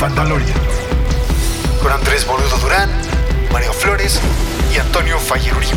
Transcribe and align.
Fandalorian. 0.00 0.58
Con 1.82 1.92
Andrés 1.92 2.26
Boludo 2.26 2.56
Durán, 2.56 2.88
Mario 3.52 3.70
Flores 3.74 4.18
y 4.74 4.78
Antonio 4.78 5.18
Fayer 5.18 5.52
Uribe. 5.54 5.76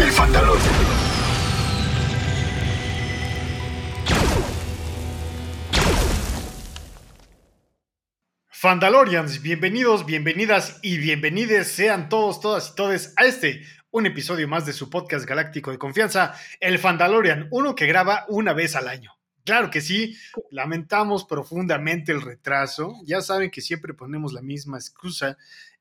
El 0.00 0.10
Fandalorian. 0.10 0.74
Fandalorians, 8.48 9.42
bienvenidos, 9.42 10.04
bienvenidas 10.04 10.80
y 10.82 10.98
bienvenides 10.98 11.70
sean 11.70 12.08
todos, 12.08 12.40
todas 12.40 12.70
y 12.70 12.74
todes 12.74 13.14
a 13.16 13.26
este, 13.26 13.62
un 13.92 14.06
episodio 14.06 14.48
más 14.48 14.66
de 14.66 14.72
su 14.72 14.90
podcast 14.90 15.24
galáctico 15.24 15.70
de 15.70 15.78
confianza, 15.78 16.34
el 16.58 16.80
Fandalorian, 16.80 17.46
uno 17.52 17.76
que 17.76 17.86
graba 17.86 18.26
una 18.28 18.52
vez 18.52 18.74
al 18.74 18.88
año. 18.88 19.21
Claro 19.44 19.70
que 19.70 19.80
sí, 19.80 20.16
lamentamos 20.50 21.24
profundamente 21.24 22.12
el 22.12 22.22
retraso. 22.22 22.94
Ya 23.04 23.20
saben 23.22 23.50
que 23.50 23.60
siempre 23.60 23.92
ponemos 23.94 24.32
la 24.32 24.40
misma 24.42 24.78
excusa, 24.78 25.36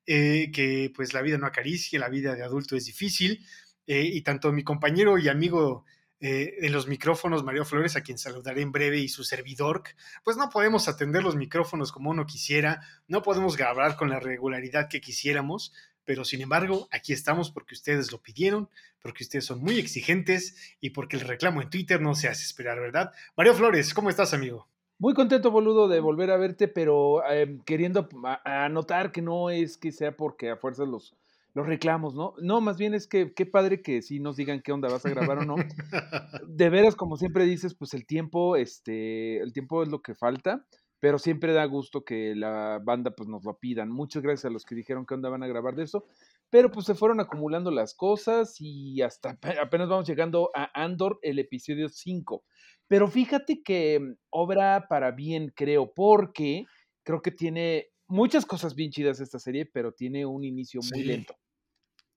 eh, 0.07 0.49
que 0.51 0.91
pues 0.95 1.13
la 1.13 1.21
vida 1.21 1.37
no 1.37 1.45
acaricia, 1.45 1.99
la 1.99 2.09
vida 2.09 2.34
de 2.35 2.43
adulto 2.43 2.75
es 2.75 2.85
difícil. 2.85 3.45
eh, 3.87 4.03
y 4.05 4.21
tanto 4.21 4.51
mi 4.53 4.63
compañero 4.63 5.17
y 5.17 5.27
amigo 5.27 5.85
eh, 6.20 6.55
de 6.61 6.70
los 6.70 6.87
micrófonos, 6.87 7.43
Mario 7.43 7.65
Flores, 7.65 7.95
a 7.95 8.01
quien 8.01 8.17
saludaré 8.20 8.61
en 8.61 8.71
breve, 8.71 8.99
y 8.99 9.09
su 9.09 9.23
servidor, 9.23 9.81
pues 10.23 10.37
no 10.37 10.49
podemos 10.49 10.87
atender 10.87 11.23
los 11.23 11.35
micrófonos 11.35 11.91
como 11.91 12.12
uno 12.12 12.25
quisiera, 12.27 12.81
no 13.07 13.21
podemos 13.23 13.57
grabar 13.57 13.95
con 13.98 14.09
la 14.09 14.20
regularidad 14.20 14.87
que 14.87 15.01
quisiéramos, 15.01 15.73
pero 16.05 16.26
sin 16.26 16.41
embargo, 16.41 16.88
aquí 16.91 17.14
estamos 17.14 17.52
porque 17.52 17.76
ustedes 17.76 18.12
lo 18.12 18.22
pidieron, 18.22 18.70
porque 19.02 19.23
ustedes 19.23 19.46
son 19.46 19.62
muy 19.62 19.80
exigentes 19.80 20.76
y 20.80 20.91
porque 20.91 21.18
el 21.18 21.27
reclamo 21.27 21.62
en 21.62 21.70
Twitter 21.70 22.02
no 22.02 22.16
se 22.16 22.27
hace 22.27 22.43
esperar, 22.43 22.80
¿verdad? 22.80 23.12
Mario 23.35 23.54
Flores, 23.54 23.93
¿cómo 23.93 24.10
estás, 24.10 24.34
amigo? 24.34 24.68
Muy 25.02 25.13
contento, 25.16 25.49
boludo, 25.49 25.88
de 25.88 25.99
volver 25.99 26.30
a 26.30 26.38
verte, 26.38 26.68
pero 26.68 27.24
eh, 27.27 27.58
queriendo 27.66 28.08
anotar 28.46 29.12
que 29.12 29.24
no 29.24 29.49
es 29.49 29.77
que 29.77 29.91
sea 29.91 30.16
porque 30.16 30.52
a 30.52 30.58
fuerzas 30.58 30.88
los, 30.88 31.16
los 31.54 31.66
reclamos, 31.66 32.13
¿no? 32.13 32.36
No, 32.40 32.62
más 32.62 32.77
bien 32.77 32.93
es 32.93 33.08
que 33.08 33.34
qué 33.34 33.48
padre 33.48 33.82
que 33.82 34.04
sí 34.04 34.20
nos 34.20 34.38
digan 34.38 34.62
qué 34.62 34.71
onda 34.71 34.90
vas 34.90 35.05
a 35.05 35.10
grabar 35.10 35.40
o 35.40 35.46
no. 35.46 35.55
De 36.48 36.70
veras, 36.70 36.96
como 36.96 37.18
siempre 37.18 37.46
dices, 37.46 37.74
pues 37.74 37.96
el 37.96 38.05
tiempo, 38.05 38.55
este, 38.55 39.40
el 39.40 39.54
tiempo 39.54 39.82
es 39.82 39.90
lo 39.90 40.02
que 40.02 40.13
falta, 40.13 40.65
pero 41.02 41.18
siempre 41.18 41.52
da 41.52 41.66
gusto 41.66 42.05
que 42.05 42.35
la 42.35 42.80
banda 42.82 43.12
pues 43.12 43.27
nos 43.27 43.44
lo 43.44 43.57
pidan. 43.57 43.90
Muchas 43.90 44.21
gracias 44.21 44.46
a 44.46 44.49
los 44.54 44.63
que 44.66 44.76
dijeron 44.76 45.05
que 45.05 45.16
onda 45.16 45.30
van 45.30 45.41
a 45.41 45.48
grabar 45.48 45.76
de 45.76 45.84
eso, 45.84 46.05
pero 46.52 46.70
pues 46.70 46.85
se 46.85 46.93
fueron 46.93 47.20
acumulando 47.20 47.71
las 47.71 47.96
cosas 47.96 48.55
y 48.60 49.02
hasta 49.02 49.32
ape- 49.32 49.58
apenas 49.60 49.90
vamos 49.90 50.08
llegando 50.08 50.52
a 50.54 50.70
Andor, 50.80 51.18
el 51.24 51.40
episodio 51.40 51.90
5. 51.90 52.46
Pero 52.88 53.08
fíjate 53.08 53.63
que 53.63 53.99
mm, 53.99 54.13
obra 54.30 54.85
para 54.88 55.10
bien, 55.12 55.52
creo, 55.55 55.91
porque 55.91 56.66
creo 57.04 57.21
que 57.24 57.32
tiene 57.32 57.88
muchas 58.08 58.46
cosas 58.46 58.76
bien 58.76 58.91
chidas 58.91 59.20
esta 59.20 59.40
serie, 59.40 59.65
pero 59.65 59.93
tiene 59.93 60.26
un 60.27 60.43
inicio 60.43 60.82
muy 60.93 61.02
Sí. 61.02 61.08
lento. 61.08 61.36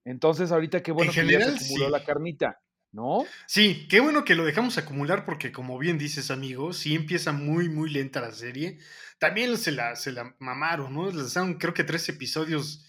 Entonces, 0.05 0.53
ahorita 0.53 0.83
qué 0.83 0.93
bueno 0.93 1.11
que 1.11 1.27
ya 1.27 1.41
se 1.41 1.65
acumuló 1.65 1.87
sí. 1.87 1.91
la 1.91 2.05
carnita, 2.05 2.61
¿no? 2.95 3.25
Sí, 3.47 3.87
qué 3.91 4.01
bueno 4.01 4.25
que 4.25 4.35
lo 4.35 4.45
dejamos 4.45 4.79
acumular 4.79 5.25
porque 5.27 5.53
como 5.53 5.79
bien 5.79 5.99
dices, 5.99 6.31
amigo, 6.31 6.73
sí 6.73 6.95
empieza 6.95 7.33
muy, 7.33 7.69
muy 7.69 7.91
lenta 7.91 8.21
la 8.21 8.33
serie. 8.33 8.79
También 9.19 9.59
se 9.59 9.73
la, 9.73 9.97
se 9.97 10.13
la 10.13 10.35
mamaron, 10.39 10.95
¿no? 10.95 11.11
Les 11.11 11.35
dan 11.35 11.55
creo 11.55 11.75
que 11.75 11.85
tres 11.85 12.09
episodios 12.09 12.87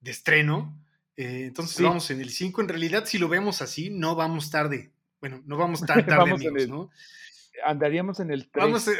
de 0.00 0.10
estreno. 0.10 0.76
Eh, 1.16 1.44
entonces 1.46 1.76
Sí. 1.76 1.82
vamos 1.82 2.10
en 2.10 2.20
el 2.20 2.30
5. 2.30 2.62
En 2.62 2.68
realidad, 2.68 3.04
si 3.04 3.18
lo 3.18 3.28
vemos 3.28 3.60
así, 3.62 3.90
no 3.90 4.16
vamos 4.16 4.50
tarde. 4.50 4.92
Bueno, 5.20 5.42
no 5.44 5.56
vamos 5.56 5.80
tan 5.86 6.04
tarde, 6.06 6.16
Vamos 6.16 6.40
amigos, 6.40 6.62
el 6.62 6.70
¿no? 6.70 6.90
Andaríamos 7.66 8.18
en 8.20 8.30
el 8.30 8.50
3. 8.50 8.64
Vamos 8.64 8.88
a- 8.88 8.92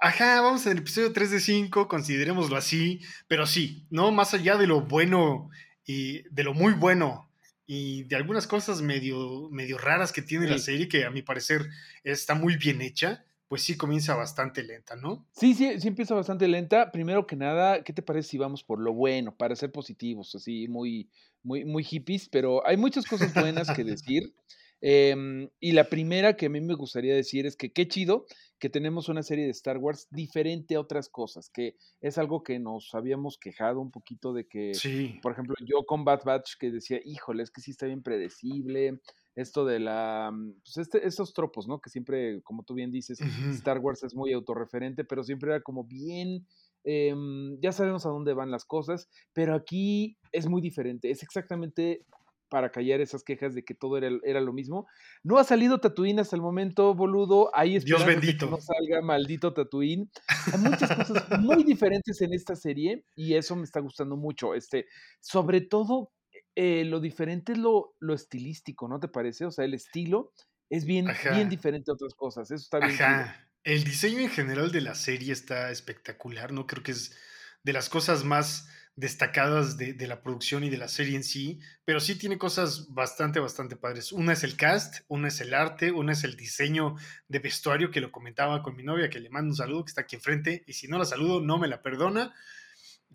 Ajá, 0.00 0.42
vamos 0.42 0.66
en 0.66 0.72
el 0.72 0.78
episodio 0.78 1.12
3 1.14 1.30
de 1.30 1.40
5, 1.40 1.88
considerémoslo 1.88 2.56
así, 2.58 3.00
pero 3.26 3.46
sí, 3.46 3.86
¿no? 3.88 4.12
Más 4.12 4.34
allá 4.34 4.58
de 4.58 4.66
lo 4.66 4.82
bueno 4.82 5.48
y 5.86 6.22
de 6.30 6.44
lo 6.44 6.52
muy 6.52 6.74
bueno 6.74 7.30
y 7.66 8.04
de 8.04 8.16
algunas 8.16 8.46
cosas 8.46 8.82
medio, 8.82 9.48
medio 9.50 9.78
raras 9.78 10.12
que 10.12 10.22
tiene 10.22 10.46
la 10.48 10.58
serie, 10.58 10.88
que 10.88 11.04
a 11.04 11.10
mi 11.10 11.22
parecer 11.22 11.68
está 12.02 12.34
muy 12.34 12.56
bien 12.56 12.82
hecha, 12.82 13.24
pues 13.48 13.62
sí 13.62 13.76
comienza 13.76 14.14
bastante 14.14 14.62
lenta, 14.62 14.96
¿no? 14.96 15.26
Sí, 15.32 15.54
sí, 15.54 15.80
sí 15.80 15.88
empieza 15.88 16.14
bastante 16.14 16.48
lenta. 16.48 16.90
Primero 16.90 17.26
que 17.26 17.36
nada, 17.36 17.82
¿qué 17.82 17.92
te 17.92 18.02
parece 18.02 18.30
si 18.30 18.38
vamos 18.38 18.64
por 18.64 18.80
lo 18.80 18.92
bueno, 18.92 19.36
para 19.36 19.56
ser 19.56 19.72
positivos, 19.72 20.34
así 20.34 20.68
muy, 20.68 21.08
muy, 21.42 21.64
muy 21.64 21.84
hippies? 21.84 22.28
Pero 22.28 22.66
hay 22.66 22.76
muchas 22.76 23.06
cosas 23.06 23.32
buenas 23.34 23.70
que 23.70 23.84
decir. 23.84 24.34
Em, 24.86 25.48
y 25.60 25.72
la 25.72 25.88
primera 25.88 26.36
que 26.36 26.44
a 26.44 26.50
mí 26.50 26.60
me 26.60 26.74
gustaría 26.74 27.14
decir 27.14 27.46
es 27.46 27.56
que 27.56 27.72
qué 27.72 27.88
chido 27.88 28.26
que 28.58 28.68
tenemos 28.68 29.08
una 29.08 29.22
serie 29.22 29.46
de 29.46 29.50
Star 29.50 29.78
Wars 29.78 30.08
diferente 30.10 30.74
a 30.74 30.80
otras 30.80 31.08
cosas, 31.08 31.48
que 31.48 31.78
es 32.02 32.18
algo 32.18 32.42
que 32.42 32.58
nos 32.58 32.94
habíamos 32.94 33.38
quejado 33.38 33.80
un 33.80 33.90
poquito 33.90 34.34
de 34.34 34.46
que, 34.46 34.74
Sí, 34.74 35.18
por 35.22 35.32
ejemplo, 35.32 35.54
yo 35.66 35.84
con 35.86 36.04
Bad 36.04 36.24
Batch 36.26 36.58
que 36.60 36.70
decía, 36.70 37.00
híjole, 37.02 37.42
es 37.42 37.50
que 37.50 37.62
sí 37.62 37.70
está 37.70 37.86
bien 37.86 38.02
predecible, 38.02 39.00
esto 39.34 39.64
de 39.64 39.80
la, 39.80 40.30
mm, 40.30 40.60
pues 40.62 40.76
este, 40.76 41.06
estos 41.06 41.32
tropos, 41.32 41.66
¿no? 41.66 41.80
Que 41.80 41.88
siempre, 41.88 42.42
como 42.42 42.62
tú 42.62 42.74
bien 42.74 42.90
dices, 42.90 43.18
Star 43.52 43.78
Wars 43.78 44.02
es 44.02 44.14
muy 44.14 44.34
autorreferente, 44.34 45.02
pero 45.04 45.24
siempre 45.24 45.50
era 45.50 45.62
como 45.62 45.84
bien, 45.84 46.46
em, 46.84 47.58
ya 47.58 47.72
sabemos 47.72 48.04
a 48.04 48.10
dónde 48.10 48.34
van 48.34 48.50
las 48.50 48.66
cosas, 48.66 49.08
pero 49.32 49.54
aquí 49.54 50.18
es 50.30 50.46
muy 50.46 50.60
diferente, 50.60 51.10
es 51.10 51.22
exactamente 51.22 52.04
para 52.54 52.70
callar 52.70 53.00
esas 53.00 53.24
quejas 53.24 53.52
de 53.52 53.64
que 53.64 53.74
todo 53.74 53.98
era, 53.98 54.08
era 54.22 54.40
lo 54.40 54.52
mismo. 54.52 54.86
No 55.24 55.38
ha 55.38 55.42
salido 55.42 55.80
Tatooine 55.80 56.20
hasta 56.20 56.36
el 56.36 56.42
momento, 56.42 56.94
boludo. 56.94 57.50
Hay 57.52 57.80
Dios 57.80 58.06
de 58.06 58.06
que 58.06 58.20
bendito. 58.20 58.48
no 58.48 58.60
salga 58.60 59.02
maldito 59.02 59.52
Tatooine. 59.52 60.08
Hay 60.52 60.60
muchas 60.60 60.94
cosas 60.94 61.40
muy 61.40 61.64
diferentes 61.64 62.20
en 62.20 62.32
esta 62.32 62.54
serie 62.54 63.04
y 63.16 63.34
eso 63.34 63.56
me 63.56 63.64
está 63.64 63.80
gustando 63.80 64.16
mucho. 64.16 64.54
Este, 64.54 64.86
sobre 65.18 65.62
todo, 65.62 66.12
eh, 66.54 66.84
lo 66.84 67.00
diferente 67.00 67.54
es 67.54 67.58
lo, 67.58 67.96
lo 67.98 68.14
estilístico, 68.14 68.86
¿no 68.86 69.00
te 69.00 69.08
parece? 69.08 69.46
O 69.46 69.50
sea, 69.50 69.64
el 69.64 69.74
estilo 69.74 70.30
es 70.70 70.84
bien, 70.84 71.08
bien 71.32 71.48
diferente 71.48 71.90
a 71.90 71.94
otras 71.94 72.14
cosas. 72.14 72.52
Eso 72.52 72.62
está 72.62 72.78
bien. 72.78 72.92
Ajá. 72.92 73.48
El 73.64 73.82
diseño 73.82 74.20
en 74.20 74.30
general 74.30 74.70
de 74.70 74.80
la 74.80 74.94
serie 74.94 75.32
está 75.32 75.72
espectacular, 75.72 76.52
¿no? 76.52 76.68
Creo 76.68 76.84
que 76.84 76.92
es 76.92 77.16
de 77.64 77.72
las 77.72 77.88
cosas 77.88 78.22
más 78.22 78.68
destacadas 78.96 79.76
de, 79.76 79.92
de 79.92 80.06
la 80.06 80.22
producción 80.22 80.62
y 80.62 80.70
de 80.70 80.76
la 80.76 80.86
serie 80.86 81.16
en 81.16 81.24
sí, 81.24 81.58
pero 81.84 81.98
sí 81.98 82.14
tiene 82.14 82.38
cosas 82.38 82.86
bastante, 82.90 83.40
bastante 83.40 83.74
padres. 83.74 84.12
Una 84.12 84.34
es 84.34 84.44
el 84.44 84.56
cast, 84.56 85.00
una 85.08 85.28
es 85.28 85.40
el 85.40 85.52
arte, 85.52 85.90
una 85.90 86.12
es 86.12 86.22
el 86.22 86.36
diseño 86.36 86.94
de 87.26 87.38
vestuario, 87.40 87.90
que 87.90 88.00
lo 88.00 88.12
comentaba 88.12 88.62
con 88.62 88.76
mi 88.76 88.84
novia, 88.84 89.10
que 89.10 89.18
le 89.18 89.30
mando 89.30 89.50
un 89.50 89.56
saludo, 89.56 89.84
que 89.84 89.90
está 89.90 90.02
aquí 90.02 90.14
enfrente, 90.14 90.62
y 90.66 90.74
si 90.74 90.86
no 90.86 90.98
la 90.98 91.04
saludo, 91.04 91.40
no 91.40 91.58
me 91.58 91.66
la 91.66 91.82
perdona. 91.82 92.32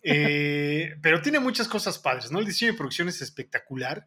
Eh, 0.02 0.96
pero 1.02 1.22
tiene 1.22 1.40
muchas 1.40 1.70
cosas 1.70 1.98
padres, 1.98 2.30
¿no? 2.30 2.40
El 2.40 2.46
diseño 2.46 2.74
de 2.74 2.78
producción 2.78 3.08
es 3.08 3.22
espectacular, 3.22 4.06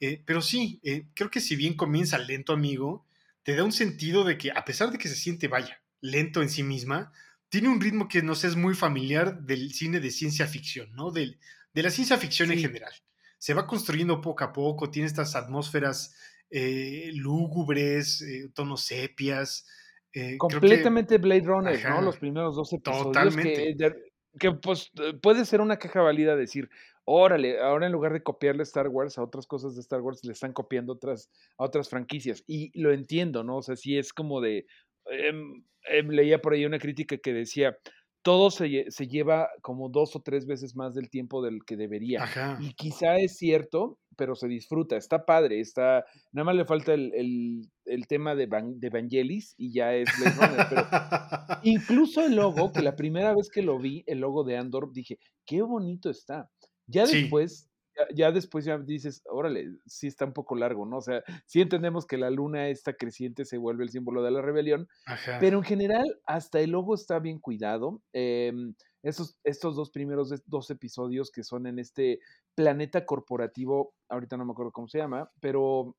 eh, 0.00 0.22
pero 0.24 0.40
sí, 0.40 0.80
eh, 0.82 1.08
creo 1.14 1.30
que 1.30 1.40
si 1.40 1.54
bien 1.54 1.74
comienza 1.74 2.16
lento, 2.16 2.54
amigo, 2.54 3.06
te 3.42 3.54
da 3.54 3.64
un 3.64 3.72
sentido 3.72 4.24
de 4.24 4.38
que, 4.38 4.50
a 4.50 4.64
pesar 4.64 4.90
de 4.90 4.96
que 4.96 5.08
se 5.08 5.16
siente, 5.16 5.48
vaya, 5.48 5.82
lento 6.00 6.40
en 6.40 6.48
sí 6.48 6.62
misma, 6.62 7.12
tiene 7.50 7.68
un 7.68 7.80
ritmo 7.80 8.08
que 8.08 8.22
nos 8.22 8.44
es 8.44 8.56
muy 8.56 8.74
familiar 8.74 9.42
del 9.42 9.72
cine 9.74 10.00
de 10.00 10.10
ciencia 10.10 10.46
ficción, 10.46 10.90
¿no? 10.94 11.10
Del, 11.10 11.38
de 11.74 11.82
la 11.82 11.90
ciencia 11.90 12.16
ficción 12.16 12.50
en 12.52 12.58
general. 12.60 12.92
Se 13.38 13.52
va 13.54 13.66
construyendo 13.66 14.20
poco 14.20 14.44
a 14.44 14.52
poco, 14.52 14.90
tiene 14.90 15.06
estas 15.06 15.36
atmósferas 15.36 16.14
eh, 16.50 17.10
lúgubres, 17.14 18.22
eh, 18.22 18.50
tonos 18.54 18.82
sepias. 18.82 19.66
eh, 20.12 20.32
que- 20.32 20.38
Completamente 20.38 21.18
Blade 21.18 21.42
Runner, 21.44 21.74
Ajá. 21.76 21.90
¿no? 21.96 22.02
Los 22.02 22.16
primeros 22.18 22.56
dos 22.56 22.72
episodios 22.72 23.04
Totalmente. 23.06 23.54
que, 23.54 23.74
de- 23.76 24.12
que 24.38 24.52
pues 24.52 24.90
puede 25.22 25.44
ser 25.44 25.60
una 25.60 25.78
queja 25.78 26.00
válida 26.02 26.36
decir, 26.36 26.68
órale, 27.04 27.60
ahora 27.60 27.86
en 27.86 27.92
lugar 27.92 28.12
de 28.12 28.22
copiarle 28.22 28.62
Star 28.64 28.88
Wars 28.88 29.18
a 29.18 29.22
otras 29.22 29.46
cosas 29.46 29.74
de 29.74 29.80
Star 29.80 30.00
Wars, 30.00 30.24
le 30.24 30.32
están 30.32 30.52
copiando 30.52 30.92
otras, 30.92 31.30
a 31.58 31.64
otras 31.64 31.88
franquicias. 31.88 32.42
Y 32.46 32.70
lo 32.80 32.92
entiendo, 32.92 33.42
¿no? 33.44 33.56
O 33.58 33.62
sea, 33.62 33.74
sí 33.76 33.96
es 33.98 34.12
como 34.12 34.40
de, 34.40 34.66
em, 35.06 35.62
em, 35.88 36.08
leía 36.08 36.40
por 36.40 36.52
ahí 36.54 36.64
una 36.64 36.78
crítica 36.78 37.16
que 37.18 37.32
decía, 37.32 37.76
todo 38.22 38.50
se, 38.50 38.84
se 38.90 39.06
lleva 39.08 39.48
como 39.62 39.88
dos 39.88 40.14
o 40.14 40.20
tres 40.20 40.44
veces 40.46 40.76
más 40.76 40.94
del 40.94 41.08
tiempo 41.08 41.40
del 41.42 41.64
que 41.64 41.76
debería. 41.78 42.22
Ajá. 42.24 42.58
Y 42.60 42.74
quizá 42.74 43.16
es 43.16 43.38
cierto, 43.38 43.98
pero 44.16 44.34
se 44.34 44.46
disfruta, 44.46 44.96
está 44.98 45.24
padre, 45.24 45.58
está, 45.60 46.04
nada 46.32 46.44
más 46.44 46.54
le 46.54 46.66
falta 46.66 46.92
el, 46.92 47.12
el- 47.14 47.62
el 47.86 48.06
tema 48.06 48.34
de, 48.34 48.44
Van- 48.46 48.78
de 48.78 48.90
Vangelis 48.90 49.54
y 49.56 49.72
ya 49.72 49.94
es 49.94 50.06
Blade 50.18 50.36
Runner, 50.36 50.66
pero 50.68 50.82
incluso 51.62 52.24
el 52.26 52.36
logo, 52.36 52.72
que 52.72 52.82
la 52.82 52.94
primera 52.94 53.34
vez 53.34 53.48
que 53.50 53.62
lo 53.62 53.78
vi, 53.78 54.04
el 54.06 54.18
logo 54.20 54.44
de 54.44 54.58
Andor, 54.58 54.92
dije, 54.92 55.18
qué 55.46 55.62
bonito 55.62 56.10
está. 56.10 56.50
Ya 56.86 57.06
después, 57.22 57.69
ya 58.14 58.32
después 58.32 58.64
ya 58.64 58.78
dices, 58.78 59.22
órale, 59.26 59.76
sí 59.86 60.06
está 60.06 60.24
un 60.24 60.32
poco 60.32 60.54
largo, 60.54 60.86
¿no? 60.86 60.98
O 60.98 61.02
sea, 61.02 61.22
sí 61.46 61.60
entendemos 61.60 62.06
que 62.06 62.18
la 62.18 62.30
luna 62.30 62.68
esta 62.68 62.94
creciente 62.94 63.44
se 63.44 63.58
vuelve 63.58 63.84
el 63.84 63.90
símbolo 63.90 64.22
de 64.22 64.30
la 64.30 64.42
rebelión, 64.42 64.88
Ajá. 65.06 65.38
pero 65.40 65.58
en 65.58 65.64
general, 65.64 66.20
hasta 66.26 66.60
el 66.60 66.70
logo 66.70 66.94
está 66.94 67.18
bien 67.18 67.38
cuidado. 67.38 68.02
em, 68.12 68.74
esos, 69.02 69.38
estos 69.44 69.76
dos 69.76 69.90
primeros 69.90 70.30
dos 70.44 70.70
episodios 70.70 71.30
que 71.30 71.42
son 71.42 71.66
en 71.66 71.78
este 71.78 72.20
planeta 72.54 73.06
corporativo, 73.06 73.94
ahorita 74.10 74.36
no 74.36 74.44
me 74.44 74.52
acuerdo 74.52 74.72
cómo 74.72 74.88
se 74.88 74.98
llama, 74.98 75.30
pero 75.40 75.96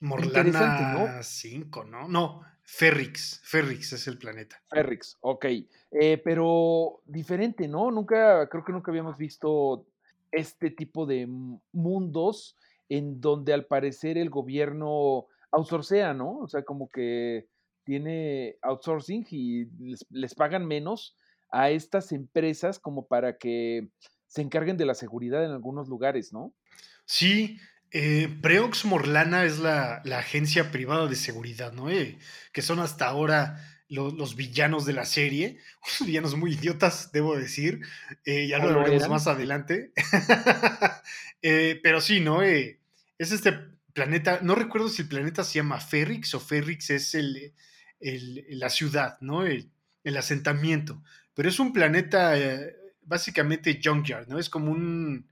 Morlana 0.00 1.22
5, 1.22 1.84
¿no? 1.84 2.08
No, 2.08 2.42
Ferrix. 2.62 3.40
Ferrix 3.44 3.92
es 3.92 4.06
el 4.08 4.16
planeta. 4.16 4.62
Ferrix, 4.70 5.18
ok. 5.20 5.44
Eh, 5.90 6.20
pero 6.24 7.02
diferente, 7.04 7.68
¿no? 7.68 7.90
Nunca, 7.90 8.48
creo 8.48 8.64
que 8.64 8.72
nunca 8.72 8.90
habíamos 8.90 9.18
visto 9.18 9.86
este 10.32 10.70
tipo 10.70 11.06
de 11.06 11.26
mundos 11.72 12.56
en 12.88 13.20
donde 13.20 13.52
al 13.52 13.66
parecer 13.66 14.18
el 14.18 14.30
gobierno 14.30 15.26
outsourcea, 15.52 16.14
¿no? 16.14 16.38
O 16.38 16.48
sea, 16.48 16.62
como 16.62 16.88
que 16.90 17.48
tiene 17.84 18.56
outsourcing 18.62 19.26
y 19.30 19.66
les, 20.10 20.34
pagan 20.34 20.66
menos 20.66 21.16
a 21.50 21.70
estas 21.70 22.12
empresas 22.12 22.78
como 22.78 23.06
para 23.06 23.36
que 23.36 23.88
se 24.26 24.42
encarguen 24.42 24.76
de 24.76 24.86
la 24.86 24.94
seguridad 24.94 25.44
en 25.44 25.50
algunos 25.50 25.88
lugares, 25.88 26.32
¿no? 26.32 26.54
Sí, 27.04 27.58
eh, 27.90 28.28
Preox 28.42 28.84
Morlana 28.84 29.44
es 29.44 29.58
la, 29.58 30.02
agencia 30.16 30.70
privada 30.70 31.08
de 31.08 31.16
seguridad, 31.16 31.72
¿no? 31.72 31.90
Eh, 31.90 32.18
que 32.52 32.62
son 32.62 32.78
hasta 32.78 33.08
ahora 33.08 33.58
los 33.90 34.36
villanos 34.36 34.86
de 34.86 34.92
la 34.92 35.04
serie, 35.04 35.58
unos 35.98 36.06
villanos 36.06 36.36
muy 36.36 36.54
idiotas, 36.54 37.12
debo 37.12 37.36
decir, 37.36 37.80
eh, 38.24 38.46
ya 38.46 38.58
lo 38.58 38.78
veremos 38.78 39.08
más 39.08 39.26
adelante. 39.26 39.92
pero 41.82 42.00
sí, 42.00 42.20
¿no? 42.20 42.42
es 42.42 42.78
este 43.18 43.70
planeta, 43.92 44.40
no 44.42 44.54
recuerdo 44.54 44.88
si 44.88 45.02
el 45.02 45.08
planeta 45.08 45.44
se 45.44 45.54
llama 45.54 45.80
Ferrix 45.80 46.34
o 46.34 46.40
Ferrix 46.40 46.90
es 46.90 47.14
el, 47.14 47.52
la 48.48 48.70
ciudad, 48.70 49.18
¿no? 49.20 49.44
El, 49.44 49.70
asentamiento. 50.16 51.02
Pero 51.34 51.48
es 51.48 51.60
un 51.60 51.72
planeta 51.72 52.36
eh, 52.38 52.74
básicamente 53.02 53.80
junkyard, 53.82 54.28
¿no? 54.28 54.38
Es 54.38 54.48
como 54.48 54.72
un, 54.72 55.26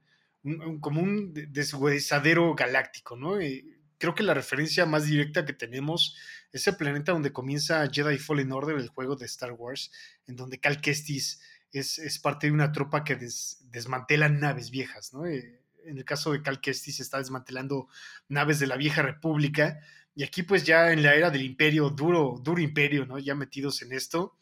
como 0.81 1.01
un 1.01 1.33
deshuesadero 1.35 2.55
galáctico, 2.55 3.17
¿no? 3.17 3.41
Eh, 3.41 3.65
creo 3.99 4.15
que 4.15 4.23
la 4.23 4.35
referencia 4.35 4.87
más 4.87 5.07
directa 5.07 5.45
que 5.45 5.53
tenemos 5.53 6.17
es 6.53 6.67
el 6.67 6.77
planeta 6.77 7.13
donde 7.13 7.33
comienza 7.33 7.87
Jedi 7.91 8.19
Fallen 8.19 8.53
Order, 8.53 8.77
el 8.77 8.89
juego 8.89 9.17
de 9.17 9.27
Star 9.27 9.53
Wars, 9.53 9.91
en 10.27 10.37
donde 10.37 10.61
Cal 10.61 10.81
Kestis 10.81 11.41
es, 11.73 12.19
parte 12.21 12.47
de 12.47 12.53
una 12.53 12.73
tropa 12.73 13.05
que 13.05 13.17
desmantela 13.17 14.29
naves 14.29 14.71
viejas, 14.71 15.13
¿no? 15.13 15.27
Eh, 15.27 15.63
en 15.85 15.99
el 15.99 16.05
caso 16.05 16.33
de 16.33 16.43
Cal 16.43 16.61
Kestis 16.61 17.01
está 17.01 17.19
desmantelando 17.19 17.89
naves 18.29 18.59
de 18.59 18.67
la 18.67 18.77
vieja 18.77 19.03
república 19.03 19.81
y 20.15 20.25
aquí 20.25 20.43
pues 20.43 20.65
ya 20.65 20.93
en 20.93 21.03
la 21.03 21.15
era 21.15 21.31
del 21.31 21.43
imperio, 21.43 21.91
duro, 21.91 22.41
duro 22.43 22.61
imperio, 22.61 23.07
¿no? 23.07 23.19
Ya 23.19 23.35
metidos 23.35 23.83
en 23.83 23.93
esto, 23.93 24.37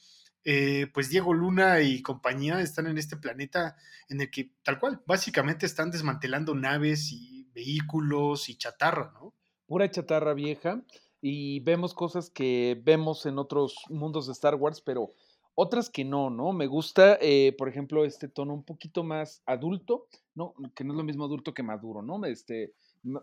eh, 0.45 0.87
pues 0.95 1.11
Diego 1.11 1.35
Luna 1.35 1.81
y 1.83 2.03
compañía 2.03 2.61
están 2.61 2.87
en 2.87 2.99
este 2.99 3.17
planeta 3.17 3.77
en 4.09 4.21
el 4.21 4.31
que 4.31 4.53
tal 4.63 4.79
cual, 4.79 5.03
básicamente 5.07 5.67
están 5.67 5.91
desmantelando 5.91 6.55
naves 6.55 7.11
y 7.13 7.49
vehículos 7.53 8.49
y 8.49 8.57
chatarra, 8.57 9.13
¿no? 9.13 9.35
Pura 9.67 9.91
chatarra 9.91 10.33
vieja 10.33 10.83
y 11.21 11.61
vemos 11.61 11.95
cosas 11.95 12.31
que 12.31 12.81
vemos 12.85 13.27
en 13.27 13.39
otros 13.39 13.77
mundos 13.89 14.27
de 14.27 14.33
Star 14.33 14.55
Wars, 14.55 14.81
pero 14.81 15.11
otras 15.55 15.89
que 15.89 16.05
no, 16.05 16.31
¿no? 16.31 16.53
Me 16.53 16.67
gusta, 16.67 17.19
eh, 17.21 17.55
por 17.57 17.69
ejemplo, 17.69 18.05
este 18.05 18.29
tono 18.29 18.53
un 18.53 18.63
poquito 18.63 19.03
más 19.03 19.43
adulto, 19.47 20.07
¿no? 20.35 20.55
Que 20.75 20.85
no 20.85 20.93
es 20.93 20.97
lo 20.99 21.05
mismo 21.05 21.25
adulto 21.25 21.55
que 21.55 21.63
maduro, 21.63 22.03
¿no? 22.03 22.25
Este, 22.27 22.75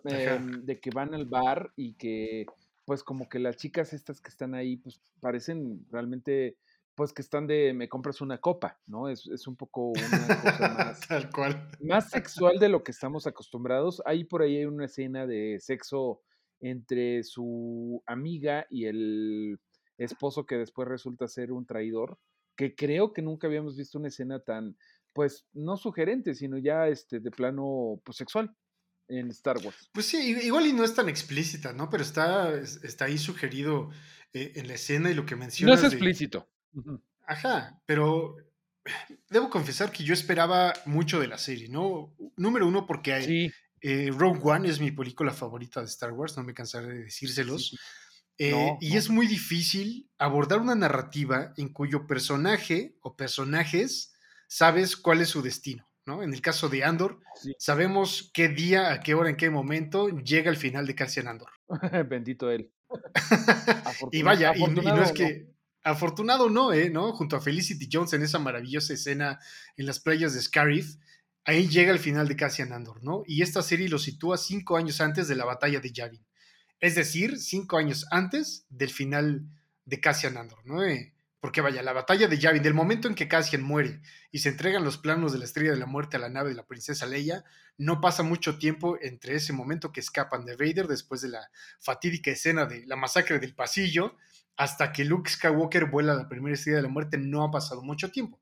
Em, 0.06 0.66
de 0.66 0.80
que 0.80 0.90
van 0.92 1.14
al 1.14 1.26
bar 1.26 1.72
y 1.76 1.94
que 1.94 2.46
pues 2.86 3.04
como 3.04 3.28
que 3.28 3.40
las 3.40 3.58
chicas 3.58 3.94
estas 3.94 4.22
que 4.22 4.30
están 4.30 4.56
ahí 4.56 4.78
pues 4.78 5.02
parecen 5.20 5.86
realmente 5.92 6.58
pues 6.96 7.12
que 7.12 7.22
están 7.22 7.48
de 7.48 7.74
me 7.74 7.90
compras 7.90 8.22
una 8.22 8.38
copa, 8.38 8.80
¿no? 8.86 9.10
Es, 9.10 9.48
un 9.48 9.56
poco 9.56 9.90
una 9.90 10.28
cosa 10.42 10.70
más, 10.78 11.08
Tal 11.08 11.30
cual. 11.32 11.70
más 11.82 12.10
sexual 12.10 12.60
de 12.60 12.70
lo 12.70 12.84
que 12.84 12.92
estamos 12.92 13.26
acostumbrados. 13.28 14.02
Ahí 14.06 14.24
por 14.24 14.42
ahí 14.42 14.58
hay 14.58 14.66
una 14.66 14.86
escena 14.86 15.26
de 15.26 15.60
sexo 15.60 16.22
entre 16.64 17.24
su 17.24 18.02
amiga 18.06 18.66
y 18.70 18.86
el 18.86 19.60
esposo 19.98 20.46
que 20.46 20.58
después 20.58 20.88
resulta 20.88 21.28
ser 21.28 21.52
un 21.52 21.66
traidor, 21.66 22.18
que 22.56 22.74
creo 22.74 23.12
que 23.12 23.22
nunca 23.22 23.48
habíamos 23.48 23.76
visto 23.76 24.00
una 24.00 24.08
escena 24.08 24.40
tan, 24.40 24.78
pues, 25.12 25.46
no 25.52 25.76
sugerente, 25.76 26.34
sino 26.34 26.58
ya 26.58 26.88
este, 26.88 27.20
de 27.20 27.32
plano 27.32 28.02
pues, 28.06 28.18
sexual 28.18 28.56
en 29.10 29.30
Star 29.32 29.58
Wars. 29.58 29.90
Pues 29.94 30.06
sí, 30.06 30.38
igual 30.44 30.66
y 30.66 30.74
no 30.74 30.86
es 30.86 30.96
tan 30.96 31.10
explícita, 31.10 31.74
¿no? 31.74 31.90
Pero 31.90 32.04
está, 32.04 32.54
está 32.58 33.06
ahí 33.06 33.18
sugerido 33.18 33.90
eh, 34.32 34.54
en 34.56 34.70
la 34.70 34.76
escena 34.76 35.12
y 35.12 35.14
lo 35.14 35.26
que 35.26 35.36
mencionas. 35.36 35.82
No 35.82 35.88
es 35.88 35.94
explícito. 35.94 36.50
Ajá, 37.26 37.82
pero 37.86 38.38
debo 39.30 39.50
confesar 39.50 39.92
que 39.92 40.06
yo 40.06 40.14
esperaba 40.14 40.74
mucho 40.86 41.20
de 41.20 41.28
la 41.28 41.38
serie, 41.38 41.68
¿no? 41.68 42.16
Número 42.38 42.66
uno, 42.68 42.86
porque 42.86 43.52
eh, 43.84 44.10
Rogue 44.12 44.40
One 44.42 44.70
es 44.70 44.80
mi 44.80 44.92
película 44.92 45.34
favorita 45.34 45.82
de 45.82 45.88
Star 45.88 46.14
Wars, 46.14 46.38
no 46.38 46.44
me 46.44 46.54
cansaré 46.54 46.88
de 46.88 47.04
decírselos. 47.04 47.78
Eh, 48.38 48.78
y 48.80 48.98
es 48.98 49.10
muy 49.10 49.28
difícil 49.28 50.10
abordar 50.18 50.60
una 50.60 50.74
narrativa 50.74 51.54
en 51.58 51.70
cuyo 51.70 52.08
personaje 52.08 52.98
o 53.02 53.16
personajes 53.16 54.14
sabes 54.48 54.96
cuál 54.96 55.22
es 55.22 55.30
su 55.30 55.42
destino. 55.42 55.88
En 56.06 56.34
el 56.34 56.42
caso 56.42 56.68
de 56.68 56.84
Andor, 56.84 57.20
sabemos 57.58 58.32
qué 58.34 58.50
día, 58.50 58.92
a 58.92 59.00
qué 59.00 59.14
hora, 59.14 59.30
en 59.30 59.38
qué 59.38 59.50
momento 59.50 60.10
llega 60.10 60.50
el 60.50 60.58
final 60.58 60.86
de 60.86 60.96
Cassian 60.96 61.28
Andor. 61.28 61.50
Bendito 62.10 62.52
él. 62.52 62.72
y 64.12 64.22
vaya, 64.22 64.54
y, 64.56 64.66
no 64.66 65.04
es 65.04 65.12
que. 65.12 65.52
Afortunado 65.86 66.50
no, 66.50 66.72
¿eh? 66.72 66.90
¿no? 66.90 67.12
Junto 67.12 67.36
a 67.36 67.42
Felicity 67.42 67.90
Jones 67.92 68.14
en 68.14 68.24
esa 68.24 68.40
maravillosa 68.40 68.94
escena 68.94 69.40
en 69.76 69.86
las 69.86 70.00
playas 70.00 70.34
de 70.34 70.42
Scarif, 70.42 70.96
ahí 71.46 71.68
llega 71.68 71.92
el 71.92 72.00
final 72.00 72.28
de 72.28 72.36
Cassian 72.36 72.74
Andor, 72.74 73.04
¿no? 73.04 73.24
Y 73.26 73.42
esta 73.42 73.62
serie 73.62 73.90
lo 73.90 74.00
sitúa 74.00 74.38
cinco 74.38 74.78
años 74.78 75.02
antes 75.02 75.28
de 75.28 75.36
la 75.36 75.46
batalla 75.46 75.80
de 75.80 75.92
Yavin. 75.92 76.26
Es 76.80 76.96
decir, 76.96 77.40
cinco 77.40 77.78
años 77.78 78.06
antes 78.12 78.66
del 78.70 78.90
final 78.90 79.46
de 79.86 80.00
Cassian 80.00 80.38
Andor, 80.38 80.66
¿no? 80.66 80.84
Eh, 80.84 81.14
porque 81.40 81.60
vaya, 81.60 81.84
la 81.84 81.92
batalla 81.92 82.28
de 82.28 82.40
Yavin, 82.40 82.64
del 82.64 82.74
momento 82.74 83.10
en 83.10 83.16
que 83.16 83.28
Cassian 83.28 83.64
muere 83.64 84.02
y 84.32 84.40
se 84.40 84.50
entregan 84.50 84.86
los 84.86 84.98
planos 84.98 85.34
de 85.34 85.40
la 85.40 85.46
Estrella 85.46 85.72
de 85.72 85.78
la 85.78 85.86
Muerte 85.86 86.16
a 86.16 86.20
la 86.20 86.30
nave 86.30 86.50
de 86.50 86.56
la 86.56 86.66
princesa 86.66 87.06
Leia, 87.06 87.44
no 87.78 88.00
pasa 88.00 88.24
mucho 88.24 88.58
tiempo 88.58 88.98
entre 89.02 89.36
ese 89.36 89.52
momento 89.52 89.92
que 89.92 90.00
escapan 90.00 90.46
de 90.46 90.56
Vader 90.56 90.88
después 90.88 91.22
de 91.22 91.30
la 91.30 91.50
fatídica 91.82 92.32
escena 92.32 92.66
de 92.66 92.86
la 92.86 92.96
masacre 92.96 93.40
del 93.40 93.56
pasillo, 93.56 94.16
hasta 94.56 94.94
que 94.94 95.04
Luke 95.04 95.30
Skywalker 95.30 95.86
vuela 95.86 96.14
a 96.14 96.16
la 96.16 96.30
primera 96.30 96.54
Estrella 96.54 96.78
de 96.78 96.84
la 96.84 96.90
Muerte, 96.90 97.18
no 97.18 97.44
ha 97.44 97.52
pasado 97.52 97.82
mucho 97.82 98.10
tiempo. 98.12 98.40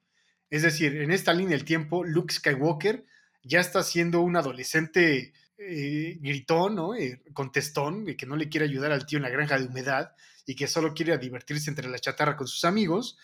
Es 0.51 0.61
decir, 0.61 1.01
en 1.01 1.09
esta 1.09 1.33
línea 1.33 1.57
del 1.57 1.65
tiempo, 1.65 2.03
Luke 2.03 2.33
Skywalker 2.33 3.05
ya 3.41 3.59
está 3.59 3.81
siendo 3.81 4.21
un 4.21 4.35
adolescente 4.35 5.33
eh, 5.57 6.17
gritón, 6.21 6.75
¿no? 6.75 6.93
Eh, 6.93 7.23
contestón, 7.33 8.05
que 8.05 8.25
no 8.27 8.35
le 8.35 8.49
quiere 8.49 8.67
ayudar 8.67 8.91
al 8.91 9.07
tío 9.07 9.17
en 9.17 9.23
la 9.23 9.29
granja 9.29 9.57
de 9.57 9.65
humedad, 9.65 10.13
y 10.45 10.55
que 10.55 10.67
solo 10.67 10.93
quiere 10.93 11.17
divertirse 11.17 11.69
entre 11.69 11.89
la 11.89 11.97
chatarra 11.97 12.35
con 12.35 12.47
sus 12.47 12.65
amigos, 12.65 13.17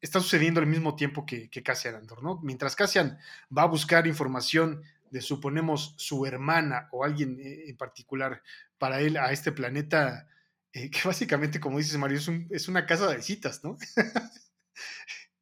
está 0.00 0.20
sucediendo 0.20 0.60
al 0.60 0.66
mismo 0.66 0.94
tiempo 0.94 1.24
que, 1.24 1.48
que 1.48 1.62
Cassian 1.62 1.94
Andor, 1.94 2.22
¿no? 2.22 2.38
Mientras 2.42 2.76
Cassian 2.76 3.18
va 3.56 3.62
a 3.62 3.66
buscar 3.66 4.06
información 4.06 4.82
de, 5.10 5.22
suponemos, 5.22 5.94
su 5.96 6.26
hermana 6.26 6.88
o 6.92 7.04
alguien 7.04 7.38
eh, 7.40 7.64
en 7.68 7.76
particular 7.76 8.42
para 8.76 9.00
él 9.00 9.16
a 9.16 9.32
este 9.32 9.52
planeta, 9.52 10.28
eh, 10.72 10.90
que 10.90 11.00
básicamente, 11.04 11.60
como 11.60 11.78
dices 11.78 11.96
Mario, 11.96 12.18
es, 12.18 12.28
es 12.50 12.68
una 12.68 12.84
casa 12.84 13.08
de 13.08 13.22
citas, 13.22 13.64
¿no? 13.64 13.78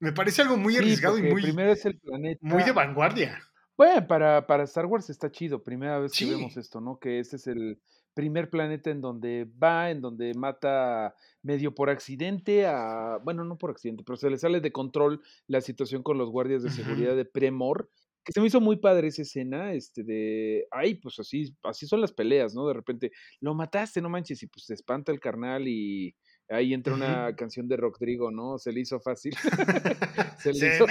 Me 0.03 0.13
parece 0.13 0.43
algo 0.43 0.57
muy 0.57 0.77
arriesgado 0.77 1.17
y 1.19 1.23
muy, 1.23 1.43
primero 1.43 1.73
es 1.73 1.85
el 1.87 1.99
planeta. 1.99 2.41
muy 2.43 2.63
de 2.65 2.73
vanguardia. 2.73 3.41
Bueno, 3.77 4.07
para, 4.07 4.47
para 4.47 4.65
Star 4.65 4.87
Wars 4.87 5.09
está 5.09 5.31
chido, 5.31 5.63
primera 5.63 5.99
vez 5.99 6.13
que 6.13 6.27
vemos 6.27 6.57
esto, 6.57 6.81
¿no? 6.81 6.99
Que 6.99 7.21
este 7.21 7.37
es 7.37 7.47
el, 7.47 7.81
primer 8.15 8.51
planeta 8.51 8.91
en 8.91 9.01
donde 9.01 9.49
va, 9.63 9.91
en 9.91 10.01
donde 10.01 10.35
mata 10.35 11.15
medio 11.43 11.75
por 11.75 11.91
accidente 11.91 12.67
a, 12.67 13.19
bueno, 13.25 13.45
no 13.45 13.57
por 13.57 13.71
accidente, 13.71 14.03
pero 14.05 14.17
se 14.17 14.31
le 14.31 14.39
sale 14.39 14.61
de 14.61 14.73
control 14.73 15.23
la 15.47 15.61
situación 15.61 16.03
con 16.03 16.19
los 16.19 16.31
guardias 16.31 16.63
de 16.63 16.71
seguridad 16.71 17.17
de 17.17 17.25
Premor, 17.25 17.91
que 18.25 18.33
se 18.33 18.41
me 18.41 18.47
hizo 18.47 18.61
muy 18.61 18.77
padre 18.77 19.09
esa 19.09 19.23
escena, 19.23 19.73
este, 19.73 20.05
de, 20.05 20.67
ay, 20.71 20.97
pues 20.97 21.19
así, 21.19 21.57
así 21.63 21.87
son 21.87 22.01
las 22.01 22.13
peleas, 22.13 22.55
¿no? 22.55 22.67
De 22.69 22.75
repente, 22.75 23.11
lo 23.41 23.55
mataste, 23.55 24.01
no 24.01 24.09
manches, 24.09 24.43
y 24.43 24.47
pues 24.47 24.67
se 24.67 24.75
espanta 24.75 25.11
el 25.11 25.21
carnal 25.21 25.67
y 25.67 26.15
ahí 26.53 26.75
entra 26.75 26.95
una 26.95 27.35
canción 27.37 27.67
de 27.69 27.77
Rodrigo, 27.77 28.31
¿no? 28.31 28.59
Se 28.59 28.73
le 28.73 28.81
hizo 28.81 29.01
fácil. 29.01 29.35
se 30.39 30.53
le 30.53 30.77
hizo, 30.77 30.87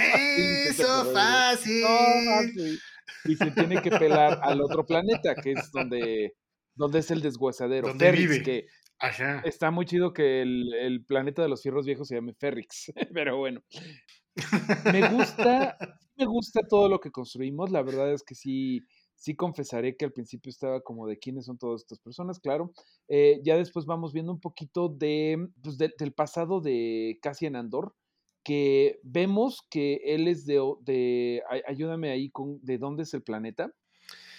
fácil. 1.12 2.78
Y 3.24 3.36
se 3.36 3.50
tiene 3.52 3.80
que 3.80 3.90
pelar 3.90 4.40
al 4.42 4.60
otro 4.60 4.84
planeta, 4.84 5.34
que 5.34 5.52
es 5.52 5.70
donde 5.72 6.34
donde 6.74 7.00
es 7.00 7.10
el 7.10 7.20
desguazadero. 7.20 7.88
Donde 7.88 8.12
vive. 8.12 8.42
Que 8.42 8.66
Está 9.44 9.70
muy 9.70 9.84
chido 9.84 10.12
que 10.12 10.42
el, 10.42 11.04
planeta 11.06 11.42
de 11.42 11.48
los 11.48 11.62
fierros 11.62 11.84
viejos 11.84 12.06
se 12.06 12.14
llame 12.14 12.34
Ferrix, 12.34 12.92
pero 13.14 13.36
bueno. 13.36 13.62
Me 14.92 15.08
gusta, 15.10 15.76
me 16.16 16.24
gusta 16.24 16.60
todo 16.68 16.88
lo 16.88 17.00
que 17.00 17.10
construimos. 17.10 17.70
La 17.70 17.82
verdad 17.82 18.12
es 18.12 18.22
que 18.22 18.34
sí, 18.34 18.80
sí 19.22 19.36
confesaré 19.36 19.96
que 19.96 20.04
al 20.04 20.12
principio 20.12 20.50
estaba 20.50 20.80
como 20.80 21.06
de 21.06 21.16
quiénes 21.16 21.44
son 21.44 21.56
todas 21.56 21.82
estas 21.82 22.00
personas, 22.00 22.40
claro. 22.40 22.72
Eh, 23.06 23.40
ya 23.44 23.56
después 23.56 23.86
vamos 23.86 24.12
viendo 24.12 24.32
un 24.32 24.40
poquito 24.40 24.88
de, 24.88 25.48
pues 25.62 25.78
del 25.78 26.12
pasado 26.12 26.60
de 26.60 27.20
Cassian 27.22 27.54
Andor, 27.54 27.94
que 28.42 28.98
vemos 29.04 29.64
que 29.70 30.00
él 30.04 30.26
es 30.26 30.44
de, 30.44 30.60
de 30.80 31.40
ayúdame 31.68 32.10
ahí 32.10 32.30
con, 32.30 32.58
¿de 32.64 32.78
dónde 32.78 33.04
es 33.04 33.14
el 33.14 33.22
planeta? 33.22 33.72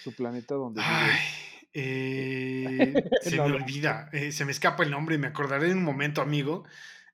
Su 0.02 0.14
planeta 0.14 0.54
donde 0.54 0.82
vive. 0.82 1.14
Eh, 1.72 2.74
Eh, 2.76 2.94
se 3.22 3.36
me 3.36 3.40
olvida, 3.40 4.08
eh, 4.12 4.32
se 4.32 4.44
me 4.44 4.52
escapa 4.52 4.84
el 4.84 4.90
nombre, 4.90 5.16
me 5.18 5.26
acordaré 5.26 5.70
en 5.70 5.78
un 5.78 5.84
momento, 5.84 6.20
amigo. 6.20 6.64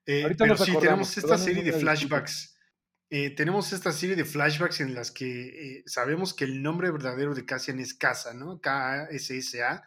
Eh, 0.07 0.35
pero 0.37 0.57
sí, 0.57 0.73
tenemos 0.81 1.17
esta 1.17 1.39
serie 1.39 1.63
de 1.63 1.73
flashbacks. 1.73 2.50
Tenemos 3.37 3.73
esta 3.73 3.93
serie 3.93 4.17
de 4.17 4.25
flashbacks 4.25 4.81
en 4.81 4.95
las 4.95 5.11
que 5.11 5.83
sabemos 5.87 6.33
que 6.33 6.45
el 6.45 6.63
nombre 6.63 6.91
verdadero 6.91 7.35
de 7.35 7.45
Cassian 7.45 7.81
es 7.81 7.93
Casa, 7.93 8.33
¿no? 8.35 8.61
K-A-S-S-A, 8.61 9.83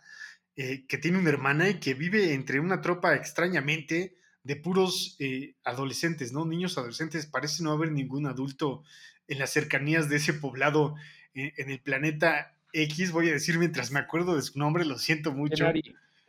que 0.56 0.98
tiene 1.02 1.18
una 1.18 1.30
hermana 1.30 1.70
y 1.70 1.80
que 1.80 1.94
vive 1.94 2.34
entre 2.34 2.60
una 2.60 2.82
tropa 2.82 3.16
extrañamente 3.16 4.18
de 4.44 4.56
puros 4.58 5.18
adolescentes, 5.64 6.34
¿no? 6.34 6.46
Niños 6.46 6.78
adolescentes. 6.78 7.26
Parece 7.26 7.64
no 7.64 7.72
haber 7.72 7.92
ningún 7.92 8.28
adulto 8.28 8.84
en 9.30 9.40
las 9.40 9.52
cercanías 9.52 10.10
de 10.10 10.18
ese 10.18 10.34
poblado 10.34 10.96
en 11.34 11.70
el 11.70 11.80
planeta 11.80 12.56
X, 12.74 13.12
voy 13.12 13.30
a 13.30 13.34
decir 13.34 13.58
mientras 13.58 13.92
me 13.92 14.00
acuerdo 14.00 14.36
de 14.36 14.42
su 14.42 14.60
nombre, 14.60 14.84
lo 14.84 14.98
siento 14.98 15.32
mucho. 15.32 15.66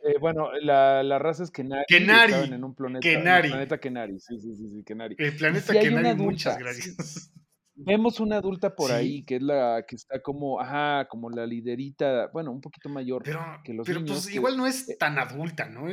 Eh, 0.05 0.19
bueno, 0.19 0.51
la, 0.61 1.01
la, 1.01 1.17
raza 1.17 1.43
es 1.43 1.49
Kenari. 1.49 1.85
Kenari. 1.87 2.33
En 2.33 2.63
un 2.63 2.75
planeta, 2.75 3.01
Kenari. 3.01 3.47
el 3.47 3.51
planeta 3.53 3.79
Kenari, 3.79 4.19
sí, 4.19 4.39
sí, 4.39 4.53
sí, 4.53 4.83
Kenari. 4.83 5.15
El 5.17 5.35
planeta 5.35 5.73
Kenari, 5.73 6.15
muchas 6.21 6.59
gracias. 6.59 7.31
Vemos 7.73 8.19
una 8.19 8.37
adulta 8.37 8.73
por 8.73 8.91
ahí 8.91 9.25
que 9.25 9.37
es 9.37 9.41
la 9.41 9.83
que 9.85 9.95
está 9.95 10.21
como, 10.21 10.61
ajá, 10.61 11.07
como 11.09 11.29
la 11.31 11.45
liderita, 11.45 12.29
bueno, 12.31 12.51
un 12.51 12.61
poquito 12.61 12.87
mayor 12.87 13.23
pero, 13.23 13.41
que 13.63 13.73
los 13.73 13.85
pero 13.85 14.05
pues 14.05 14.33
igual 14.33 14.55
no 14.55 14.65
es 14.67 14.87
eh 14.87 14.95
tan 14.97 15.17
adulta, 15.17 15.67
¿no? 15.67 15.87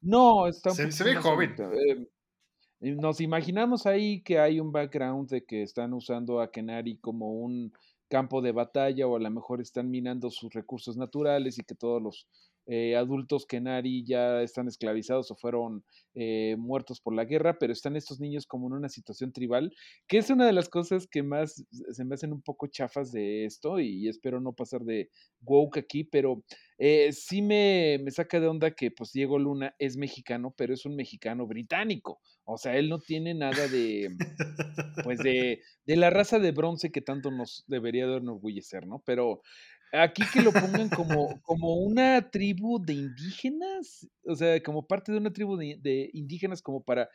No, 0.00 0.46
está 0.46 0.70
un 0.70 0.76
se, 0.76 0.92
se 0.92 1.04
ve 1.04 1.16
joven. 1.16 1.56
Eh, 1.58 2.94
nos 2.94 3.20
imaginamos 3.20 3.84
ahí 3.84 4.22
que 4.22 4.38
hay 4.38 4.60
un 4.60 4.70
background 4.70 5.28
de 5.28 5.44
que 5.44 5.62
están 5.62 5.92
usando 5.92 6.40
a 6.40 6.50
Kenari 6.50 6.98
como 6.98 7.32
un 7.32 7.72
campo 8.08 8.40
de 8.40 8.52
batalla 8.52 9.06
o 9.06 9.16
a 9.16 9.20
lo 9.20 9.30
mejor 9.30 9.60
están 9.60 9.90
minando 9.90 10.30
sus 10.30 10.52
recursos 10.54 10.96
naturales 10.96 11.58
y 11.58 11.64
que 11.64 11.74
todos 11.74 12.00
los 12.00 12.28
eh, 12.66 12.96
adultos 12.96 13.46
Kenari 13.46 14.04
ya 14.06 14.42
están 14.42 14.68
esclavizados 14.68 15.30
o 15.30 15.36
fueron 15.36 15.84
eh, 16.14 16.56
muertos 16.58 17.00
por 17.00 17.14
la 17.14 17.24
guerra, 17.24 17.58
pero 17.58 17.72
están 17.72 17.96
estos 17.96 18.20
niños 18.20 18.46
como 18.46 18.68
en 18.68 18.74
una 18.74 18.88
situación 18.88 19.32
tribal, 19.32 19.74
que 20.06 20.18
es 20.18 20.30
una 20.30 20.46
de 20.46 20.52
las 20.52 20.68
cosas 20.68 21.06
que 21.06 21.22
más 21.22 21.64
se 21.70 22.04
me 22.04 22.14
hacen 22.14 22.32
un 22.32 22.42
poco 22.42 22.66
chafas 22.66 23.12
de 23.12 23.44
esto 23.44 23.80
y 23.80 24.08
espero 24.08 24.40
no 24.40 24.52
pasar 24.52 24.82
de 24.82 25.10
woke 25.42 25.78
aquí, 25.78 26.04
pero 26.04 26.42
eh, 26.78 27.12
sí 27.12 27.42
me, 27.42 28.00
me, 28.02 28.10
saca 28.10 28.40
de 28.40 28.48
onda 28.48 28.70
que 28.72 28.90
pues 28.90 29.12
Diego 29.12 29.38
Luna 29.38 29.74
es 29.78 29.96
mexicano, 29.96 30.54
pero 30.56 30.74
es 30.74 30.86
un 30.86 30.96
mexicano 30.96 31.46
británico, 31.46 32.20
o 32.44 32.56
sea, 32.58 32.76
él 32.76 32.88
no 32.88 32.98
tiene 32.98 33.34
nada 33.34 33.68
de, 33.68 34.10
pues 35.04 35.18
de, 35.18 35.60
de 35.86 35.96
la 35.96 36.10
raza 36.10 36.38
de 36.38 36.52
bronce 36.52 36.90
que 36.90 37.00
tanto 37.00 37.30
nos 37.30 37.64
debería 37.66 38.06
de 38.06 38.16
enorgullecer, 38.16 38.86
¿no? 38.86 39.02
Pero 39.04 39.42
Aquí 39.94 40.22
que 40.32 40.42
lo 40.42 40.52
pongan 40.52 40.88
como, 40.88 41.40
como 41.42 41.76
una 41.76 42.28
tribu 42.30 42.84
de 42.84 42.94
indígenas, 42.94 44.08
o 44.24 44.34
sea, 44.34 44.60
como 44.60 44.86
parte 44.86 45.12
de 45.12 45.18
una 45.18 45.32
tribu 45.32 45.56
de, 45.56 46.10
indígenas, 46.12 46.62
como 46.62 46.82
para, 46.82 47.08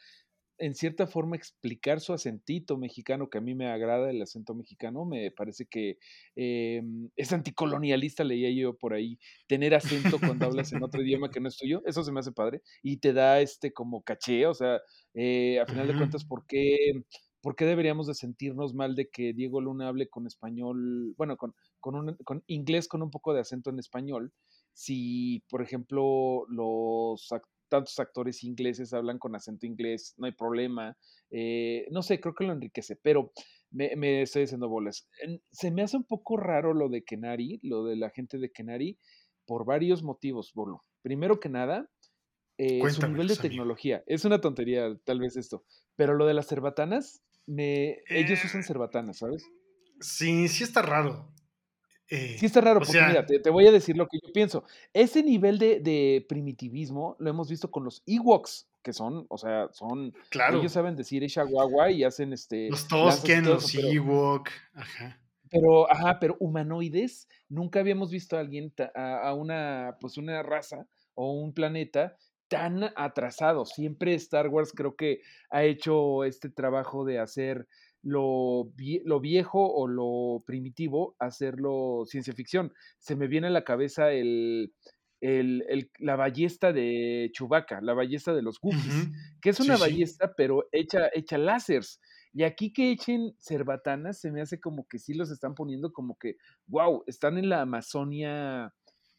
en 0.58 0.74
cierta 0.76 1.06
forma, 1.06 1.36
explicar 1.36 2.00
su 2.00 2.14
acentito 2.14 2.78
mexicano, 2.78 3.30
que 3.30 3.38
a 3.38 3.42
mí 3.42 3.54
me 3.54 3.68
agrada 3.68 4.10
el 4.10 4.22
acento 4.22 4.56
mexicano, 4.56 5.04
me 5.04 5.30
parece 5.32 5.66
que 5.66 5.98
em, 6.36 7.10
es 7.18 7.34
anticolonialista, 7.34 8.24
leía 8.24 8.50
yo 8.52 8.78
por 8.78 8.94
ahí, 8.94 9.20
tener 9.48 9.76
acento 9.76 10.18
cuando 10.18 10.46
hablas 10.46 10.72
en 10.72 10.82
otro 10.82 11.02
idioma 11.02 11.32
que 11.32 11.42
no 11.42 11.50
es 11.50 11.58
tuyo, 11.58 11.82
eso 11.86 12.04
se 12.06 12.14
me 12.14 12.22
hace 12.22 12.32
padre, 12.32 12.62
y 12.82 12.98
te 12.98 13.12
da 13.12 13.42
este 13.42 13.74
como 13.74 14.04
caché, 14.04 14.48
o 14.48 14.54
sea, 14.54 14.80
eh, 15.16 15.60
a 15.60 15.66
final 15.66 15.88
de 15.88 15.98
cuentas, 15.98 16.24
¿por 16.24 16.46
qué 16.48 16.94
¿por 17.42 17.56
qué 17.56 17.66
deberíamos 17.66 18.08
de 18.08 18.14
sentirnos 18.14 18.74
mal 18.74 18.96
de 18.96 19.10
que 19.10 19.34
Diego 19.34 19.62
Luna 19.62 19.88
hable 19.88 20.10
con 20.10 20.28
español, 20.28 21.14
bueno, 21.18 21.38
con, 21.38 21.54
con, 21.80 21.96
un, 21.96 22.16
con 22.24 22.44
inglés 22.48 22.88
con 22.88 23.02
un 23.02 23.12
poco 23.12 23.34
de 23.34 23.42
acento 23.42 23.70
en 23.70 23.80
español, 23.80 24.34
si, 24.74 25.44
por 25.50 25.62
ejemplo, 25.62 26.46
los 26.48 27.28
tantos 27.70 28.00
actores 28.00 28.44
ingleses 28.44 28.94
hablan 28.94 29.20
con 29.20 29.36
acento 29.36 29.66
inglés, 29.66 30.14
no 30.18 30.26
hay 30.26 30.32
problema. 30.34 30.98
Eh, 31.30 31.86
no 31.92 32.02
sé, 32.02 32.20
creo 32.20 32.34
que 32.34 32.46
lo 32.46 32.54
enriquece, 32.54 32.96
pero 32.96 33.32
me, 33.72 33.96
me, 33.96 34.24
estoy 34.24 34.44
diciendo 34.44 34.70
bolas. 34.70 35.08
Se 35.52 35.72
me 35.72 35.84
hace 35.84 35.98
un 35.98 36.06
poco 36.06 36.38
raro 36.38 36.74
lo 36.74 36.90
de 36.90 37.04
Kenari, 37.04 37.60
lo 37.64 37.86
de 37.86 37.96
la 37.96 38.10
gente 38.10 38.38
de 38.38 38.52
Kenari, 38.52 38.98
por 39.46 39.66
varios 39.66 40.04
motivos, 40.04 40.52
Bolo. 40.54 40.84
Primero 41.02 41.40
que 41.40 41.50
nada, 41.50 41.90
eh, 42.58 42.82
su 42.90 43.08
nivel 43.08 43.28
de 43.28 43.36
tecnología. 43.36 44.04
Es 44.06 44.26
una 44.26 44.42
tontería, 44.42 44.96
tal 45.06 45.20
vez 45.20 45.38
esto, 45.38 45.64
pero 45.96 46.16
lo 46.16 46.26
de 46.26 46.34
las 46.34 46.48
cerbatanas 46.48 47.24
ellos 47.58 48.44
usan 48.46 48.62
eh, 48.62 48.64
cerbatanas, 48.64 49.18
¿sabes? 49.18 49.44
Sí, 50.00 50.48
sí 50.48 50.64
está 50.64 50.82
raro. 50.82 51.32
Eh, 52.10 52.38
sí 52.40 52.48
está 52.48 52.62
raro, 52.62 52.80
porque 52.80 53.00
mira, 53.02 53.26
te, 53.26 53.50
voy 53.50 53.68
a 53.68 53.72
decir 53.72 53.96
lo 53.96 54.08
que 54.08 54.18
yo 54.22 54.32
pienso. 54.34 54.64
Ese 54.94 55.22
nivel 55.22 55.60
de, 55.60 56.26
primitivismo 56.28 57.16
lo 57.20 57.30
hemos 57.30 57.50
visto 57.50 57.70
con 57.70 57.84
los 57.84 58.02
Ewoks, 58.08 58.68
que 58.82 58.94
son, 58.94 59.28
o 59.30 59.38
sea, 59.38 59.70
son, 59.72 60.14
claro. 60.30 60.60
ellos 60.60 60.72
saben 60.72 60.96
decir 60.96 61.22
Ishawawa 61.24 61.92
y 61.92 62.04
hacen 62.04 62.34
este... 62.34 62.70
Los 62.70 62.88
Tosken, 62.88 63.46
los 63.46 63.76
Ewok, 63.76 64.50
ajá. 64.74 65.22
Pero, 65.52 65.92
ajá, 65.92 66.20
pero 66.20 66.38
humanoides, 66.40 67.28
nunca 67.48 67.80
habíamos 67.80 68.12
visto 68.12 68.38
a 68.38 68.40
alguien, 68.40 68.74
a, 68.96 69.30
a 69.30 69.34
una, 69.34 69.98
pues 70.00 70.18
una 70.18 70.44
raza 70.44 70.88
o 71.16 71.34
un 71.34 71.54
planeta 71.54 72.16
tan 72.50 72.92
atrasado. 72.96 73.66
Siempre 73.66 74.14
Star 74.16 74.48
Wars 74.50 74.74
creo 74.76 74.96
que 74.96 75.22
ha 75.50 75.64
hecho 75.64 76.24
este 76.24 76.50
trabajo 76.50 77.06
de 77.06 77.20
hacer 77.20 77.68
lo, 78.02 78.72
lo, 79.04 79.20
viejo 79.20 79.72
o 79.72 79.88
lo 79.88 80.44
primitivo, 80.46 81.16
hacerlo 81.20 82.04
ciencia 82.06 82.34
ficción. 82.34 82.74
Se 83.00 83.16
me 83.16 83.28
viene 83.28 83.48
a 83.48 83.52
la 83.52 83.64
cabeza 83.64 84.12
el, 84.12 84.74
el, 85.22 85.92
la 86.00 86.16
ballesta 86.16 86.72
de 86.72 87.30
Chewbacca, 87.34 87.82
la 87.82 87.94
ballesta 87.94 88.34
de 88.34 88.42
los 88.42 88.60
Wookiees, 88.62 89.10
que 89.42 89.50
es 89.50 89.60
una 89.60 89.78
ballesta 89.78 90.34
pero 90.36 90.68
hecha, 90.72 91.10
hecha 91.14 91.38
láseres. 91.38 92.00
Y 92.32 92.44
aquí 92.44 92.72
que 92.72 92.92
echen 92.92 93.34
cerbatanas, 93.40 94.20
se 94.20 94.32
me 94.32 94.42
hace 94.42 94.60
como 94.60 94.88
que 94.88 95.00
sí 95.00 95.14
los 95.14 95.32
están 95.32 95.56
poniendo 95.56 95.92
como 95.92 96.18
que, 96.18 96.36
wow, 96.68 97.04
están 97.08 97.38
en 97.38 97.50
la 97.50 97.62
Amazonia 97.62 98.74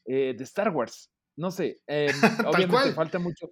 eh, 0.06 0.34
de 0.36 0.44
Star 0.44 0.70
Wars. 0.70 1.10
No 1.36 1.50
sé, 1.50 1.80
eh, 1.86 2.12
obviamente 2.46 2.92
falta 2.92 3.18
mucho. 3.18 3.50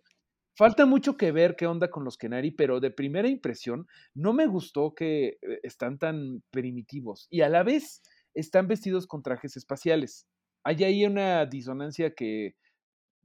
Falta 0.59 0.87
mucho 0.87 1.17
que 1.17 1.31
ver 1.31 1.55
qué 1.55 1.69
onda 1.69 1.89
con 1.89 2.03
los 2.03 2.19
Kenari, 2.19 2.51
pero 2.51 2.81
de 2.81 2.91
primera 2.91 3.29
impresión 3.29 3.87
no 4.13 4.33
me 4.33 4.49
gustó 4.49 4.93
que 4.93 5.39
eh, 5.41 5.61
están 5.63 5.99
tan 5.99 6.43
primitivos 6.51 7.29
y 7.31 7.43
a 7.43 7.49
la 7.49 7.63
vez 7.63 8.03
están 8.35 8.67
vestidos 8.67 9.07
con 9.07 9.23
trajes 9.23 9.57
espaciales. 9.57 10.27
Hay 10.65 10.83
ahí 10.83 11.07
una 11.07 11.47
disonancia 11.47 12.13
que, 12.13 12.57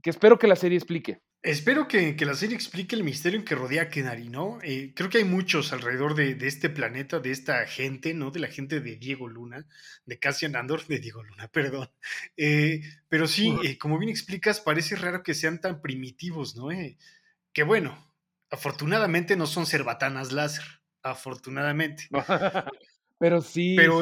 que 0.03 0.11
espero 0.11 0.37
que 0.37 0.45
la 0.45 0.55
serie 0.55 0.77
explique. 0.77 1.23
Espero 1.41 1.87
que, 1.87 2.15
la 2.19 2.35
serie 2.35 2.55
explique 2.55 2.95
el 2.95 3.03
misterio 3.03 3.39
en 3.39 3.45
que 3.45 3.55
rodea 3.55 3.81
a 3.81 3.89
Kenari, 3.89 4.29
¿no? 4.29 4.59
Eh, 4.61 4.93
creo 4.95 5.09
que 5.09 5.17
hay 5.17 5.23
muchos 5.23 5.73
alrededor 5.73 6.13
de, 6.13 6.37
este 6.47 6.69
planeta, 6.69 7.19
de 7.19 7.31
esta 7.31 7.65
gente, 7.65 8.13
¿no? 8.13 8.29
De 8.29 8.39
la 8.41 8.47
gente 8.47 8.79
de 8.79 8.95
Diego 8.95 9.27
Luna, 9.27 9.65
de 10.05 10.19
Cassian 10.19 10.55
Andor, 10.55 10.85
de 10.85 10.99
Diego 10.99 11.23
Luna, 11.23 11.47
perdón. 11.51 11.89
Eh, 12.37 12.81
pero 13.09 13.27
sí, 13.27 13.57
eh, 13.63 13.79
como 13.79 13.97
bien 13.97 14.11
explicas, 14.11 14.61
parece 14.61 14.95
raro 14.95 15.23
que 15.23 15.33
sean 15.33 15.59
tan 15.59 15.81
primitivos, 15.81 16.55
¿no? 16.55 16.69
Que 17.53 17.63
bueno, 17.63 17.97
afortunadamente 18.49 19.35
no 19.35 19.47
son 19.47 19.65
cerbatanas 19.65 20.31
láser, 20.31 20.65
afortunadamente. 21.01 22.09
Pero 23.19 23.41
sí. 23.41 23.75
Pero, 23.77 24.01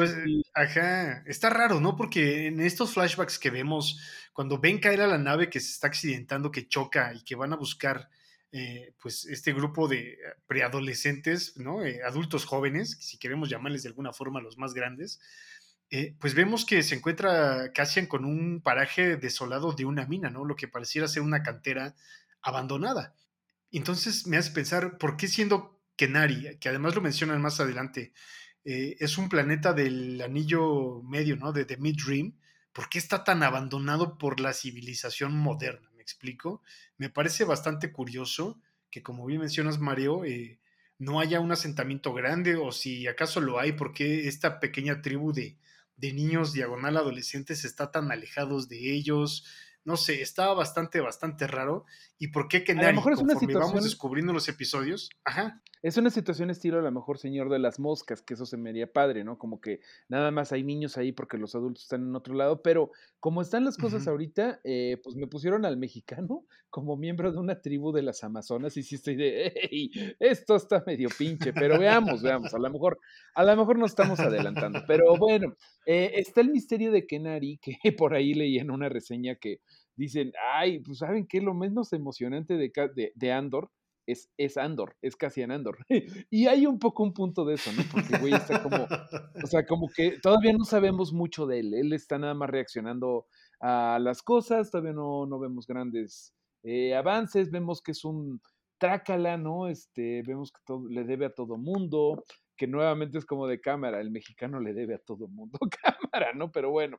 ajá, 0.54 1.22
está 1.26 1.48
raro, 1.48 1.80
¿no? 1.80 1.94
Porque 1.94 2.46
en 2.48 2.60
estos 2.60 2.92
flashbacks 2.94 3.38
que 3.38 3.50
vemos, 3.50 4.00
cuando 4.32 4.58
ven 4.58 4.80
caer 4.80 5.00
a 5.02 5.06
la 5.06 5.18
nave 5.18 5.48
que 5.48 5.60
se 5.60 5.70
está 5.70 5.86
accidentando, 5.86 6.50
que 6.50 6.66
choca 6.66 7.14
y 7.14 7.22
que 7.22 7.36
van 7.36 7.52
a 7.52 7.56
buscar, 7.56 8.08
eh, 8.50 8.94
pues, 9.00 9.24
este 9.26 9.52
grupo 9.52 9.86
de 9.86 10.18
preadolescentes, 10.48 11.56
¿no? 11.56 11.84
Eh, 11.84 12.00
adultos 12.04 12.44
jóvenes, 12.46 12.98
si 13.00 13.16
queremos 13.16 13.48
llamarles 13.48 13.84
de 13.84 13.90
alguna 13.90 14.12
forma 14.12 14.40
los 14.40 14.58
más 14.58 14.74
grandes, 14.74 15.20
eh, 15.94 16.16
pues 16.18 16.34
vemos 16.34 16.64
que 16.64 16.82
se 16.82 16.94
encuentra 16.94 17.70
Cassian 17.72 18.06
con 18.06 18.24
un 18.24 18.60
paraje 18.60 19.18
desolado 19.18 19.72
de 19.72 19.84
una 19.84 20.06
mina, 20.06 20.30
¿no? 20.30 20.44
Lo 20.44 20.56
que 20.56 20.66
pareciera 20.66 21.06
ser 21.06 21.22
una 21.22 21.42
cantera 21.42 21.94
abandonada. 22.40 23.14
Entonces 23.72 24.26
me 24.26 24.36
hace 24.36 24.50
pensar, 24.52 24.98
¿por 24.98 25.16
qué 25.16 25.28
siendo 25.28 25.80
Kenari, 25.96 26.58
que 26.58 26.68
además 26.68 26.94
lo 26.94 27.00
mencionan 27.00 27.40
más 27.40 27.60
adelante, 27.60 28.12
eh, 28.64 28.96
es 29.00 29.18
un 29.18 29.28
planeta 29.28 29.72
del 29.72 30.20
anillo 30.20 31.02
medio, 31.02 31.36
¿no? 31.36 31.52
De 31.52 31.64
The 31.64 31.76
Mid 31.78 31.96
Dream. 32.04 32.38
¿Por 32.72 32.88
qué 32.88 32.98
está 32.98 33.24
tan 33.24 33.42
abandonado 33.42 34.16
por 34.18 34.40
la 34.40 34.52
civilización 34.52 35.36
moderna? 35.36 35.90
¿Me 35.94 36.02
explico? 36.02 36.62
Me 36.96 37.10
parece 37.10 37.44
bastante 37.44 37.92
curioso 37.92 38.60
que, 38.90 39.02
como 39.02 39.26
bien 39.26 39.40
mencionas, 39.40 39.78
Mario, 39.78 40.24
eh, 40.24 40.58
no 40.98 41.20
haya 41.20 41.40
un 41.40 41.52
asentamiento 41.52 42.12
grande 42.14 42.56
o 42.56 42.72
si 42.72 43.06
acaso 43.06 43.40
lo 43.40 43.58
hay, 43.58 43.72
¿por 43.72 43.92
qué 43.92 44.28
esta 44.28 44.60
pequeña 44.60 45.02
tribu 45.02 45.32
de, 45.32 45.58
de 45.96 46.12
niños 46.12 46.52
diagonal 46.52 46.96
adolescentes 46.96 47.64
está 47.64 47.90
tan 47.90 48.10
alejados 48.12 48.68
de 48.68 48.92
ellos? 48.92 49.44
No 49.84 49.96
sé, 49.96 50.22
estaba 50.22 50.54
bastante, 50.54 51.00
bastante 51.00 51.46
raro. 51.46 51.84
¿Y 52.18 52.28
por 52.28 52.48
qué 52.48 52.62
que 52.64 52.72
A 52.72 52.74
lo 52.76 52.92
mejor 52.94 53.12
es 53.14 53.18
una 53.18 53.34
conforme 53.34 53.54
vamos 53.54 53.68
situación- 53.70 53.84
descubriendo 53.84 54.32
los 54.32 54.48
episodios? 54.48 55.10
Ajá. 55.24 55.60
Es 55.82 55.96
una 55.96 56.10
situación 56.10 56.48
estilo 56.50 56.78
a 56.78 56.82
lo 56.82 56.92
mejor 56.92 57.18
Señor 57.18 57.50
de 57.50 57.58
las 57.58 57.80
Moscas, 57.80 58.22
que 58.22 58.34
eso 58.34 58.46
se 58.46 58.56
me 58.56 58.70
haría 58.70 58.92
padre, 58.92 59.24
¿no? 59.24 59.36
Como 59.36 59.60
que 59.60 59.80
nada 60.08 60.30
más 60.30 60.52
hay 60.52 60.62
niños 60.62 60.96
ahí 60.96 61.10
porque 61.10 61.38
los 61.38 61.56
adultos 61.56 61.82
están 61.82 62.02
en 62.02 62.14
otro 62.14 62.34
lado, 62.34 62.62
pero 62.62 62.92
como 63.18 63.42
están 63.42 63.64
las 63.64 63.76
cosas 63.76 64.06
ahorita, 64.06 64.60
eh, 64.62 64.98
pues 65.02 65.16
me 65.16 65.26
pusieron 65.26 65.64
al 65.64 65.76
mexicano 65.76 66.44
como 66.70 66.96
miembro 66.96 67.32
de 67.32 67.38
una 67.38 67.60
tribu 67.60 67.90
de 67.90 68.02
las 68.02 68.22
Amazonas 68.22 68.76
y 68.76 68.84
sí 68.84 68.94
estoy 68.94 69.16
de, 69.16 69.46
"Ey, 69.72 69.90
esto 70.20 70.54
está 70.54 70.84
medio 70.86 71.08
pinche, 71.18 71.52
pero 71.52 71.76
veamos, 71.80 72.22
veamos, 72.22 72.54
a 72.54 72.58
lo 72.60 72.70
mejor, 72.70 73.00
a 73.34 73.42
lo 73.44 73.56
mejor 73.56 73.76
nos 73.76 73.90
estamos 73.90 74.20
adelantando, 74.20 74.84
pero 74.86 75.16
bueno, 75.16 75.56
eh, 75.84 76.12
está 76.14 76.40
el 76.42 76.50
misterio 76.50 76.92
de 76.92 77.08
Kenari, 77.08 77.58
que 77.58 77.72
por 77.98 78.14
ahí 78.14 78.34
leí 78.34 78.58
en 78.60 78.70
una 78.70 78.88
reseña 78.88 79.34
que 79.34 79.58
dicen, 79.96 80.32
ay, 80.54 80.80
pues 80.80 80.98
saben 80.98 81.26
qué, 81.26 81.40
lo 81.40 81.54
menos 81.54 81.92
emocionante 81.92 82.56
de, 82.56 83.12
de, 83.14 83.32
Andor 83.32 83.70
es, 84.06 84.30
es 84.36 84.56
Andor, 84.56 84.96
es 85.02 85.16
Cassian 85.16 85.50
Andor. 85.50 85.78
y 86.30 86.46
hay 86.46 86.66
un 86.66 86.78
poco 86.78 87.02
un 87.02 87.12
punto 87.12 87.44
de 87.44 87.54
eso, 87.54 87.70
¿no? 87.72 87.82
Porque 87.90 88.18
güey 88.18 88.34
está 88.34 88.62
como, 88.62 88.86
o 89.42 89.46
sea, 89.46 89.64
como 89.66 89.88
que 89.88 90.18
todavía 90.20 90.52
no 90.52 90.64
sabemos 90.64 91.12
mucho 91.12 91.46
de 91.46 91.60
él. 91.60 91.74
Él 91.74 91.92
está 91.92 92.18
nada 92.18 92.34
más 92.34 92.50
reaccionando 92.50 93.26
a 93.60 93.98
las 94.00 94.22
cosas, 94.22 94.70
todavía 94.70 94.92
no, 94.92 95.26
no 95.26 95.38
vemos 95.38 95.66
grandes 95.66 96.34
eh, 96.64 96.94
avances, 96.94 97.50
vemos 97.50 97.80
que 97.80 97.92
es 97.92 98.04
un 98.04 98.40
trácala, 98.78 99.36
¿no? 99.36 99.68
Este, 99.68 100.22
vemos 100.22 100.50
que 100.50 100.60
todo, 100.66 100.88
le 100.88 101.04
debe 101.04 101.26
a 101.26 101.34
todo 101.34 101.56
mundo, 101.56 102.24
que 102.56 102.66
nuevamente 102.66 103.18
es 103.18 103.24
como 103.24 103.46
de 103.46 103.60
cámara, 103.60 104.00
el 104.00 104.10
mexicano 104.10 104.58
le 104.60 104.72
debe 104.72 104.94
a 104.94 104.98
todo 104.98 105.28
mundo 105.28 105.58
cámara, 105.82 106.32
¿no? 106.34 106.50
Pero 106.50 106.70
bueno, 106.70 106.98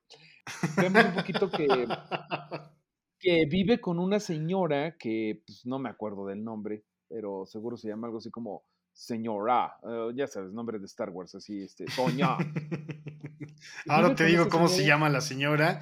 vemos 0.77 1.05
un 1.05 1.13
poquito 1.13 1.49
que, 1.49 1.67
que 3.23 3.45
vive 3.49 3.79
con 3.79 3.99
una 3.99 4.19
señora 4.19 4.97
que, 4.97 5.41
pues 5.45 5.65
no 5.65 5.79
me 5.79 5.89
acuerdo 5.89 6.25
del 6.27 6.43
nombre, 6.43 6.83
pero 7.07 7.45
seguro 7.45 7.77
se 7.77 7.87
llama 7.87 8.07
algo 8.07 8.17
así 8.17 8.29
como 8.29 8.63
señora, 8.91 9.73
eh, 9.89 10.09
ya 10.15 10.27
sabes, 10.27 10.51
nombre 10.51 10.77
de 10.77 10.85
Star 10.85 11.09
Wars, 11.09 11.33
así, 11.35 11.63
este, 11.63 11.85
Toña. 11.95 12.37
Ahora 13.87 14.13
te 14.15 14.25
digo 14.25 14.49
cómo 14.49 14.67
se 14.67 14.85
llama 14.85 15.09
la 15.09 15.21
señora. 15.21 15.81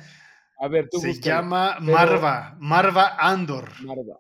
A 0.60 0.68
ver, 0.68 0.88
tú 0.90 1.00
Se 1.00 1.08
búscalo. 1.08 1.36
llama 1.42 1.76
pero- 1.80 1.92
Marva, 1.94 2.58
Marva 2.60 3.16
Andor. 3.20 3.70
Marva. 3.84 4.20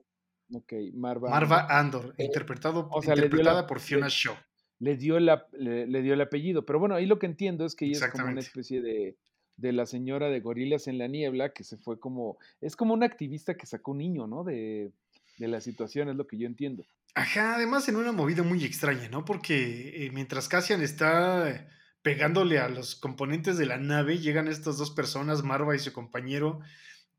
Ok, 0.53 0.73
Marva. 0.95 1.29
Marva 1.29 1.59
Andor. 1.69 2.01
Andor, 2.01 2.15
Eh, 2.17 2.25
interpretado, 2.25 2.89
o 2.91 3.01
sea, 3.01 3.15
la- 3.15 3.23
interpretada 3.25 3.67
por 3.67 3.79
Fiona 3.79 4.07
Shaw. 4.09 4.35
Le 4.79 4.97
dio, 4.97 5.15
el 5.17 5.29
ap- 5.29 5.53
le, 5.53 5.85
le 5.85 6.01
dio 6.01 6.15
el 6.15 6.21
apellido, 6.21 6.65
pero 6.65 6.79
bueno, 6.79 6.95
ahí 6.95 7.05
lo 7.05 7.19
que 7.19 7.27
entiendo 7.27 7.65
es 7.65 7.75
que 7.75 7.85
ella 7.85 8.07
es 8.07 8.11
como 8.11 8.25
una 8.25 8.39
especie 8.39 8.81
de, 8.81 9.15
de 9.61 9.71
la 9.71 9.85
señora 9.85 10.29
de 10.29 10.39
Gorilas 10.39 10.87
en 10.87 10.97
la 10.97 11.07
Niebla, 11.07 11.53
que 11.53 11.63
se 11.63 11.77
fue 11.77 11.99
como, 11.99 12.37
es 12.59 12.75
como 12.75 12.93
una 12.93 13.05
activista 13.05 13.55
que 13.55 13.65
sacó 13.65 13.91
un 13.91 13.99
niño, 13.99 14.27
¿no? 14.27 14.43
De, 14.43 14.91
de 15.37 15.47
la 15.47 15.61
situación, 15.61 16.09
es 16.09 16.15
lo 16.15 16.27
que 16.27 16.37
yo 16.37 16.47
entiendo. 16.47 16.85
Ajá, 17.13 17.55
además 17.55 17.87
en 17.89 17.97
una 17.97 18.11
movida 18.11 18.43
muy 18.43 18.63
extraña, 18.63 19.09
¿no? 19.09 19.25
Porque 19.25 20.05
eh, 20.05 20.11
mientras 20.11 20.47
Cassian 20.47 20.81
está 20.81 21.67
pegándole 22.01 22.59
a 22.59 22.69
los 22.69 22.95
componentes 22.95 23.57
de 23.57 23.65
la 23.65 23.77
nave, 23.77 24.17
llegan 24.17 24.47
estas 24.47 24.77
dos 24.77 24.91
personas, 24.91 25.43
Marva 25.43 25.75
y 25.75 25.79
su 25.79 25.93
compañero, 25.93 26.61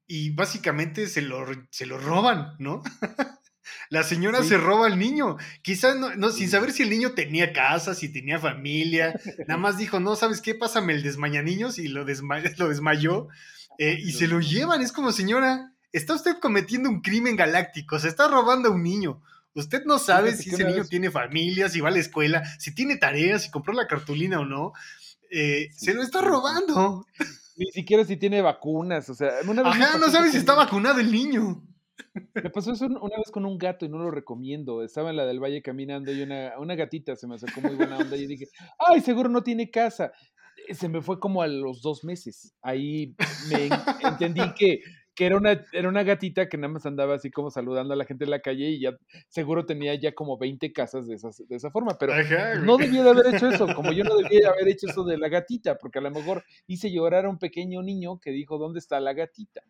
y 0.06 0.30
básicamente 0.30 1.06
se 1.06 1.22
lo, 1.22 1.46
se 1.70 1.86
lo 1.86 1.98
roban, 1.98 2.56
¿no? 2.58 2.82
La 3.90 4.02
señora 4.02 4.42
Sí. 4.42 4.50
se 4.50 4.56
roba 4.58 4.86
al 4.86 4.98
niño, 4.98 5.36
quizás 5.62 5.96
no, 5.96 6.14
no, 6.16 6.30
sin 6.30 6.48
saber 6.48 6.72
si 6.72 6.82
el 6.82 6.90
niño 6.90 7.12
tenía 7.12 7.52
casa, 7.52 7.94
si 7.94 8.08
tenía 8.10 8.38
familia, 8.38 9.18
nada 9.46 9.58
más 9.60 9.76
dijo, 9.78 10.00
no, 10.00 10.16
¿sabes 10.16 10.40
qué? 10.40 10.54
Pásame 10.54 10.92
el 10.94 11.02
desmañaniños 11.02 11.78
y 11.78 11.88
lo, 11.88 12.04
desma- 12.06 12.42
lo 12.58 12.68
desmayó 12.68 13.28
eh, 13.78 13.98
y 14.02 14.12
se 14.12 14.26
lo 14.28 14.40
llevan. 14.40 14.80
Es 14.82 14.92
como, 14.92 15.12
señora, 15.12 15.72
está 15.92 16.14
usted 16.14 16.36
cometiendo 16.40 16.88
un 16.88 17.00
crimen 17.02 17.36
galáctico, 17.36 17.98
se 17.98 18.08
está 18.08 18.28
robando 18.28 18.68
a 18.70 18.72
un 18.72 18.82
niño. 18.82 19.22
Usted 19.54 19.84
no 19.84 19.98
sabe 19.98 20.34
si 20.34 20.48
ese 20.48 20.64
niño 20.64 20.78
vez- 20.78 20.88
tiene 20.88 21.10
familia, 21.10 21.68
si 21.68 21.80
va 21.80 21.88
a 21.88 21.92
la 21.92 21.98
escuela, 21.98 22.42
si 22.58 22.74
tiene 22.74 22.96
tareas, 22.96 23.42
si 23.42 23.50
compró 23.50 23.74
la 23.74 23.86
cartulina 23.86 24.40
o 24.40 24.46
no. 24.46 24.72
Eh, 25.30 25.68
Sí, 25.76 25.86
se 25.86 25.94
lo 25.94 26.02
está 26.02 26.22
robando. 26.22 27.06
Ni 27.56 27.66
siquiera 27.70 28.02
si 28.06 28.16
tiene 28.16 28.40
vacunas, 28.40 29.10
o 29.10 29.14
sea, 29.14 29.30
una 29.46 29.62
vez 29.62 29.76
me 29.78 29.84
Ajá, 29.84 29.94
no 29.98 30.00
pasó 30.06 30.12
sabe 30.12 30.24
eso 30.28 30.32
si 30.32 30.38
está 30.38 30.54
vacunado 30.54 31.00
el 31.00 31.12
niño. 31.12 31.62
Me 32.34 32.50
pasó 32.50 32.72
eso 32.72 32.86
una 32.86 33.16
vez 33.16 33.30
con 33.30 33.44
un 33.44 33.58
gato 33.58 33.84
y 33.84 33.88
no 33.88 33.98
lo 33.98 34.10
recomiendo. 34.10 34.82
Estaba 34.82 35.10
en 35.10 35.16
la 35.16 35.26
del 35.26 35.40
valle 35.42 35.62
caminando 35.62 36.12
y 36.12 36.22
una, 36.22 36.52
una 36.58 36.74
gatita 36.74 37.16
se 37.16 37.26
me 37.26 37.34
acercó 37.36 37.60
muy 37.60 37.74
buena 37.74 37.98
onda 37.98 38.16
y 38.16 38.26
dije, 38.26 38.46
ay, 38.78 39.00
seguro 39.00 39.28
no 39.28 39.42
tiene 39.42 39.70
casa. 39.70 40.12
Eh, 40.68 40.74
Se 40.74 40.88
me 40.88 41.00
fue 41.02 41.18
como 41.20 41.42
a 41.42 41.46
los 41.46 41.82
dos 41.82 42.04
meses. 42.04 42.54
Ahí 42.62 43.14
me 43.50 43.66
en- 43.66 43.72
entendí 44.06 44.42
que, 44.56 44.80
que 45.14 45.26
era, 45.26 45.36
una, 45.36 45.62
era 45.72 45.88
una 45.88 46.02
gatita 46.02 46.48
que 46.48 46.56
nada 46.56 46.72
más 46.72 46.86
andaba 46.86 47.14
así 47.14 47.30
como 47.30 47.50
saludando 47.50 47.92
a 47.94 47.96
la 47.96 48.04
gente 48.06 48.24
en 48.24 48.30
la 48.30 48.40
calle 48.40 48.70
y 48.70 48.80
ya 48.80 48.92
seguro 49.28 49.66
tenía 49.66 49.94
ya 49.94 50.12
como 50.14 50.38
20 50.38 50.72
casas 50.72 51.06
de, 51.06 51.14
esas, 51.16 51.36
de 51.46 51.56
esa 51.56 51.70
forma. 51.70 51.96
Pero 51.98 52.14
Ajá, 52.14 52.54
no 52.56 52.78
debía 52.78 53.02
de 53.04 53.10
haber 53.10 53.34
hecho 53.34 53.48
eso, 53.48 53.66
como 53.74 53.92
yo 53.92 54.04
no 54.04 54.16
debía 54.16 54.40
de 54.40 54.46
haber 54.48 54.68
hecho 54.68 54.86
eso 54.88 55.04
de 55.04 55.18
la 55.18 55.28
gatita, 55.28 55.76
porque 55.78 55.98
a 55.98 56.02
lo 56.02 56.10
mejor 56.10 56.44
hice 56.66 56.90
llorar 56.90 57.26
a 57.26 57.30
un 57.30 57.38
pequeño 57.38 57.82
niño 57.82 58.18
que 58.18 58.30
dijo, 58.30 58.58
¿dónde 58.58 58.78
está 58.78 58.98
la 59.00 59.12
gatita? 59.12 59.62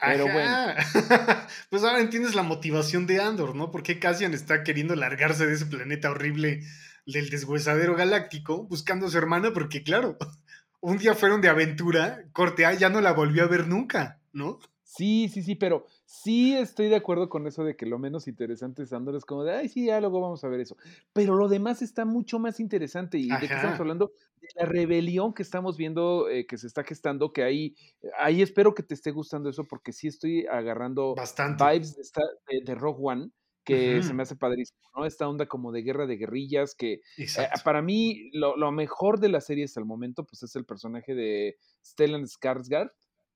Pero 0.00 0.26
Ajá. 0.28 0.76
pues 1.70 1.82
ahora 1.82 2.00
entiendes 2.00 2.34
la 2.34 2.42
motivación 2.42 3.06
de 3.06 3.20
Andor, 3.20 3.56
¿no? 3.56 3.70
¿Por 3.70 3.82
qué 3.82 3.98
Cassian 3.98 4.32
está 4.32 4.62
queriendo 4.62 4.94
largarse 4.94 5.46
de 5.46 5.54
ese 5.54 5.66
planeta 5.66 6.10
horrible 6.10 6.62
del 7.06 7.30
deshuesadero 7.30 7.96
galáctico 7.96 8.64
buscando 8.64 9.06
a 9.06 9.10
su 9.10 9.18
hermana? 9.18 9.52
Porque, 9.52 9.82
claro, 9.82 10.16
un 10.80 10.98
día 10.98 11.14
fueron 11.14 11.40
de 11.40 11.48
aventura, 11.48 12.24
corte 12.32 12.64
A, 12.64 12.74
ya 12.74 12.90
no 12.90 13.00
la 13.00 13.12
volvió 13.12 13.44
a 13.44 13.48
ver 13.48 13.66
nunca, 13.66 14.20
¿no? 14.32 14.60
Sí, 14.84 15.28
sí, 15.28 15.42
sí, 15.42 15.54
pero 15.54 15.84
sí 16.06 16.56
estoy 16.56 16.88
de 16.88 16.96
acuerdo 16.96 17.28
con 17.28 17.46
eso 17.46 17.62
de 17.62 17.76
que 17.76 17.84
lo 17.84 17.98
menos 17.98 18.26
interesante 18.26 18.84
es 18.84 18.92
Andor, 18.94 19.16
es 19.16 19.24
como 19.26 19.44
de, 19.44 19.52
ay, 19.52 19.68
sí, 19.68 19.86
ya 19.86 20.00
luego 20.00 20.20
vamos 20.20 20.42
a 20.44 20.48
ver 20.48 20.60
eso. 20.60 20.78
Pero 21.12 21.36
lo 21.36 21.46
demás 21.46 21.82
está 21.82 22.06
mucho 22.06 22.38
más 22.38 22.58
interesante. 22.58 23.18
¿Y 23.18 23.28
de 23.28 23.38
qué 23.38 23.54
estamos 23.54 23.78
hablando? 23.78 24.12
De 24.40 24.48
la 24.56 24.66
rebelión 24.66 25.32
que 25.34 25.42
estamos 25.42 25.76
viendo, 25.76 26.28
eh, 26.28 26.46
que 26.46 26.56
se 26.58 26.66
está 26.66 26.84
gestando, 26.84 27.32
que 27.32 27.42
ahí, 27.42 27.74
ahí 28.18 28.42
espero 28.42 28.74
que 28.74 28.82
te 28.82 28.94
esté 28.94 29.10
gustando 29.10 29.48
eso, 29.50 29.64
porque 29.64 29.92
sí 29.92 30.08
estoy 30.08 30.46
agarrando 30.46 31.14
Bastante. 31.14 31.64
vibes 31.64 31.96
de, 31.96 32.02
esta- 32.02 32.22
de, 32.48 32.60
de 32.64 32.74
Rogue 32.74 33.00
One, 33.02 33.30
que 33.64 34.02
se 34.02 34.14
me 34.14 34.22
hace 34.22 34.34
padrísimo, 34.34 34.78
¿no? 34.96 35.04
Esta 35.04 35.28
onda 35.28 35.44
como 35.46 35.72
de 35.72 35.82
guerra 35.82 36.06
de 36.06 36.16
guerrillas, 36.16 36.74
que 36.74 37.00
eh, 37.18 37.48
para 37.64 37.82
mí 37.82 38.30
lo, 38.32 38.56
lo 38.56 38.72
mejor 38.72 39.20
de 39.20 39.28
la 39.28 39.42
serie 39.42 39.64
hasta 39.64 39.78
el 39.80 39.84
momento, 39.86 40.24
pues 40.24 40.42
es 40.42 40.56
el 40.56 40.64
personaje 40.64 41.14
de 41.14 41.58
Stellan 41.84 42.22
Skarsgård. 42.24 42.90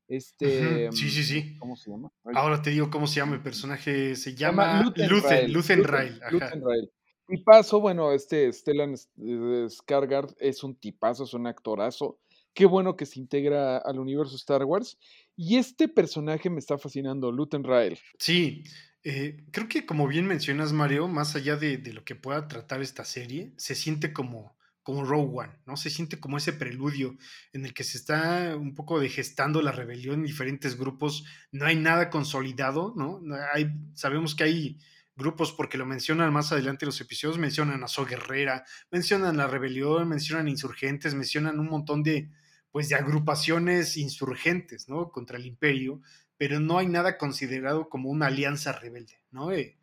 Este. 0.08 0.90
Sí, 0.92 1.10
sí, 1.10 1.22
sí. 1.22 1.56
¿Cómo 1.58 1.76
se 1.76 1.90
llama? 1.90 2.10
Ahora 2.34 2.60
te 2.60 2.70
digo 2.70 2.90
cómo 2.90 3.06
se 3.06 3.16
llama 3.16 3.34
el 3.34 3.42
personaje. 3.42 4.14
Se 4.16 4.32
se 4.32 4.34
llama 4.34 4.82
Luthen 4.82 5.08
Luthen, 5.08 5.30
Rael, 5.30 5.52
Luthen. 5.52 5.84
Luthen 6.32 6.62
Rael. 6.64 6.90
Tipazo, 7.26 7.80
bueno, 7.80 8.12
este 8.12 8.52
Stellan 8.52 8.94
eh, 8.94 9.66
Skarsgård 9.68 10.34
es 10.38 10.62
un 10.62 10.74
tipazo, 10.74 11.24
es 11.24 11.34
un 11.34 11.46
actorazo. 11.46 12.18
Qué 12.54 12.66
bueno 12.66 12.96
que 12.96 13.06
se 13.06 13.20
integra 13.20 13.78
al 13.78 13.98
universo 13.98 14.36
Star 14.36 14.64
Wars. 14.64 14.98
Y 15.36 15.56
este 15.56 15.88
personaje 15.88 16.50
me 16.50 16.58
está 16.58 16.76
fascinando, 16.76 17.32
Luthen 17.32 17.64
Rael. 17.64 17.98
Sí, 18.18 18.64
eh, 19.04 19.44
creo 19.50 19.68
que 19.68 19.86
como 19.86 20.06
bien 20.06 20.26
mencionas, 20.26 20.72
Mario, 20.72 21.08
más 21.08 21.34
allá 21.34 21.56
de, 21.56 21.78
lo 21.92 22.04
que 22.04 22.14
pueda 22.14 22.48
tratar 22.48 22.82
esta 22.82 23.04
serie, 23.04 23.52
se 23.56 23.74
siente 23.74 24.12
como, 24.12 24.56
como 24.82 25.04
Rogue 25.04 25.30
One, 25.32 25.52
¿no? 25.66 25.76
Se 25.76 25.90
siente 25.90 26.20
como 26.20 26.36
ese 26.36 26.52
preludio 26.52 27.16
en 27.52 27.64
el 27.64 27.72
que 27.72 27.84
se 27.84 27.96
está 27.96 28.54
un 28.56 28.74
poco 28.74 29.00
de 29.00 29.08
gestando 29.08 29.62
la 29.62 29.72
rebelión 29.72 30.20
en 30.20 30.26
diferentes 30.26 30.76
grupos. 30.76 31.24
No 31.50 31.64
hay 31.66 31.76
nada 31.76 32.10
consolidado. 32.10 32.92
No 32.96 33.20
Hay, 33.54 33.72
sabemos 33.94 34.34
que 34.34 34.44
hay 34.44 34.78
grupos, 35.22 35.52
porque 35.52 35.78
lo 35.78 35.86
mencionan 35.86 36.32
más 36.32 36.52
adelante 36.52 36.84
en 36.84 36.88
los 36.88 37.00
episodios, 37.00 37.38
mencionan 37.38 37.82
a 37.82 37.88
So 37.88 38.04
Guerrera, 38.04 38.64
mencionan 38.90 39.36
la 39.36 39.46
rebelión, 39.46 40.08
mencionan 40.08 40.48
insurgentes, 40.48 41.14
mencionan 41.14 41.58
un 41.58 41.68
montón 41.68 42.02
de, 42.02 42.30
pues, 42.70 42.88
de 42.88 42.96
agrupaciones 42.96 43.96
insurgentes, 43.96 44.88
¿no? 44.88 45.10
Contra 45.10 45.38
el 45.38 45.46
imperio 45.46 46.00
pero 46.42 46.58
no 46.58 46.78
hay 46.78 46.88
nada 46.88 47.18
considerado 47.18 47.88
como 47.88 48.10
una 48.10 48.26
alianza 48.26 48.72
rebelde, 48.72 49.16
¿no? 49.30 49.52
Eh, 49.52 49.78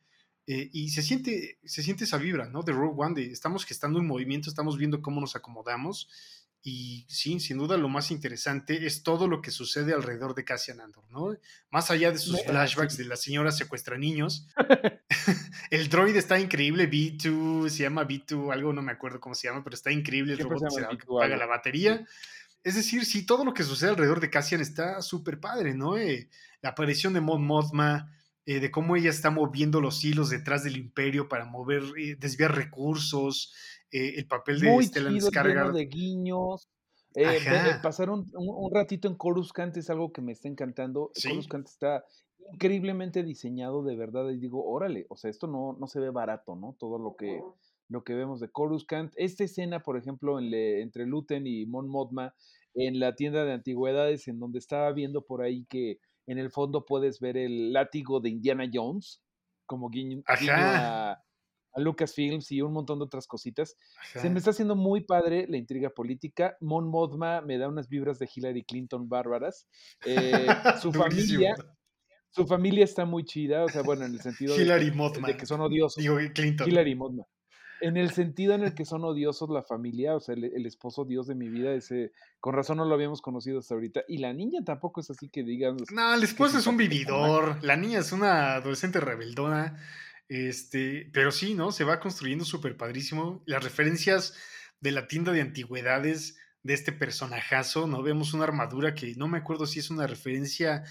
eh, 0.45 0.69
y 0.73 0.89
se 0.89 1.01
siente, 1.01 1.57
se 1.63 1.81
siente 1.81 2.03
esa 2.03 2.17
vibra, 2.17 2.49
¿no? 2.49 2.63
De 2.63 2.73
Rogue 2.73 3.01
One, 3.01 3.15
de 3.15 3.31
estamos 3.31 3.63
gestando 3.63 3.97
un 3.97 4.05
movimiento, 4.05 4.49
estamos 4.49 4.77
viendo 4.77 5.01
cómo 5.01 5.21
nos 5.21 5.37
acomodamos, 5.37 6.09
y 6.61 7.05
sí, 7.07 7.39
sin 7.39 7.57
duda 7.57 7.77
lo 7.77 7.87
más 7.87 8.11
interesante 8.11 8.85
es 8.85 9.01
todo 9.01 9.27
lo 9.27 9.41
que 9.41 9.49
sucede 9.49 9.93
alrededor 9.93 10.35
de 10.35 10.43
Cassian 10.43 10.81
Andor, 10.81 11.05
¿no? 11.09 11.37
Más 11.71 11.89
allá 11.89 12.11
de 12.11 12.17
sus 12.17 12.43
flashbacks 12.43 12.97
de 12.97 13.05
la 13.05 13.15
señora 13.15 13.51
secuestra 13.51 13.97
niños, 13.97 14.47
el 15.71 15.87
droid 15.87 16.15
está 16.17 16.37
increíble, 16.39 16.89
B2, 16.89 17.69
se 17.69 17.83
llama 17.83 18.05
B2, 18.05 18.51
algo 18.51 18.73
no 18.73 18.81
me 18.81 18.91
acuerdo 18.91 19.21
cómo 19.21 19.35
se 19.35 19.47
llama, 19.47 19.63
pero 19.63 19.75
está 19.75 19.91
increíble, 19.91 20.33
el 20.33 20.39
robot 20.39 20.59
que 20.59 20.65
B2 20.65 21.03
apaga 21.03 21.25
algo. 21.25 21.37
la 21.37 21.45
batería. 21.45 22.05
Es 22.63 22.75
decir, 22.75 23.05
sí, 23.05 23.25
todo 23.25 23.45
lo 23.45 23.53
que 23.53 23.63
sucede 23.63 23.91
alrededor 23.91 24.19
de 24.19 24.29
Cassian 24.29 24.59
está 24.59 25.01
súper 25.01 25.39
padre, 25.39 25.73
¿no? 25.73 25.97
Eh, 25.97 26.29
la 26.61 26.69
aparición 26.69 27.13
de 27.13 27.21
Mon 27.21 27.45
Mothma, 27.45 28.13
eh, 28.45 28.59
de 28.59 28.69
cómo 28.69 28.95
ella 28.95 29.11
está 29.11 29.29
moviendo 29.29 29.79
los 29.79 30.03
hilos 30.03 30.29
detrás 30.29 30.63
del 30.63 30.75
imperio 30.75 31.29
para 31.29 31.45
mover, 31.45 31.83
eh, 31.97 32.15
desviar 32.19 32.55
recursos, 32.55 33.53
eh, 33.91 34.13
el 34.17 34.27
papel 34.27 34.59
de 34.59 34.71
Muy 34.71 34.85
Stellan 34.85 35.13
chido, 35.15 35.29
Skarsgård. 35.29 35.73
de 35.73 35.85
guiños. 35.85 36.69
Eh, 37.15 37.23
eh, 37.37 37.61
pasar 37.81 38.09
un, 38.11 38.19
un- 38.35 38.65
un 38.65 38.73
ratito 38.73 39.07
en 39.07 39.15
Coruscant 39.15 39.75
es 39.77 39.89
algo 39.89 40.11
que 40.13 40.21
me 40.21 40.31
está 40.31 40.47
encantando. 40.47 41.09
Sí. 41.15 41.29
Coruscant 41.29 41.67
está 41.67 42.03
increíblemente 42.53 43.23
diseñado 43.23 43.83
de 43.83 43.95
verdad 43.95 44.29
y 44.29 44.37
digo, 44.37 44.63
órale, 44.65 45.05
o 45.09 45.15
sea, 45.15 45.29
esto 45.29 45.47
no, 45.47 45.75
no 45.79 45.87
se 45.87 45.99
ve 45.99 46.09
barato, 46.09 46.55
¿no? 46.55 46.75
Todo 46.79 46.97
lo 46.99 47.15
que, 47.15 47.41
lo 47.89 48.03
que 48.03 48.13
vemos 48.13 48.39
de 48.39 48.49
Coruscant. 48.49 49.11
Esta 49.15 49.43
escena, 49.43 49.81
por 49.81 49.97
ejemplo, 49.97 50.39
en 50.39 50.49
le- 50.51 50.81
entre 50.81 51.05
Luten 51.05 51.45
y 51.47 51.65
Mon 51.65 51.87
Mothma 51.89 52.33
en 52.75 52.99
la 52.99 53.15
tienda 53.15 53.43
de 53.45 53.53
antigüedades, 53.53 54.27
en 54.27 54.39
donde 54.39 54.59
estaba 54.59 54.91
viendo 54.91 55.23
por 55.25 55.41
ahí 55.41 55.65
que 55.69 55.99
en 56.27 56.37
el 56.37 56.51
fondo 56.51 56.85
puedes 56.85 57.19
ver 57.19 57.37
el 57.37 57.73
látigo 57.73 58.19
de 58.19 58.29
Indiana 58.29 58.69
Jones, 58.71 59.21
como 59.65 59.89
guiño, 59.89 60.21
guiño 60.39 60.53
Ajá. 60.53 61.11
a, 61.13 61.23
a 61.73 61.79
Lucasfilms 61.79 62.51
y 62.51 62.61
un 62.61 62.73
montón 62.73 62.99
de 62.99 63.05
otras 63.05 63.27
cositas. 63.27 63.75
Se 64.13 64.29
me 64.29 64.39
está 64.39 64.51
haciendo 64.51 64.75
muy 64.75 65.01
padre 65.01 65.45
la 65.47 65.57
intriga 65.57 65.89
política. 65.89 66.57
Mon 66.59 66.87
Mothma 66.87 67.41
me 67.41 67.57
da 67.57 67.67
unas 67.67 67.89
vibras 67.89 68.19
de 68.19 68.29
Hillary 68.33 68.63
Clinton 68.63 69.07
bárbaras. 69.07 69.67
Eh, 70.05 70.47
su 70.81 70.91
familia, 70.91 71.55
su 72.31 72.45
familia 72.45 72.83
está 72.83 73.05
muy 73.05 73.23
chida, 73.23 73.63
o 73.63 73.69
sea, 73.69 73.81
bueno, 73.81 74.05
en 74.05 74.13
el 74.13 74.21
sentido 74.21 74.55
de 74.55 74.63
Hillary 74.63 74.91
que, 74.91 74.95
Mothma. 74.95 75.27
de 75.27 75.37
que 75.37 75.45
son 75.45 75.61
odiosos. 75.61 76.01
Digo, 76.01 76.17
Clinton. 76.33 76.67
Hillary 76.67 76.95
Mothma. 76.95 77.25
En 77.81 77.95
el 77.95 78.11
sentido 78.11 78.55
en 78.55 78.63
el 78.63 78.73
que 78.73 78.83
son 78.83 79.05
odiosos 79.05 79.49
la 79.49 79.63
familia, 79.63 80.13
o 80.13 80.19
sea, 80.19 80.35
el, 80.35 80.43
el 80.43 80.65
esposo 80.65 81.05
dios 81.05 81.27
de 81.27 81.35
mi 81.35 81.47
vida, 81.47 81.73
ese, 81.73 82.11
con 82.41 82.53
razón 82.53 82.75
no 82.75 82.83
lo 82.83 82.93
habíamos 82.93 83.21
conocido 83.21 83.59
hasta 83.59 83.73
ahorita. 83.73 84.01
Y 84.09 84.17
la 84.17 84.33
niña 84.33 84.59
tampoco 84.65 84.99
es 84.99 85.09
así 85.09 85.29
que 85.29 85.43
digan. 85.43 85.77
No, 85.93 86.13
el 86.13 86.23
esposo 86.23 86.57
es 86.57 86.67
un 86.67 86.75
vividor. 86.75 87.63
La 87.63 87.77
niña 87.77 87.99
es 87.99 88.11
una 88.11 88.55
adolescente 88.55 88.99
rebeldona. 88.99 89.77
Este, 90.29 91.09
pero 91.11 91.31
sí, 91.31 91.55
¿no? 91.55 91.71
Se 91.71 91.83
va 91.83 91.99
construyendo 91.99 92.45
súper 92.45 92.77
padrísimo. 92.77 93.43
Las 93.45 93.63
referencias 93.63 94.35
de 94.79 94.91
la 94.91 95.07
tienda 95.07 95.31
de 95.31 95.41
antigüedades 95.41 96.37
de 96.61 96.73
este 96.75 96.91
personajazo, 96.91 97.87
¿no? 97.87 98.03
Vemos 98.03 98.33
una 98.33 98.43
armadura 98.43 98.93
que 98.93 99.15
no 99.15 99.27
me 99.27 99.39
acuerdo 99.39 99.65
si 99.65 99.79
es 99.79 99.89
una 99.89 100.07
referencia 100.07 100.83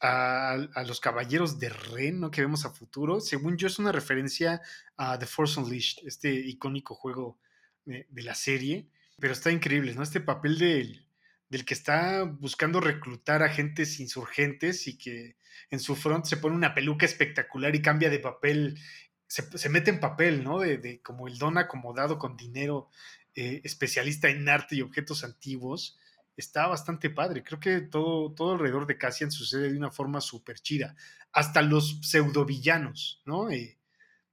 a, 0.00 0.52
a 0.74 0.84
los 0.84 0.98
caballeros 0.98 1.58
de 1.60 1.68
Ren, 1.68 2.20
¿no? 2.20 2.30
Que 2.30 2.40
vemos 2.40 2.64
a 2.64 2.70
futuro. 2.70 3.20
Según 3.20 3.56
yo, 3.56 3.68
es 3.68 3.78
una 3.78 3.92
referencia 3.92 4.60
a 4.96 5.18
The 5.18 5.26
Force 5.26 5.60
Unleashed, 5.60 6.06
este 6.06 6.34
icónico 6.34 6.94
juego 6.94 7.38
de, 7.84 8.06
de 8.10 8.22
la 8.22 8.34
serie. 8.34 8.88
Pero 9.20 9.34
está 9.34 9.52
increíble, 9.52 9.94
¿no? 9.94 10.02
Este 10.02 10.20
papel 10.20 10.58
del, 10.58 11.06
del 11.50 11.64
que 11.64 11.74
está 11.74 12.22
buscando 12.22 12.80
reclutar 12.80 13.42
agentes 13.42 14.00
insurgentes 14.00 14.86
y 14.86 14.96
que 14.96 15.36
en 15.70 15.80
su 15.80 15.96
front 15.96 16.24
se 16.24 16.36
pone 16.36 16.56
una 16.56 16.74
peluca 16.74 17.04
espectacular 17.04 17.74
y 17.74 17.82
cambia 17.82 18.08
de 18.08 18.20
papel, 18.20 18.78
se, 19.26 19.58
se 19.58 19.68
mete 19.68 19.90
en 19.90 20.00
papel, 20.00 20.42
¿no? 20.44 20.60
De, 20.60 20.78
de, 20.78 21.02
como 21.02 21.26
el 21.26 21.38
don 21.38 21.58
acomodado 21.58 22.18
con 22.18 22.36
dinero, 22.36 22.88
eh, 23.34 23.60
especialista 23.64 24.28
en 24.28 24.48
arte 24.48 24.76
y 24.76 24.82
objetos 24.82 25.24
antiguos. 25.24 25.98
Está 26.36 26.68
bastante 26.68 27.10
padre. 27.10 27.42
Creo 27.42 27.60
que 27.60 27.80
todo, 27.80 28.32
todo 28.32 28.52
alrededor 28.52 28.86
de 28.86 28.96
Cassian 28.96 29.30
sucede 29.30 29.72
de 29.72 29.76
una 29.76 29.90
forma 29.90 30.20
súper 30.20 30.60
chida. 30.60 30.94
Hasta 31.32 31.62
los 31.62 31.98
pseudovillanos, 32.02 33.22
¿no? 33.26 33.50
Eh, 33.50 33.76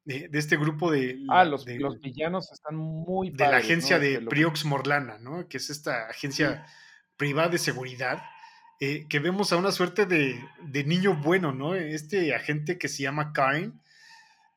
de, 0.05 0.29
de, 0.29 0.39
este 0.39 0.55
grupo 0.55 0.91
de. 0.91 1.19
Ah, 1.29 1.43
los, 1.43 1.65
de, 1.65 1.79
los 1.79 1.99
villanos 1.99 2.51
están 2.51 2.75
muy 2.75 3.31
De 3.31 3.37
padres, 3.37 3.51
la 3.51 3.57
agencia 3.57 3.97
¿no? 3.97 4.03
de. 4.03 4.21
Priox 4.21 4.65
Morlana, 4.65 5.17
¿no? 5.17 5.47
Que 5.49 5.57
es 5.57 5.69
esta 5.69 6.07
agencia 6.07 6.65
sí. 6.65 6.73
Privada 7.17 7.49
de 7.49 7.57
seguridad. 7.57 8.23
Eh, 8.79 9.07
que 9.09 9.19
vemos 9.19 9.51
a 9.51 9.57
una 9.57 9.71
suerte 9.71 10.05
de, 10.05 10.39
de, 10.61 10.83
niño 10.83 11.19
bueno, 11.23 11.51
¿no? 11.51 11.73
Este 11.73 12.35
agente 12.35 12.77
que 12.77 12.87
se 12.87 13.01
llama 13.01 13.33
Karen, 13.33 13.81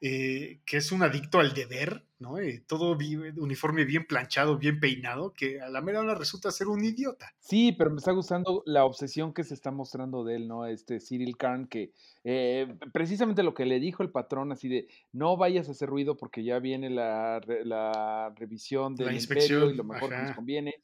eh, 0.03 0.61
que 0.65 0.79
es 0.79 0.93
un 0.93 1.03
adicto 1.03 1.41
al 1.41 1.53
deber, 1.53 2.07
¿no? 2.19 2.39
Eh, 2.39 2.65
todo 2.67 2.97
bien, 2.97 3.39
uniforme 3.39 3.85
bien 3.85 4.07
planchado, 4.07 4.57
bien 4.57 4.81
peinado, 4.81 5.35
que 5.35 5.61
a 5.61 5.69
la 5.69 5.83
mera 5.83 6.01
hora 6.01 6.15
resulta 6.15 6.51
ser 6.51 6.69
un 6.69 6.83
idiota. 6.83 7.35
Sí, 7.39 7.73
pero 7.73 7.91
me 7.91 7.99
está 7.99 8.13
gustando 8.13 8.63
la 8.65 8.87
obsesión 8.87 9.35
que 9.35 9.45
se 9.45 9.53
está 9.53 9.71
mostrando 9.71 10.25
de 10.25 10.37
él, 10.37 10.49
¿no? 10.49 10.65
Este 10.65 11.01
Cyril 11.01 11.37
Karn, 11.37 11.67
que 11.67 11.93
eh, 12.25 12.79
precisamente 12.95 13.43
lo 13.43 13.53
que 13.53 13.67
le 13.67 13.79
dijo 13.79 14.03
el 14.03 14.11
patrón, 14.11 14.53
así 14.53 14.69
de 14.69 14.89
no 15.13 15.37
vayas 15.37 15.69
a 15.69 15.73
hacer 15.73 15.91
ruido 15.91 16.17
porque 16.17 16.45
ya 16.45 16.61
viene 16.61 16.89
la, 16.89 17.43
la 17.65 18.33
revisión 18.37 18.97
del 18.97 19.09
la 19.09 19.13
imperio 19.15 19.69
y 19.69 19.75
lo 19.75 19.85
mejor 19.85 20.15
ajá. 20.15 20.23
que 20.23 20.29
nos 20.29 20.37
conviene. 20.37 20.75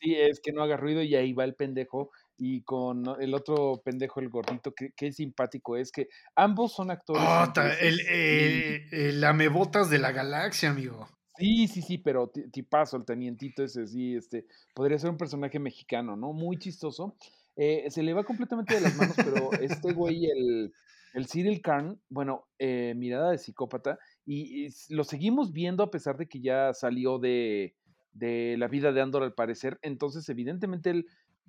Sí, 0.00 0.14
es 0.14 0.40
que 0.40 0.52
no 0.52 0.62
haga 0.62 0.76
ruido 0.76 1.02
y 1.02 1.14
ahí 1.16 1.32
va 1.32 1.44
el 1.44 1.54
pendejo 1.54 2.10
y 2.36 2.62
con 2.62 3.04
el 3.20 3.34
otro 3.34 3.82
pendejo, 3.84 4.20
el 4.20 4.28
gordito, 4.28 4.72
que, 4.72 4.92
que 4.92 5.12
simpático 5.12 5.76
es 5.76 5.90
que 5.90 6.08
ambos 6.36 6.72
son 6.72 6.90
actores. 6.90 7.22
Oh, 7.26 7.52
el, 7.80 8.00
eh, 8.08 8.86
el 8.92 9.24
amebotas 9.24 9.90
de 9.90 9.98
la 9.98 10.12
galaxia, 10.12 10.70
amigo. 10.70 11.08
Sí, 11.36 11.68
sí, 11.68 11.82
sí, 11.82 11.98
pero 11.98 12.30
tipazo, 12.52 12.96
el 12.96 13.04
tenientito 13.04 13.64
ese, 13.64 13.86
sí, 13.86 14.14
este, 14.14 14.46
podría 14.74 14.98
ser 14.98 15.10
un 15.10 15.16
personaje 15.16 15.58
mexicano, 15.58 16.16
¿no? 16.16 16.32
Muy 16.32 16.58
chistoso. 16.58 17.16
Eh, 17.56 17.86
se 17.90 18.04
le 18.04 18.14
va 18.14 18.24
completamente 18.24 18.74
de 18.74 18.80
las 18.82 18.96
manos, 18.96 19.16
pero 19.16 19.52
este 19.60 19.92
güey, 19.92 20.26
el, 20.26 20.72
el 21.14 21.26
Cyril 21.28 21.60
Karn, 21.60 22.00
bueno, 22.08 22.46
eh, 22.58 22.94
mirada 22.96 23.32
de 23.32 23.38
psicópata, 23.38 23.98
y, 24.24 24.66
y, 24.66 24.68
lo 24.90 25.02
seguimos 25.02 25.52
viendo 25.52 25.82
a 25.82 25.90
pesar 25.90 26.16
de 26.16 26.28
que 26.28 26.40
ya 26.40 26.72
salió 26.72 27.18
de, 27.18 27.74
de 28.12 28.56
la 28.58 28.68
vida 28.68 28.92
de 28.92 29.00
Andor 29.00 29.22
al 29.22 29.34
parecer, 29.34 29.78
entonces 29.82 30.28
evidentemente 30.28 30.90
él 30.90 31.06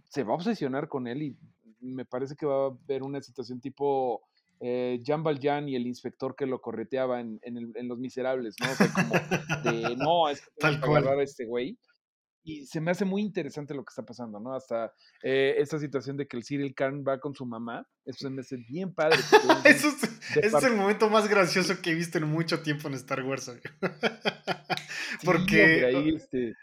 se 0.09 0.23
va 0.23 0.33
a 0.33 0.35
obsesionar 0.35 0.87
con 0.87 1.07
él 1.07 1.21
y 1.21 1.37
me 1.81 2.05
parece 2.05 2.35
que 2.35 2.45
va 2.45 2.65
a 2.65 2.67
haber 2.67 3.03
una 3.03 3.21
situación 3.21 3.59
tipo 3.59 4.21
eh, 4.61 4.99
Jean 5.01 5.23
Valjean 5.23 5.69
y 5.69 5.75
el 5.75 5.87
inspector 5.87 6.35
que 6.35 6.45
lo 6.45 6.59
correteaba 6.59 7.21
en, 7.21 7.39
en, 7.43 7.57
el, 7.57 7.71
en 7.75 7.87
Los 7.87 7.97
Miserables, 7.97 8.55
¿no? 8.59 8.71
O 8.71 8.75
sea, 8.75 8.87
como 8.93 9.71
de, 9.71 9.95
no, 9.97 10.29
es 10.29 10.41
que 10.41 10.51
Tal 10.59 10.75
agarrar 10.83 11.19
a 11.19 11.23
este 11.23 11.45
güey. 11.45 11.77
Y 12.49 12.65
se 12.65 12.81
me 12.81 12.89
hace 12.89 13.05
muy 13.05 13.21
interesante 13.21 13.75
lo 13.75 13.83
que 13.83 13.91
está 13.91 14.03
pasando, 14.03 14.39
¿no? 14.39 14.55
Hasta 14.55 14.91
eh, 15.21 15.55
esta 15.59 15.77
situación 15.77 16.17
de 16.17 16.27
que 16.27 16.35
el 16.35 16.43
Cyril 16.43 16.73
Khan 16.73 17.03
va 17.07 17.19
con 17.19 17.35
su 17.35 17.45
mamá, 17.45 17.87
eso 18.05 18.27
se 18.27 18.29
me 18.31 18.41
hace 18.41 18.57
bien 18.57 18.91
padre. 18.93 19.19
eso 19.65 19.89
es, 19.89 20.03
ese 20.37 20.57
es 20.57 20.63
el 20.63 20.75
momento 20.75 21.09
más 21.09 21.29
gracioso 21.29 21.79
que 21.81 21.91
he 21.91 21.93
visto 21.93 22.17
en 22.17 22.25
mucho 22.25 22.61
tiempo 22.61 22.87
en 22.87 22.95
Star 22.95 23.23
Wars. 23.23 23.51
Porque... 25.23 25.49
Sí, 25.49 25.61
hombre, 25.61 25.85
ahí, 25.85 26.15
este, 26.15 26.55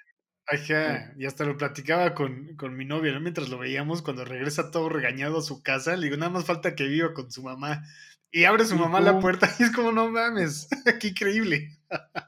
Ajá, 0.48 1.12
y 1.16 1.26
hasta 1.26 1.44
lo 1.44 1.56
platicaba 1.56 2.14
con, 2.14 2.54
con 2.56 2.76
mi 2.76 2.84
novia, 2.84 3.12
¿no? 3.12 3.20
Mientras 3.20 3.48
lo 3.48 3.58
veíamos, 3.58 4.02
cuando 4.02 4.24
regresa 4.24 4.70
todo 4.70 4.88
regañado 4.88 5.38
a 5.38 5.42
su 5.42 5.60
casa, 5.62 5.96
le 5.96 6.04
digo, 6.04 6.16
nada 6.16 6.30
más 6.30 6.44
falta 6.44 6.74
que 6.74 6.84
viva 6.86 7.12
con 7.14 7.30
su 7.30 7.42
mamá. 7.42 7.82
Y 8.30 8.44
abre 8.44 8.64
su 8.64 8.76
mamá 8.76 9.00
la 9.00 9.18
puerta 9.18 9.48
y 9.58 9.64
es 9.64 9.72
como, 9.72 9.92
no 9.92 10.10
mames, 10.10 10.68
qué 11.00 11.08
increíble. 11.08 11.78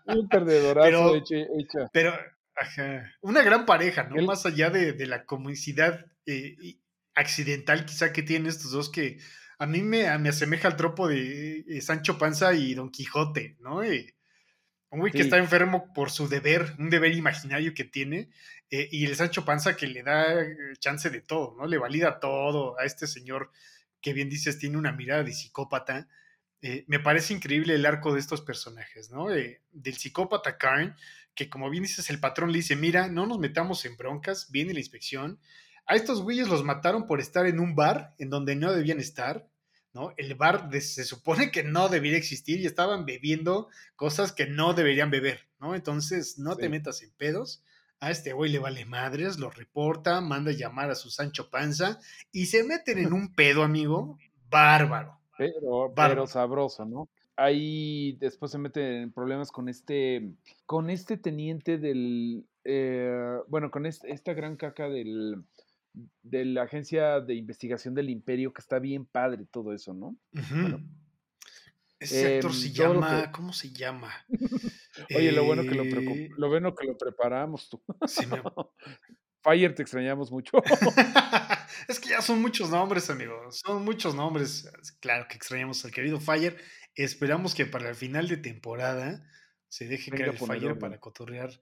Un 0.06 0.28
perdedorazo 0.28 0.84
pero, 0.84 1.14
hecho, 1.14 1.34
hecho. 1.34 1.90
Pero, 1.92 2.12
ajá, 2.60 3.14
una 3.20 3.42
gran 3.42 3.66
pareja, 3.66 4.04
¿no? 4.04 4.16
El... 4.16 4.26
Más 4.26 4.46
allá 4.46 4.70
de, 4.70 4.92
de 4.92 5.06
la 5.06 5.24
comicidad 5.24 6.06
eh, 6.26 6.78
accidental 7.14 7.84
quizá 7.84 8.12
que 8.12 8.22
tienen 8.22 8.48
estos 8.48 8.70
dos 8.70 8.90
que 8.90 9.18
a 9.58 9.66
mí 9.66 9.82
me, 9.82 10.16
me 10.18 10.28
asemeja 10.28 10.68
al 10.68 10.76
tropo 10.76 11.08
de 11.08 11.64
eh, 11.68 11.80
Sancho 11.80 12.16
Panza 12.18 12.54
y 12.54 12.74
Don 12.74 12.90
Quijote, 12.90 13.56
¿no? 13.60 13.82
Eh, 13.82 14.14
un 14.90 15.00
güey 15.00 15.12
sí. 15.12 15.18
que 15.18 15.24
está 15.24 15.36
enfermo 15.36 15.92
por 15.92 16.10
su 16.10 16.28
deber, 16.28 16.74
un 16.78 16.88
deber 16.90 17.12
imaginario 17.12 17.74
que 17.74 17.84
tiene, 17.84 18.30
eh, 18.70 18.88
y 18.90 19.04
el 19.04 19.16
Sancho 19.16 19.44
Panza 19.44 19.76
que 19.76 19.86
le 19.86 20.02
da 20.02 20.46
chance 20.78 21.10
de 21.10 21.20
todo, 21.20 21.54
¿no? 21.58 21.66
Le 21.66 21.78
valida 21.78 22.20
todo 22.20 22.78
a 22.78 22.84
este 22.84 23.06
señor 23.06 23.50
que 24.00 24.12
bien 24.12 24.28
dices 24.28 24.58
tiene 24.58 24.76
una 24.76 24.92
mirada 24.92 25.24
de 25.24 25.32
psicópata. 25.32 26.08
Eh, 26.60 26.84
me 26.88 27.00
parece 27.00 27.34
increíble 27.34 27.74
el 27.74 27.86
arco 27.86 28.12
de 28.12 28.20
estos 28.20 28.42
personajes, 28.42 29.10
¿no? 29.10 29.30
Eh, 29.30 29.62
del 29.70 29.96
psicópata 29.96 30.58
Karen, 30.58 30.94
que 31.38 31.48
como 31.48 31.70
bien 31.70 31.84
dices, 31.84 32.10
el 32.10 32.18
patrón 32.18 32.50
le 32.50 32.58
dice, 32.58 32.74
mira, 32.74 33.06
no 33.06 33.24
nos 33.24 33.38
metamos 33.38 33.84
en 33.84 33.96
broncas, 33.96 34.50
viene 34.50 34.72
la 34.72 34.80
inspección. 34.80 35.38
A 35.86 35.94
estos 35.94 36.20
güeyes 36.20 36.48
los 36.48 36.64
mataron 36.64 37.06
por 37.06 37.20
estar 37.20 37.46
en 37.46 37.60
un 37.60 37.76
bar 37.76 38.16
en 38.18 38.28
donde 38.28 38.56
no 38.56 38.72
debían 38.72 38.98
estar, 38.98 39.48
¿no? 39.92 40.12
El 40.16 40.34
bar 40.34 40.68
de, 40.68 40.80
se 40.80 41.04
supone 41.04 41.52
que 41.52 41.62
no 41.62 41.88
debería 41.88 42.18
existir 42.18 42.58
y 42.58 42.66
estaban 42.66 43.06
bebiendo 43.06 43.68
cosas 43.94 44.32
que 44.32 44.48
no 44.48 44.74
deberían 44.74 45.12
beber, 45.12 45.48
¿no? 45.60 45.76
Entonces, 45.76 46.40
no 46.40 46.56
sí. 46.56 46.62
te 46.62 46.68
metas 46.68 47.02
en 47.02 47.12
pedos. 47.12 47.62
A 48.00 48.10
este 48.10 48.32
güey 48.32 48.50
le 48.50 48.58
vale 48.58 48.84
madres, 48.84 49.38
lo 49.38 49.48
reporta, 49.48 50.20
manda 50.20 50.50
a 50.50 50.54
llamar 50.54 50.90
a 50.90 50.96
su 50.96 51.08
Sancho 51.08 51.50
Panza 51.50 52.00
y 52.32 52.46
se 52.46 52.64
meten 52.64 52.98
en 52.98 53.12
un 53.12 53.32
pedo, 53.32 53.62
amigo, 53.62 54.18
bárbaro. 54.50 55.20
Pero, 55.36 55.88
bárbaro. 55.90 56.14
pero 56.14 56.26
sabroso, 56.26 56.84
¿no? 56.84 57.08
Ahí 57.40 58.16
después 58.18 58.50
se 58.50 58.58
meten 58.58 58.82
en 58.84 59.12
problemas 59.12 59.52
con 59.52 59.68
este, 59.68 60.34
con 60.66 60.90
este 60.90 61.16
teniente 61.16 61.78
del, 61.78 62.44
eh, 62.64 63.38
bueno, 63.46 63.70
con 63.70 63.86
este, 63.86 64.10
esta 64.10 64.34
gran 64.34 64.56
caca 64.56 64.88
del, 64.88 65.44
de 66.24 66.44
la 66.44 66.64
agencia 66.64 67.20
de 67.20 67.36
investigación 67.36 67.94
del 67.94 68.10
imperio, 68.10 68.52
que 68.52 68.60
está 68.60 68.80
bien 68.80 69.06
padre 69.06 69.46
todo 69.48 69.72
eso, 69.72 69.94
¿no? 69.94 70.08
Uh 70.08 70.40
-huh. 70.40 70.60
bueno, 70.62 70.80
Ese 72.00 72.36
actor 72.38 72.50
eh, 72.50 72.54
se 72.54 72.72
llama, 72.72 73.26
que... 73.26 73.30
¿cómo 73.30 73.52
se 73.52 73.70
llama? 73.70 74.12
Oye, 75.16 75.28
eh... 75.28 75.32
lo 75.32 75.44
bueno 75.44 75.62
que 75.62 75.76
lo, 75.76 75.84
lo 75.84 76.48
bueno 76.48 76.74
que 76.74 76.88
lo 76.88 76.98
preparamos 76.98 77.68
tú. 77.68 77.80
Sí, 78.08 78.26
me... 78.26 78.42
Fire, 79.42 79.74
te 79.74 79.82
extrañamos 79.82 80.32
mucho. 80.32 80.52
es 81.88 82.00
que 82.00 82.10
ya 82.10 82.20
son 82.20 82.42
muchos 82.42 82.70
nombres, 82.70 83.08
amigo. 83.08 83.34
Son 83.50 83.84
muchos 83.84 84.14
nombres. 84.14 84.68
Claro 85.00 85.26
que 85.28 85.36
extrañamos 85.36 85.84
al 85.84 85.92
querido 85.92 86.18
Fire. 86.18 86.56
Esperamos 87.04 87.54
que 87.54 87.66
para 87.66 87.88
el 87.88 87.94
final 87.94 88.28
de 88.28 88.36
temporada 88.36 89.26
se 89.68 89.86
deje 89.86 90.10
Venga 90.10 90.26
caer 90.32 90.36
el 90.40 90.46
Fire 90.46 90.78
para 90.78 90.98
cotorrear 90.98 91.60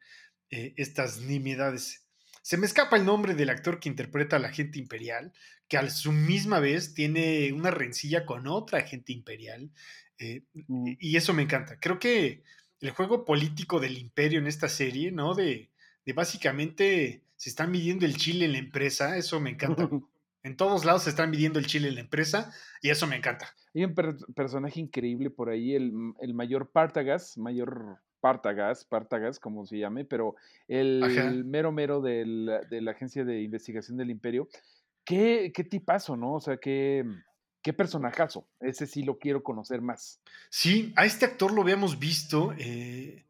eh, 0.51 0.75
estas 0.77 1.21
nimiedades. 1.21 2.07
Se 2.43 2.57
me 2.57 2.67
escapa 2.67 2.97
el 2.97 3.05
nombre 3.05 3.35
del 3.35 3.51
actor 3.51 3.81
que 3.81 3.89
interpreta 3.89 4.37
al 4.37 4.45
agente 4.45 4.79
imperial, 4.79 5.33
que 5.69 5.79
a 5.79 5.91
su 5.91 6.13
misma 6.13 6.61
vez 6.61 6.95
tiene 6.95 7.53
una 7.53 7.71
rencilla 7.71 8.25
con 8.25 8.47
otra 8.47 8.79
agente 8.79 9.13
imperial. 9.13 9.71
Eh, 10.19 10.43
Mm. 10.69 10.93
y 10.99 11.17
eso 11.17 11.35
me 11.35 11.43
encanta. 11.43 11.79
Creo 11.79 11.99
que 11.99 12.43
el 12.81 12.91
juego 12.91 13.25
político 13.25 13.81
del 13.81 13.99
imperio 13.99 14.39
en 14.39 14.47
esta 14.47 14.69
serie, 14.69 15.13
¿no? 15.13 15.35
De, 15.35 15.71
de 16.05 16.13
básicamente 16.13 17.23
se 17.37 17.51
están 17.51 17.71
midiendo 17.71 18.07
el 18.07 18.17
chile 18.17 18.47
en 18.47 18.53
la 18.53 18.59
empresa, 18.59 19.17
eso 19.17 19.41
me 19.41 19.51
encanta. 19.51 19.89
En 20.43 20.57
todos 20.57 20.85
lados 20.85 21.03
se 21.03 21.11
están 21.11 21.31
midiendo 21.31 21.59
el 21.59 21.67
chile 21.67 21.89
en 21.89 21.97
la 21.97 22.03
empresa 22.03 22.55
y 22.81 22.91
eso 22.91 23.09
me 23.09 23.17
encanta. 23.17 23.53
Hay 23.77 23.85
un 23.85 23.95
per- 23.95 24.17
personaje 24.35 24.81
increíble 24.81 25.29
por 25.29 25.51
ahí, 25.51 25.75
el, 25.75 25.93
el 26.21 26.33
mayor 26.35 26.71
Partagas, 26.71 27.37
mayor 27.37 27.99
Partagas, 28.21 28.87
Partagas, 28.87 29.39
como 29.39 29.67
se 29.67 29.79
llame, 29.79 30.07
pero 30.07 30.35
el 30.67 31.45
mero 31.45 31.71
mero 31.73 32.01
del- 32.01 32.51
de 32.71 32.81
la 32.81 32.93
Agencia 32.93 33.25
de 33.25 33.43
Investigación 33.43 33.99
del 33.99 34.11
Imperio. 34.11 34.49
Qué, 35.05 35.53
qué 35.55 35.63
tipazo, 35.63 36.17
¿no? 36.17 36.33
O 36.35 36.41
sea, 36.41 36.57
qué, 36.57 37.05
qué 37.63 37.73
personajazo. 37.75 38.49
Ese 38.61 38.87
sí 38.87 39.03
lo 39.03 39.19
quiero 39.19 39.43
conocer 39.43 39.83
más. 39.83 40.21
Sí, 40.49 40.95
a 40.97 41.05
este 41.05 41.27
actor 41.27 41.53
lo 41.53 41.61
habíamos 41.61 41.99
visto 41.99 42.55
eh, 42.59 43.27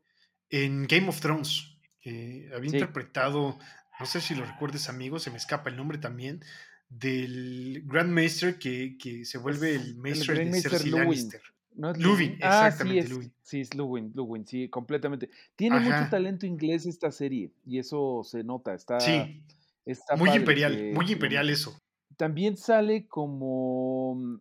en 0.49 0.87
Game 0.87 1.09
of 1.09 1.21
Thrones. 1.21 1.77
Eh, 2.05 2.49
había 2.55 2.71
Sí. 2.71 2.77
interpretado, 2.77 3.59
no 3.99 4.07
sé 4.07 4.21
si 4.21 4.37
lo 4.37 4.47
recuerdes, 4.47 4.89
amigo, 4.89 5.19
se 5.19 5.31
me 5.33 5.39
escapa 5.39 5.71
el 5.71 5.77
nombre 5.77 5.99
también, 5.99 6.41
del 6.89 7.83
Grand 7.85 8.11
Maester 8.11 8.59
que, 8.59 8.97
que 8.99 9.25
se 9.25 9.39
vuelve 9.39 9.75
Es 9.75 9.81
el 9.83 9.87
el 9.89 9.97
Maester 9.97 10.35
Grand 10.37 10.53
de 10.53 10.61
Cersei 10.61 10.91
Luwin. 10.91 11.05
Lannister. 11.05 11.41
¿No 11.77 11.91
es? 11.91 11.99
Ah, 11.99 12.01
sí, 12.17 12.33
exactamente, 12.39 12.99
es, 13.01 13.11
Luwin. 13.11 13.33
sí, 13.43 13.61
es 13.61 13.75
Luwin, 13.75 14.13
Luwin, 14.15 14.47
sí, 14.47 14.69
completamente. 14.69 15.29
Tiene 15.57 15.79
mucho 15.79 16.09
talento 16.11 16.47
inglés 16.47 16.87
esta 16.87 17.13
serie 17.13 17.53
y 17.67 17.79
eso 17.79 18.23
se 18.25 18.43
nota, 18.45 18.75
está, 18.75 18.99
Sí, 18.99 19.43
está 19.85 20.17
muy 20.17 20.29
padre 20.29 20.41
imperial, 20.41 20.77
que, 20.77 20.93
muy 20.95 21.13
imperial 21.13 21.51
eso. 21.51 21.79
También 22.17 22.57
sale 22.57 23.07
como. 23.07 24.41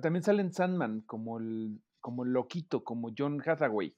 También 0.00 0.22
sale 0.22 0.42
en 0.42 0.52
Sandman, 0.52 1.00
como 1.00 1.38
el, 1.38 1.80
como 2.00 2.22
el 2.22 2.30
loquito, 2.30 2.84
como 2.84 3.12
John 3.16 3.42
Hathaway. 3.44 3.92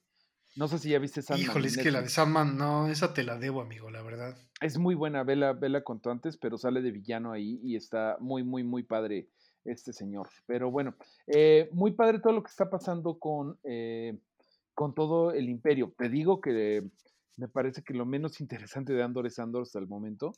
No 0.59 0.67
sé 0.67 0.81
si 0.81 0.91
ya 0.91 0.99
viste 0.99 1.23
Sandman 1.23 1.51
Híjole, 1.51 1.69
es 1.69 1.79
que 1.79 1.93
la 1.93 2.03
de. 2.03 2.09
Sandman, 2.09 2.59
no, 2.59 2.89
esa 2.89 3.15
te 3.15 3.23
la 3.23 3.39
debo, 3.39 3.61
amigo, 3.61 3.93
la 3.93 4.03
verdad. 4.03 4.37
Es 4.61 4.77
muy 4.77 4.97
buena, 4.97 5.23
vela, 5.23 5.53
vela 5.53 5.85
cuanto 5.85 6.11
antes, 6.11 6.37
pero 6.37 6.59
sale 6.59 6.83
de 6.83 6.91
villano 6.91 7.31
ahí 7.31 7.61
y 7.63 7.77
está 7.77 8.17
muy, 8.19 8.43
muy, 8.43 8.65
muy 8.65 8.83
padre 8.83 9.29
este 9.65 9.93
señor. 9.93 10.29
Pero 10.47 10.73
bueno, 10.73 10.97
eh, 11.29 11.69
muy 11.71 11.93
padre 11.93 12.19
todo 12.19 12.33
lo 12.33 12.43
que 12.43 12.51
está 12.51 12.69
pasando 12.69 13.21
con, 13.21 13.57
eh, 13.63 14.19
con 14.75 14.97
todo 14.97 15.31
el 15.31 15.49
imperio. 15.49 15.95
Te 15.97 16.09
digo 16.09 16.41
que 16.41 16.91
me 17.37 17.47
parece 17.47 17.85
que 17.85 17.95
lo 17.95 18.05
menos 18.05 18.41
interesante 18.41 18.93
de 18.93 19.05
Andor 19.05 19.29
es 19.29 19.39
Andor 19.39 19.63
hasta 19.63 19.79
el 19.79 19.87
momento. 19.87 20.33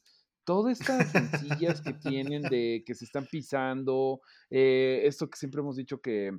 Todas 0.44 0.78
estas 0.78 1.14
rencillas 1.14 1.80
que 1.80 1.94
tienen 1.94 2.42
de 2.42 2.82
que 2.84 2.94
se 2.94 3.06
están 3.06 3.24
pisando, 3.24 4.20
eh, 4.50 5.00
esto 5.04 5.30
que 5.30 5.38
siempre 5.38 5.62
hemos 5.62 5.76
dicho 5.76 5.98
que 6.02 6.36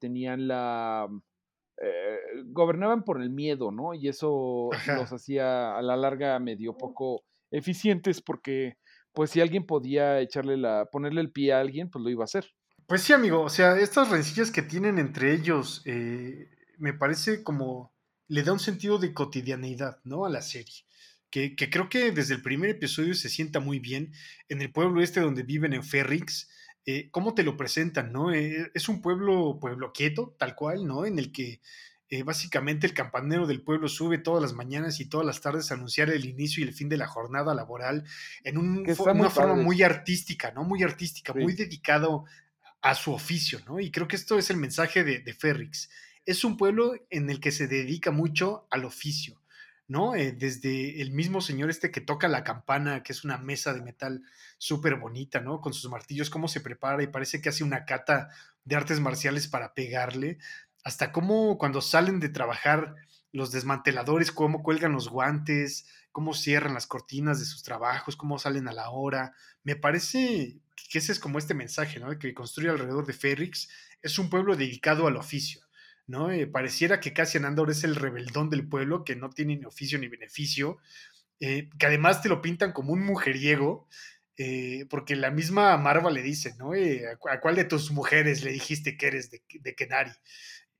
tenían 0.00 0.48
la... 0.48 1.08
eh, 1.82 2.18
gobernaban 2.46 3.04
por 3.04 3.20
el 3.20 3.30
miedo, 3.30 3.72
¿no? 3.72 3.94
Y 3.94 4.08
eso 4.08 4.70
los 4.86 5.12
hacía 5.12 5.76
a 5.76 5.82
la 5.82 5.96
larga 5.96 6.38
medio 6.38 6.76
poco 6.76 7.24
eficientes 7.50 8.20
porque 8.20 8.76
pues 9.12 9.30
si 9.30 9.40
alguien 9.40 9.64
podía 9.64 10.20
echarle 10.20 10.56
la, 10.56 10.86
ponerle 10.90 11.20
el 11.20 11.30
pie 11.30 11.52
a 11.52 11.60
alguien, 11.60 11.88
pues 11.88 12.02
lo 12.02 12.10
iba 12.10 12.22
a 12.22 12.26
hacer. 12.26 12.46
Pues 12.86 13.02
sí, 13.02 13.12
amigo, 13.12 13.40
o 13.40 13.48
sea, 13.48 13.78
estas 13.78 14.10
rencillas 14.10 14.50
que 14.50 14.62
tienen 14.62 14.98
entre 14.98 15.32
ellos, 15.32 15.82
eh, 15.86 16.50
me 16.78 16.92
parece 16.92 17.42
como 17.42 17.94
le 18.28 18.42
da 18.42 18.52
un 18.52 18.58
sentido 18.58 18.98
de 18.98 19.14
cotidianeidad, 19.14 20.00
¿no? 20.04 20.26
A 20.26 20.30
la 20.30 20.42
serie. 20.42 20.84
Que, 21.30 21.56
que 21.56 21.70
creo 21.70 21.88
que 21.88 22.12
desde 22.12 22.34
el 22.34 22.42
primer 22.42 22.70
episodio 22.70 23.14
se 23.14 23.28
sienta 23.28 23.58
muy 23.58 23.78
bien 23.78 24.12
en 24.48 24.62
el 24.62 24.70
pueblo 24.70 25.02
este 25.02 25.20
donde 25.20 25.42
viven 25.42 25.72
en 25.72 25.82
Ferrix. 25.82 26.48
Eh, 26.86 27.08
¿Cómo 27.10 27.34
te 27.34 27.42
lo 27.42 27.56
presentan, 27.56 28.12
no? 28.12 28.32
Eh, 28.32 28.70
es 28.74 28.88
un 28.88 29.00
pueblo, 29.00 29.58
pueblo 29.60 29.92
quieto, 29.92 30.34
tal 30.38 30.54
cual, 30.54 30.86
¿no? 30.86 31.06
En 31.06 31.18
el 31.18 31.32
que 31.32 31.60
eh, 32.10 32.22
básicamente 32.22 32.86
el 32.86 32.94
campanero 32.94 33.46
del 33.46 33.62
pueblo 33.62 33.88
sube 33.88 34.18
todas 34.18 34.42
las 34.42 34.52
mañanas 34.52 35.00
y 35.00 35.08
todas 35.08 35.26
las 35.26 35.40
tardes 35.40 35.70
a 35.70 35.74
anunciar 35.74 36.10
el 36.10 36.26
inicio 36.26 36.62
y 36.62 36.68
el 36.68 36.74
fin 36.74 36.88
de 36.88 36.98
la 36.98 37.06
jornada 37.06 37.54
laboral 37.54 38.04
en 38.44 38.58
un, 38.58 38.84
fo- 38.96 39.04
una 39.14 39.24
muy 39.24 39.30
forma 39.32 39.52
padre 39.52 39.64
muy 39.64 39.82
artística, 39.82 40.52
¿no? 40.52 40.64
Muy 40.64 40.82
artística, 40.82 41.32
muy 41.32 41.54
dedicado 41.54 42.24
a 42.82 42.94
su 42.94 43.12
oficio, 43.12 43.60
¿no? 43.66 43.80
Y 43.80 43.90
creo 43.90 44.06
que 44.06 44.16
esto 44.16 44.38
es 44.38 44.50
el 44.50 44.58
mensaje 44.58 45.02
de, 45.04 45.20
de 45.20 45.32
Ferrix. 45.32 45.88
Es 46.26 46.44
un 46.44 46.56
pueblo 46.58 46.92
en 47.08 47.30
el 47.30 47.40
que 47.40 47.50
se 47.50 47.66
dedica 47.66 48.10
mucho 48.10 48.66
al 48.70 48.84
oficio, 48.84 49.40
¿no? 49.86 50.14
Eh, 50.14 50.32
desde 50.32 51.00
el 51.02 51.12
mismo 51.12 51.40
señor 51.40 51.70
este 51.70 51.90
que 51.90 52.00
toca 52.00 52.28
la 52.28 52.44
campana, 52.44 53.02
que 53.02 53.12
es 53.12 53.24
una 53.24 53.38
mesa 53.38 53.72
de 53.74 53.82
metal 53.82 54.22
súper 54.58 54.96
bonita, 54.96 55.40
¿no? 55.40 55.60
Con 55.60 55.74
sus 55.74 55.90
martillos, 55.90 56.30
cómo 56.30 56.48
se 56.48 56.60
prepara 56.60 57.02
y 57.02 57.08
parece 57.08 57.40
que 57.40 57.50
hace 57.50 57.64
una 57.64 57.84
cata 57.84 58.30
de 58.64 58.76
artes 58.76 59.00
marciales 59.00 59.48
para 59.48 59.74
pegarle, 59.74 60.38
hasta 60.84 61.12
cómo 61.12 61.58
cuando 61.58 61.80
salen 61.80 62.20
de 62.20 62.28
trabajar 62.28 62.94
los 63.32 63.50
desmanteladores, 63.50 64.30
cómo 64.30 64.62
cuelgan 64.62 64.92
los 64.92 65.08
guantes, 65.08 65.86
cómo 66.12 66.34
cierran 66.34 66.74
las 66.74 66.86
cortinas 66.86 67.40
de 67.40 67.46
sus 67.46 67.62
trabajos, 67.62 68.16
cómo 68.16 68.38
salen 68.38 68.68
a 68.68 68.72
la 68.72 68.90
hora. 68.90 69.34
Me 69.64 69.74
parece 69.74 70.60
que 70.90 70.98
ese 70.98 71.10
es 71.10 71.18
como 71.18 71.38
este 71.38 71.54
mensaje, 71.54 71.98
¿no? 71.98 72.16
Que 72.18 72.32
construye 72.32 72.70
alrededor 72.70 73.06
de 73.06 73.12
Ferrix. 73.12 73.68
Es 74.02 74.18
un 74.18 74.30
pueblo 74.30 74.54
dedicado 74.54 75.08
al 75.08 75.16
oficio, 75.16 75.62
¿no? 76.06 76.30
Eh, 76.30 76.46
pareciera 76.46 77.00
que 77.00 77.12
Cassian 77.12 77.44
Andor 77.44 77.70
es 77.70 77.84
el 77.84 77.96
rebeldón 77.96 78.50
del 78.50 78.68
pueblo, 78.68 79.04
que 79.04 79.16
no 79.16 79.30
tiene 79.30 79.56
ni 79.56 79.64
oficio 79.64 79.98
ni 79.98 80.08
beneficio, 80.08 80.78
eh, 81.40 81.68
que 81.78 81.86
además 81.86 82.22
te 82.22 82.28
lo 82.28 82.42
pintan 82.42 82.72
como 82.72 82.92
un 82.92 83.04
mujeriego, 83.04 83.88
eh, 84.36 84.86
porque 84.90 85.16
la 85.16 85.30
misma 85.30 85.76
Marva 85.78 86.10
le 86.10 86.22
dice, 86.22 86.54
¿no? 86.58 86.72
¿a, 86.72 87.16
cu- 87.16 87.28
a 87.28 87.40
cuál 87.40 87.56
de 87.56 87.64
tus 87.64 87.90
mujeres 87.92 88.42
le 88.44 88.52
dijiste 88.52 88.96
que 88.96 89.06
eres 89.06 89.30
de, 89.30 89.42
de 89.60 89.74
Kenari? 89.74 90.12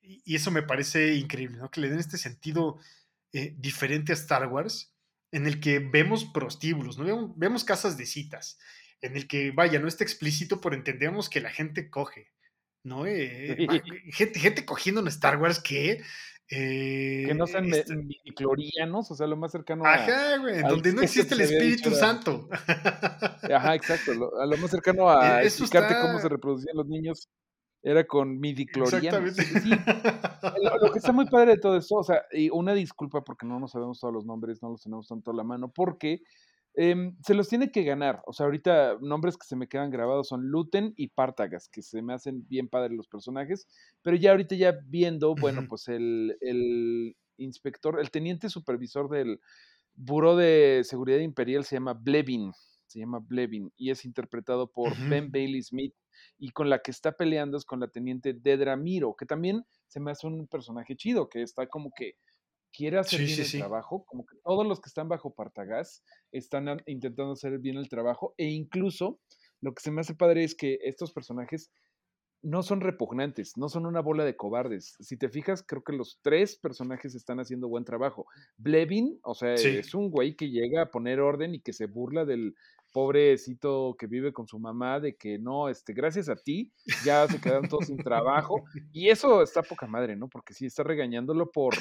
Y, 0.01 0.35
eso 0.37 0.51
me 0.51 0.63
parece 0.63 1.15
increíble, 1.15 1.59
¿no? 1.59 1.71
Que 1.71 1.81
le 1.81 1.89
den 1.89 1.99
este 1.99 2.19
sentido 2.19 2.79
diferente 3.57 4.13
a 4.13 4.15
Star 4.15 4.47
Wars, 4.47 4.93
en 5.33 5.47
el 5.47 5.59
que 5.61 5.81
vemos 5.81 6.25
prostíbulos, 6.25 6.99
¿no? 6.99 7.05
Vemos, 7.05 7.33
vemos 7.37 7.65
casas 7.65 7.97
de 7.97 8.07
citas, 8.07 8.59
en 9.01 9.17
el 9.17 9.27
que, 9.27 9.51
vaya, 9.51 9.81
no 9.81 9.89
está 9.89 10.05
explícito, 10.05 10.61
pero 10.61 10.77
entendemos 10.77 11.29
que 11.29 11.41
la 11.41 11.51
gente 11.51 11.91
coge, 11.91 12.31
¿no? 12.85 13.07
Eh, 13.07 13.83
gente, 14.13 14.39
gente 14.39 14.65
cogiendo 14.65 15.01
en 15.01 15.09
Star 15.09 15.41
Wars 15.41 15.61
que... 15.61 16.01
Que 16.47 17.31
eh, 17.31 17.35
no 17.35 17.47
sean 17.47 17.67
me- 17.67 17.79
este- 17.79 17.97
midichlorianos, 17.97 19.11
o 19.11 19.15
sea, 19.15 19.27
lo 19.27 19.37
más 19.37 19.51
cercano 19.51 19.87
a, 19.87 19.95
Ajá, 19.95 20.37
güey, 20.37 20.61
donde 20.63 20.93
no 20.93 21.01
existe 21.03 21.35
el 21.35 21.41
Espíritu 21.41 21.89
dicho 21.89 21.99
Santo. 21.99 22.49
Ajá, 23.51 23.75
exacto. 23.75 24.13
Lo, 24.13 24.39
a 24.39 24.45
lo 24.47 24.57
más 24.59 24.71
cercano 24.71 25.09
a 25.11 25.41
Eso 25.43 25.65
explicarte 25.65 25.95
cómo 26.03 26.21
se 26.21 26.29
reproducían 26.29 26.77
los 26.77 26.87
niños 26.87 27.29
era 27.83 28.05
con 28.07 28.39
midichlorianos. 28.41 29.39
exactamente. 29.39 29.61
Sí, 29.61 29.71
lo, 30.63 30.79
lo 30.87 30.93
que 30.93 30.99
está 30.99 31.13
muy 31.13 31.27
padre 31.27 31.53
de 31.53 31.59
todo 31.59 31.79
esto, 31.79 31.97
o 31.97 32.05
sea, 32.05 32.23
y 32.31 32.51
una 32.51 32.75
disculpa 32.75 33.25
porque 33.25 33.47
no 33.47 33.59
nos 33.59 33.73
sabemos 33.73 33.99
todos 33.99 34.13
los 34.13 34.27
nombres, 34.27 34.63
no 34.63 34.69
los 34.71 34.83
tenemos 34.83 35.09
tanto 35.09 35.31
a 35.31 35.35
la 35.35 35.45
mano, 35.45 35.73
porque 35.73 36.21
em, 36.75 37.17
se 37.23 37.35
los 37.35 37.49
tiene 37.49 37.71
que 37.71 37.85
ganar. 37.85 38.23
O 38.27 38.33
sea, 38.33 38.47
ahorita 38.47 38.99
nombres 39.01 39.37
que 39.37 39.47
se 39.47 39.57
me 39.57 39.69
quedan 39.69 39.91
grabados 39.91 40.29
son 40.29 40.47
Luten 40.49 40.93
y 40.97 41.09
Partagas, 41.09 41.69
que 41.69 41.83
se 41.83 42.03
me 42.03 42.15
hacen 42.15 42.47
bien 42.49 42.69
padres 42.69 42.97
los 42.97 43.09
personajes, 43.09 43.67
pero 44.03 44.17
ya 44.17 44.33
ahorita 44.33 44.55
ya 44.55 44.77
viendo, 44.87 45.35
bueno, 45.35 45.67
pues 45.69 45.89
el, 45.89 46.37
el 46.41 47.17
inspector, 47.37 48.01
el 48.01 48.11
teniente 48.11 48.49
supervisor 48.49 49.09
del 49.09 49.41
Buró 49.95 50.37
de 50.37 50.83
Seguridad 50.85 51.19
Imperial 51.19 51.65
se 51.65 51.77
llama 51.77 51.95
Blevin, 51.95 52.53
se 52.87 52.99
llama 52.99 53.21
Blevin, 53.21 53.73
y 53.77 53.91
es 53.91 54.05
interpretado 54.05 54.71
por. 54.71 54.93
Ben 55.09 55.31
Bailey 55.31 55.63
Smith, 55.63 55.95
y 56.39 56.51
con 56.51 56.69
la 56.69 56.81
que 56.81 56.91
está 56.91 57.13
peleando 57.13 57.57
es 57.57 57.65
con 57.65 57.81
la 57.81 57.89
teniente 57.89 58.35
Dedra 58.35 58.77
Miro, 58.77 59.15
que 59.17 59.27
también 59.27 59.65
se 59.87 60.01
me 60.01 60.11
hace 60.11 60.27
un 60.27 60.47
personaje 60.47 60.97
chido, 60.97 61.29
que 61.29 61.43
está 61.43 61.67
como 61.67 61.93
que 61.97 62.17
quiere 62.75 62.99
hacer 62.99 63.21
Sí, 63.21 63.25
bien 63.27 63.37
sí, 63.37 63.43
el 63.43 63.49
sí. 63.49 63.59
trabajo, 63.59 64.05
como 64.05 64.27
que 64.27 64.37
todos 64.45 64.67
los 64.67 64.81
que 64.81 64.89
están 64.89 65.09
bajo 65.09 65.35
Partagás 65.35 66.03
están 66.33 66.83
intentando 66.87 67.33
hacer 67.33 67.59
bien 67.59 67.77
el 67.77 67.89
trabajo, 67.89 68.35
e 68.37 68.47
incluso 68.51 69.21
lo 69.61 69.73
que 69.75 69.83
se 69.83 69.91
me 69.91 70.01
hace 70.01 70.15
padre 70.15 70.45
es 70.45 70.55
que 70.55 70.79
estos 70.83 71.13
personajes 71.13 71.71
no 72.43 72.63
son 72.63 72.83
repugnantes, 72.83 73.57
no 73.57 73.71
son 73.71 73.87
una 73.87 74.01
bola 74.03 74.23
de 74.27 74.37
cobardes. 74.37 74.97
Si 75.01 75.17
te 75.17 75.31
fijas, 75.31 75.65
creo 75.67 75.83
que 75.83 75.95
los 75.95 76.19
tres 76.21 76.59
personajes 76.59 77.15
están 77.15 77.41
haciendo 77.41 77.69
buen 77.69 77.85
trabajo. 77.87 78.27
Blevin, 78.59 79.19
o 79.23 79.35
sea, 79.35 79.57
Sí. 79.57 79.69
es 79.79 79.95
un 79.95 80.11
güey 80.11 80.37
que 80.37 80.51
llega 80.51 80.83
a 80.83 80.91
poner 80.91 81.21
orden 81.21 81.55
y 81.55 81.61
que 81.61 81.73
se 81.73 81.87
burla 81.87 82.27
del 82.27 82.55
pobrecito 82.93 83.97
que 83.99 84.07
vive 84.07 84.33
con 84.33 84.47
su 84.47 84.59
mamá 84.59 85.01
de 85.01 85.17
que 85.17 85.39
no, 85.39 85.69
este, 85.71 85.95
gracias 85.95 86.29
a 86.29 86.37
ti, 86.37 86.71
ya 87.05 87.27
se 87.29 87.41
quedaron 87.41 87.69
todos 87.69 87.87
sin 87.87 87.97
trabajo. 87.97 88.63
Y 88.93 89.09
eso 89.09 89.43
está 89.43 89.63
poca 89.63 89.87
madre, 89.87 90.15
¿no? 90.15 90.29
Porque 90.29 90.53
sí 90.55 90.67
está 90.67 90.83
regañándolo 90.83 91.51
por, 91.51 91.75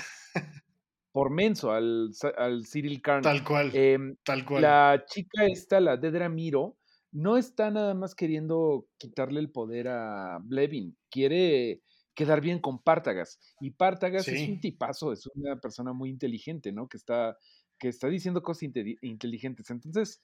por 1.13 1.29
menso 1.29 1.71
al, 1.71 2.11
al 2.37 2.65
Cyril 2.65 3.01
Karn. 3.01 3.21
Tal 3.21 3.43
cual, 3.45 3.71
Em, 3.73 4.17
tal 4.25 4.43
cual. 4.43 4.63
la 4.63 5.05
chica 5.07 5.45
esta, 5.45 5.79
la 5.79 5.95
Dedra 5.95 6.27
Miro, 6.27 6.75
no 7.11 7.37
está 7.37 7.69
nada 7.69 7.93
más 7.93 8.15
queriendo 8.15 8.87
quitarle 8.97 9.39
el 9.39 9.51
poder 9.51 9.87
a 9.87 10.39
Blevin, 10.43 10.97
quiere 11.09 11.83
quedar 12.15 12.41
bien 12.41 12.59
con 12.59 12.81
Pártagas. 12.81 13.39
Y 13.61 13.71
Pártagas 13.71 14.27
es 14.27 14.49
un 14.49 14.59
tipazo, 14.59 15.13
es 15.13 15.27
una 15.35 15.55
persona 15.59 15.93
muy 15.93 16.09
inteligente, 16.09 16.71
¿no? 16.71 16.87
Que 16.87 16.97
está, 16.97 17.37
que 17.79 17.89
está 17.89 18.07
diciendo 18.07 18.41
cosas 18.41 18.63
inteligentes. 18.63 19.69
Entonces, 19.69 20.21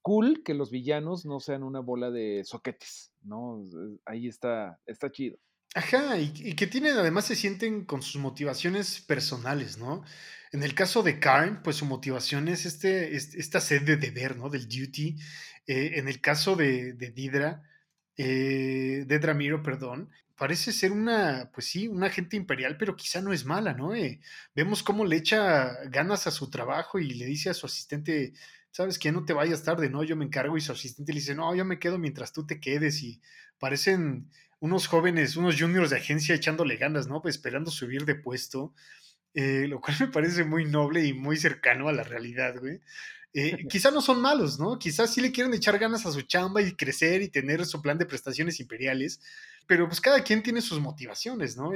cool 0.00 0.42
que 0.42 0.54
los 0.54 0.70
villanos 0.70 1.26
no 1.26 1.40
sean 1.40 1.62
una 1.62 1.80
bola 1.80 2.10
de 2.10 2.42
soquetes, 2.44 3.12
¿no? 3.22 3.62
Ahí 4.06 4.26
está, 4.26 4.80
está 4.86 5.10
chido. 5.10 5.38
Ajá, 5.76 6.16
y, 6.18 6.54
que 6.54 6.68
tienen, 6.68 6.96
además 6.96 7.26
se 7.26 7.34
sienten 7.34 7.84
con 7.84 8.00
sus 8.00 8.20
motivaciones 8.20 9.00
personales, 9.00 9.76
¿no? 9.76 10.04
En 10.52 10.62
el 10.62 10.72
caso 10.74 11.02
de 11.02 11.18
Karn, 11.18 11.62
pues 11.64 11.76
su 11.76 11.84
motivación 11.84 12.46
es 12.46 12.64
este, 12.64 13.16
esta 13.16 13.60
sed 13.60 13.82
de 13.82 13.96
deber, 13.96 14.36
¿no? 14.36 14.48
Del 14.50 14.68
duty. 14.68 15.16
Eh, 15.66 15.92
en 15.96 16.06
el 16.08 16.20
caso 16.20 16.54
de, 16.54 16.92
de 16.92 17.10
Didra, 17.10 17.62
eh, 18.16 19.04
perdón, 19.64 20.10
parece 20.36 20.72
ser 20.72 20.92
una, 20.92 21.50
pues 21.52 21.66
sí, 21.66 21.88
una 21.88 22.06
agente 22.06 22.36
imperial, 22.36 22.76
pero 22.78 22.94
quizá 22.94 23.20
no 23.20 23.32
es 23.32 23.44
mala, 23.44 23.74
¿no? 23.74 23.96
Eh, 23.96 24.20
vemos 24.54 24.84
cómo 24.84 25.04
le 25.04 25.16
echa 25.16 25.74
ganas 25.88 26.28
a 26.28 26.30
su 26.30 26.50
trabajo 26.50 27.00
y 27.00 27.14
le 27.14 27.26
dice 27.26 27.50
a 27.50 27.54
su 27.54 27.66
asistente, 27.66 28.32
sabes 28.70 28.98
que 28.98 29.10
no 29.10 29.24
te 29.24 29.32
vayas 29.32 29.64
tarde, 29.64 29.90
¿no? 29.90 30.04
Yo 30.04 30.14
me 30.14 30.24
encargo 30.24 30.56
y 30.56 30.60
su 30.60 30.70
asistente 30.70 31.12
le 31.12 31.18
dice, 31.18 31.34
no, 31.34 31.52
yo 31.54 31.64
me 31.64 31.80
quedo 31.80 31.98
mientras 31.98 32.32
tú 32.32 32.46
te 32.46 32.60
quedes 32.60 33.02
y 33.02 33.20
parecen 33.58 34.30
unos 34.64 34.86
jóvenes, 34.86 35.36
unos 35.36 35.60
juniors 35.60 35.90
de 35.90 35.98
agencia 35.98 36.34
echándole 36.34 36.78
ganas, 36.78 37.06
¿no? 37.06 37.20
Pues 37.20 37.34
esperando 37.34 37.70
subir 37.70 38.06
de 38.06 38.14
puesto, 38.14 38.72
eh, 39.34 39.66
lo 39.68 39.78
cual 39.78 39.94
me 40.00 40.06
parece 40.08 40.42
muy 40.42 40.64
noble 40.64 41.04
y 41.04 41.12
muy 41.12 41.36
cercano 41.36 41.86
a 41.86 41.92
la 41.92 42.02
realidad, 42.02 42.58
güey. 42.58 42.80
Eh, 43.34 43.58
quizá 43.68 43.90
no 43.90 44.00
son 44.00 44.22
malos, 44.22 44.58
¿no? 44.58 44.78
Quizás 44.78 45.12
sí 45.12 45.20
le 45.20 45.32
quieren 45.32 45.52
echar 45.52 45.78
ganas 45.78 46.06
a 46.06 46.12
su 46.12 46.22
chamba 46.22 46.62
y 46.62 46.72
crecer 46.72 47.20
y 47.20 47.28
tener 47.28 47.66
su 47.66 47.82
plan 47.82 47.98
de 47.98 48.06
prestaciones 48.06 48.58
imperiales, 48.58 49.20
pero 49.66 49.86
pues 49.86 50.00
cada 50.00 50.24
quien 50.24 50.42
tiene 50.42 50.62
sus 50.62 50.80
motivaciones, 50.80 51.58
¿no? 51.58 51.70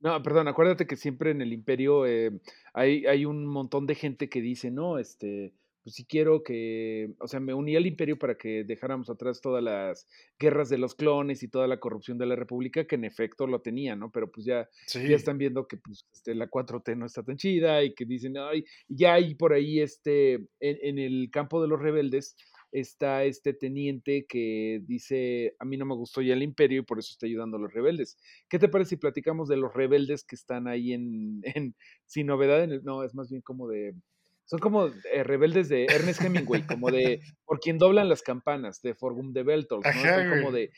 No, 0.00 0.22
perdón, 0.22 0.48
acuérdate 0.48 0.86
que 0.86 0.96
siempre 0.96 1.32
en 1.32 1.42
el 1.42 1.52
imperio 1.52 2.06
eh, 2.06 2.32
hay, 2.72 3.04
hay 3.04 3.26
un 3.26 3.44
montón 3.44 3.86
de 3.86 3.96
gente 3.96 4.30
que 4.30 4.40
dice, 4.40 4.70
no, 4.70 4.98
este, 4.98 5.52
pues 5.82 5.94
sí 5.96 6.04
quiero 6.04 6.42
que, 6.42 7.12
o 7.18 7.26
sea, 7.26 7.40
me 7.40 7.54
uní 7.54 7.76
al 7.76 7.86
imperio 7.86 8.18
para 8.18 8.36
que 8.36 8.64
dejáramos 8.64 9.10
atrás 9.10 9.40
todas 9.40 9.62
las 9.62 10.06
guerras 10.38 10.68
de 10.68 10.78
los 10.78 10.94
clones 10.94 11.42
y 11.42 11.48
toda 11.48 11.66
la 11.66 11.80
corrupción 11.80 12.18
de 12.18 12.26
la 12.26 12.36
república, 12.36 12.86
que 12.86 12.94
en 12.94 13.04
efecto 13.04 13.46
lo 13.46 13.60
tenía, 13.60 13.96
¿no? 13.96 14.10
Pero 14.10 14.30
pues 14.30 14.46
ya, 14.46 14.68
ya 14.92 15.16
están 15.16 15.38
viendo 15.38 15.66
que 15.66 15.76
pues, 15.76 16.06
este, 16.12 16.34
la 16.34 16.48
4T 16.48 16.96
no 16.96 17.06
está 17.06 17.22
tan 17.22 17.36
chida 17.36 17.82
y 17.82 17.94
que 17.94 18.04
dicen, 18.04 18.36
ay, 18.38 18.64
ya 18.88 19.14
hay 19.14 19.34
por 19.34 19.52
ahí 19.52 19.80
este, 19.80 20.34
en, 20.60 20.78
en 20.82 20.98
el 20.98 21.30
campo 21.30 21.60
de 21.60 21.68
los 21.68 21.80
rebeldes, 21.80 22.36
está 22.72 23.24
este 23.24 23.52
teniente 23.52 24.24
que 24.26 24.80
dice, 24.84 25.54
a 25.58 25.64
mí 25.64 25.76
no 25.76 25.84
me 25.84 25.94
gustó 25.94 26.22
ya 26.22 26.32
el 26.32 26.42
imperio 26.42 26.80
y 26.80 26.84
por 26.84 26.98
eso 26.98 27.10
está 27.12 27.26
ayudando 27.26 27.58
a 27.58 27.60
los 27.60 27.72
rebeldes. 27.72 28.16
¿Qué 28.48 28.58
te 28.58 28.68
parece 28.68 28.90
si 28.90 28.96
platicamos 28.96 29.48
de 29.48 29.58
los 29.58 29.72
rebeldes 29.74 30.24
que 30.24 30.34
están 30.34 30.66
ahí 30.66 30.92
en, 30.92 31.40
en 31.42 31.74
sin 32.06 32.26
novedad? 32.26 32.64
En 32.64 32.72
el, 32.72 32.82
no, 32.82 33.04
es 33.04 33.14
más 33.14 33.30
bien 33.30 33.42
como 33.42 33.68
de 33.68 33.94
son 34.44 34.60
como 34.60 34.86
eh, 34.86 35.24
rebeldes 35.24 35.68
de 35.68 35.86
Ernest 35.86 36.22
Hemingway, 36.22 36.66
como 36.66 36.90
de 36.90 37.20
por 37.44 37.60
quien 37.60 37.78
doblan 37.78 38.08
las 38.08 38.22
campanas, 38.22 38.82
de 38.82 38.94
Forgum 38.94 39.32
de 39.32 39.42
Beltol, 39.42 39.80
¿no? 39.84 39.92
Son 39.92 40.30
como 40.30 40.52
de, 40.52 40.70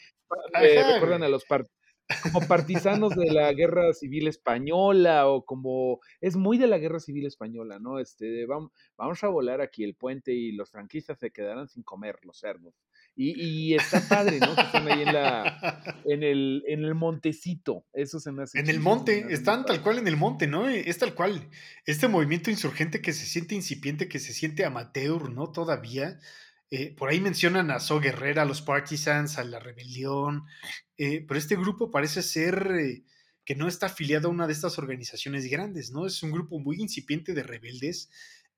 eh, 0.63 0.95
recuerdan 0.95 1.23
a 1.23 1.29
los 1.29 1.45
como 2.23 2.47
partisanos 2.47 3.15
de 3.17 3.33
la 3.33 3.53
guerra 3.53 3.93
civil 3.95 4.29
española 4.29 5.27
o 5.29 5.45
como 5.45 6.01
es 6.21 6.37
muy 6.37 6.59
de 6.59 6.67
la 6.67 6.79
guerra 6.79 7.01
civil 7.01 7.27
española, 7.27 7.79
¿no? 7.79 7.99
Este, 7.99 8.45
vamos, 8.47 8.73
vamos 8.97 9.25
a 9.25 9.29
volar 9.29 9.61
aquí 9.61 9.85
el 9.85 9.95
puente 9.95 10.33
y 10.33 10.53
los 10.53 10.71
franquistas 10.71 11.19
se 11.19 11.31
quedarán 11.31 11.69
sin 11.69 11.83
comer 11.83 12.19
los 12.23 12.39
cerdos. 12.39 12.75
Y, 13.17 13.75
está 13.75 14.01
padre, 14.09 14.41
¿no? 14.41 14.55
Que 14.57 14.63
están 14.63 14.89
ahí 14.91 15.03
en, 15.03 15.13
la, 15.13 16.01
en, 16.05 16.23
el, 16.25 16.65
en 16.67 16.85
el 16.85 16.95
montecito. 16.95 17.87
Eso 17.93 18.19
se 18.19 18.33
me 18.33 18.43
hace. 18.43 18.59
En 18.59 18.69
el 18.69 18.81
monte, 18.81 19.27
están 19.31 19.65
tal 19.65 19.83
cual 19.83 19.99
en 19.99 20.09
el 20.09 20.17
monte, 20.17 20.47
¿no? 20.49 20.69
Es 20.69 20.99
tal 20.99 21.15
cual. 21.15 21.49
Este 21.87 22.09
movimiento 22.09 22.51
insurgente 22.51 23.01
que 23.01 23.13
se 23.13 23.27
siente 23.27 23.55
incipiente, 23.55 24.09
que 24.09 24.19
se 24.19 24.33
siente 24.33 24.65
amateur, 24.65 25.31
¿no? 25.31 25.53
Todavía. 25.53 26.19
Eh, 26.71 26.93
por 26.97 27.09
ahí 27.09 27.21
mencionan 27.21 27.71
a 27.71 27.79
So 27.79 28.01
Guerrera, 28.01 28.43
a 28.43 28.47
los 28.47 28.63
Partisans, 28.63 29.39
a 29.39 29.45
la 29.45 29.61
rebelión. 29.61 30.45
Eh, 30.99 31.25
pero 31.27 31.39
este 31.39 31.57
grupo 31.57 31.91
parece 31.91 32.23
ser. 32.23 32.67
Eh, 32.81 33.05
que 33.45 33.55
no 33.55 33.69
está 33.69 33.87
afiliado 33.87 34.29
a 34.29 34.31
una 34.31 34.47
de 34.47 34.55
estas 34.55 34.79
organizaciones 34.79 35.51
grandes, 35.51 35.91
¿no? 35.91 36.07
Es 36.07 36.23
un 36.23 36.33
grupo 36.33 36.59
muy 36.59 36.81
incipiente 36.81 37.35
de 37.35 37.43
rebeldes 37.43 38.09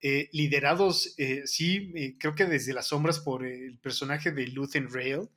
eh, 0.01 0.29
liderados, 0.33 1.15
eh, 1.17 1.43
sí, 1.47 1.93
eh, 1.95 2.17
creo 2.19 2.35
que 2.35 2.45
desde 2.45 2.75
las 2.75 2.89
sombras 2.89 3.19
por 3.19 3.47
el 3.47 3.79
personaje 3.79 4.31
de 4.31 4.47
Luthen 4.49 4.93
Rail, 4.93 5.29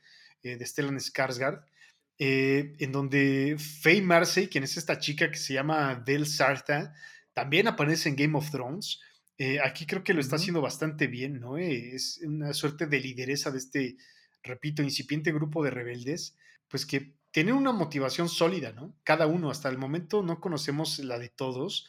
de 0.41 0.65
Stellan 0.65 0.98
Skarsgård, 1.00 1.65
en 2.17 2.91
donde 2.93 3.58
Faye 3.60 4.02
Marcy, 4.02 4.48
quien 4.48 4.63
es 4.63 4.78
esta 4.78 5.00
chica 5.00 5.30
que 5.30 5.38
se 5.38 5.54
llama 5.54 5.95
Del 6.06 6.28
Sarta, 6.28 6.93
también 7.34 7.67
aparece 7.67 8.08
en 8.08 8.15
Game 8.15 8.38
of 8.38 8.50
Thrones. 8.50 9.02
aquí 9.62 9.86
creo 9.86 10.02
que 10.02 10.13
lo 10.13 10.22
está 10.22 10.38
haciendo 10.38 10.62
bastante 10.62 11.08
bien, 11.08 11.41
¿no? 11.41 11.58
es 11.58 12.22
una 12.24 12.54
suerte 12.54 12.88
de 12.88 13.02
lideresa 13.02 13.52
de 13.52 13.58
este, 13.58 13.98
repito, 14.43 14.82
incipiente 14.82 15.34
grupo 15.34 15.62
de 15.62 15.72
rebeldes, 15.72 16.38
pues 16.69 16.86
que 16.86 17.15
tienen 17.32 17.56
una 17.56 17.72
motivación 17.72 18.30
sólida, 18.30 18.72
¿no? 18.72 18.95
Cada 19.04 19.28
uno, 19.28 19.52
hasta 19.52 19.69
el 19.69 19.78
momento 19.78 20.24
no 20.24 20.39
conocemos 20.39 21.00
la 21.00 21.19
de 21.19 21.30
todos, 21.30 21.88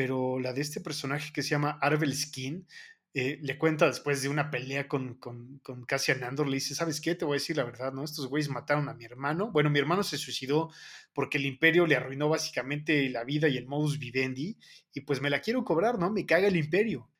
pero 0.00 0.40
la 0.40 0.54
de 0.54 0.62
este 0.62 0.80
personaje 0.80 1.30
que 1.30 1.42
se 1.42 1.50
llama 1.50 1.78
Arvel 1.78 2.16
Skin, 2.16 2.66
eh, 3.12 3.38
le 3.42 3.58
cuenta 3.58 3.86
después 3.86 4.22
de 4.22 4.30
una 4.30 4.50
pelea 4.50 4.88
con, 4.88 5.16
con, 5.16 5.58
con 5.58 5.84
Cassian 5.84 6.24
Andor, 6.24 6.48
le 6.48 6.54
dice, 6.54 6.74
¿sabes 6.74 7.02
qué? 7.02 7.14
Te 7.14 7.26
voy 7.26 7.34
a 7.34 7.36
decir 7.36 7.58
la 7.58 7.64
verdad, 7.64 7.92
¿no? 7.92 8.02
Estos 8.02 8.26
güeyes 8.26 8.48
mataron 8.48 8.88
a 8.88 8.94
mi 8.94 9.04
hermano. 9.04 9.50
Bueno, 9.52 9.68
mi 9.68 9.78
hermano 9.78 10.02
se 10.02 10.16
suicidó 10.16 10.70
porque 11.12 11.36
el 11.36 11.44
imperio 11.44 11.86
le 11.86 11.96
arruinó 11.96 12.30
básicamente 12.30 13.10
la 13.10 13.24
vida 13.24 13.46
y 13.48 13.58
el 13.58 13.66
modus 13.66 13.98
vivendi, 13.98 14.56
y 14.94 15.02
pues 15.02 15.20
me 15.20 15.28
la 15.28 15.42
quiero 15.42 15.66
cobrar, 15.66 15.98
¿no? 15.98 16.10
Me 16.10 16.24
caga 16.24 16.48
el 16.48 16.56
imperio. 16.56 17.10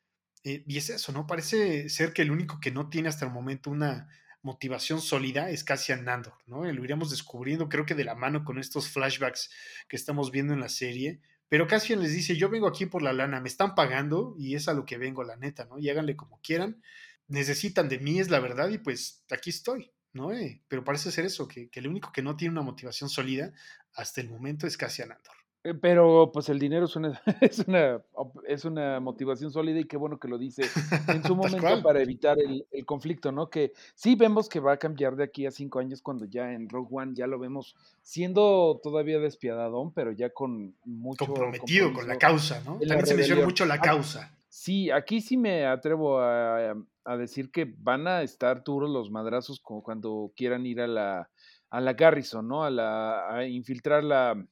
Eh, 0.42 0.64
y 0.66 0.78
es 0.78 0.88
eso, 0.88 1.12
¿no? 1.12 1.26
Parece 1.26 1.90
ser 1.90 2.14
que 2.14 2.22
el 2.22 2.30
único 2.30 2.60
que 2.60 2.70
no 2.70 2.88
tiene 2.88 3.10
hasta 3.10 3.26
el 3.26 3.30
momento 3.30 3.68
una 3.70 4.08
motivación 4.40 5.02
sólida 5.02 5.50
es 5.50 5.64
Cassian 5.64 6.08
Andor, 6.08 6.38
¿no? 6.46 6.64
Lo 6.64 6.82
iremos 6.82 7.10
descubriendo, 7.10 7.68
creo 7.68 7.84
que 7.84 7.94
de 7.94 8.04
la 8.04 8.14
mano 8.14 8.42
con 8.42 8.58
estos 8.58 8.88
flashbacks 8.88 9.50
que 9.86 9.96
estamos 9.96 10.30
viendo 10.30 10.54
en 10.54 10.60
la 10.60 10.70
serie, 10.70 11.20
pero 11.50 11.66
Cassian 11.66 12.00
les 12.00 12.12
dice, 12.12 12.36
yo 12.36 12.48
vengo 12.48 12.68
aquí 12.68 12.86
por 12.86 13.02
la 13.02 13.12
lana, 13.12 13.40
me 13.40 13.48
están 13.48 13.74
pagando 13.74 14.36
y 14.38 14.54
es 14.54 14.68
a 14.68 14.72
lo 14.72 14.86
que 14.86 14.98
vengo, 14.98 15.24
la 15.24 15.36
neta, 15.36 15.64
¿no? 15.64 15.80
Y 15.80 15.90
háganle 15.90 16.14
como 16.14 16.40
quieran. 16.40 16.80
Necesitan 17.26 17.88
de 17.88 17.98
mí, 17.98 18.20
es 18.20 18.30
la 18.30 18.38
verdad, 18.38 18.68
y 18.70 18.78
pues 18.78 19.24
aquí 19.30 19.50
estoy, 19.50 19.90
¿no? 20.12 20.32
Eh, 20.32 20.62
pero 20.68 20.84
parece 20.84 21.10
ser 21.10 21.24
eso, 21.24 21.48
que, 21.48 21.68
que 21.68 21.80
el 21.80 21.88
único 21.88 22.12
que 22.12 22.22
no 22.22 22.36
tiene 22.36 22.52
una 22.52 22.62
motivación 22.62 23.10
sólida 23.10 23.52
hasta 23.94 24.20
el 24.20 24.30
momento 24.30 24.68
es 24.68 24.76
Cassian 24.76 25.10
Andor. 25.10 25.39
Eh, 25.62 25.74
pero 25.74 26.30
pues 26.32 26.48
el 26.48 26.58
dinero 26.58 26.86
es 26.86 26.96
una, 26.96 27.20
es 27.40 27.58
una, 27.60 28.00
es 28.46 28.64
una 28.64 28.98
motivación 29.00 29.52
sólida 29.52 29.80
y 29.80 29.84
qué 29.84 29.98
bueno 29.98 30.18
que 30.18 30.28
lo 30.28 30.38
dice 30.38 30.62
en 31.08 31.22
su 31.22 31.36
momento 31.36 31.82
para 31.82 32.00
evitar 32.00 32.38
el, 32.40 32.66
el, 32.70 32.86
conflicto, 32.86 33.30
¿no? 33.30 33.50
Que 33.50 33.72
sí 33.94 34.14
vemos 34.14 34.48
que 34.48 34.60
va 34.60 34.72
a 34.72 34.76
cambiar 34.78 35.16
de 35.16 35.24
aquí 35.24 35.44
a 35.46 35.50
cinco 35.50 35.78
años 35.78 36.00
cuando 36.00 36.24
ya 36.24 36.52
en 36.52 36.68
Rogue 36.68 36.88
One 36.90 37.12
ya 37.14 37.26
lo 37.26 37.38
vemos 37.38 37.76
siendo 38.00 38.80
todavía 38.82 39.18
despiadadón, 39.18 39.92
pero 39.92 40.12
ya 40.12 40.30
con 40.30 40.74
mucho... 40.84 41.26
Comprometido 41.26 41.92
con 41.92 42.08
la 42.08 42.16
causa, 42.16 42.62
¿no? 42.64 42.78
También 42.78 43.06
se 43.06 43.14
menciona 43.14 43.44
mucho 43.44 43.66
la 43.66 43.80
causa. 43.80 44.34
Sí, 44.48 44.90
aquí 44.90 45.20
sí 45.20 45.36
me 45.36 45.66
atrevo 45.66 46.20
a, 46.20 46.74
a, 47.04 47.16
decir 47.16 47.52
que 47.52 47.72
van 47.78 48.08
a 48.08 48.22
estar 48.22 48.64
duros 48.64 48.90
los 48.90 49.10
madrazos 49.10 49.60
como 49.60 49.82
cuando 49.82 50.32
quieran 50.34 50.66
ir 50.66 50.80
a 50.80 50.88
la, 50.88 51.30
a 51.68 51.80
la 51.80 51.92
Garrison, 51.92 52.48
¿no? 52.48 52.64
A, 52.64 52.70
la, 52.70 53.32
a 53.32 53.46
infiltrar 53.46 54.02
la 54.02 54.44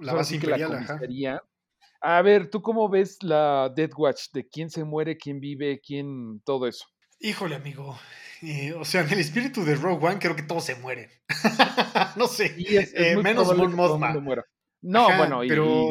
la 0.00 0.14
base 0.14 0.34
imperial, 0.36 1.42
A 2.00 2.22
ver, 2.22 2.50
¿tú 2.50 2.62
cómo 2.62 2.88
ves 2.88 3.22
la 3.22 3.72
Death 3.74 3.92
Watch? 3.96 4.30
¿De 4.32 4.48
quién 4.48 4.70
se 4.70 4.84
muere, 4.84 5.16
quién 5.16 5.40
vive, 5.40 5.80
quién 5.80 6.40
todo 6.44 6.66
eso? 6.66 6.86
Híjole, 7.20 7.54
amigo. 7.54 7.98
Eh, 8.42 8.74
o 8.74 8.84
sea, 8.84 9.02
en 9.02 9.12
el 9.12 9.20
espíritu 9.20 9.64
de 9.64 9.74
Rogue 9.76 10.06
One 10.06 10.18
creo 10.18 10.36
que 10.36 10.42
todos 10.42 10.64
se 10.64 10.76
mueren. 10.76 11.08
no 12.16 12.26
sé. 12.26 12.54
Eh, 12.58 13.16
menos 13.16 13.56
Mon 13.56 13.74
Mothma. 13.74 14.14
No, 14.82 15.16
bueno, 15.16 15.42
y, 15.42 15.50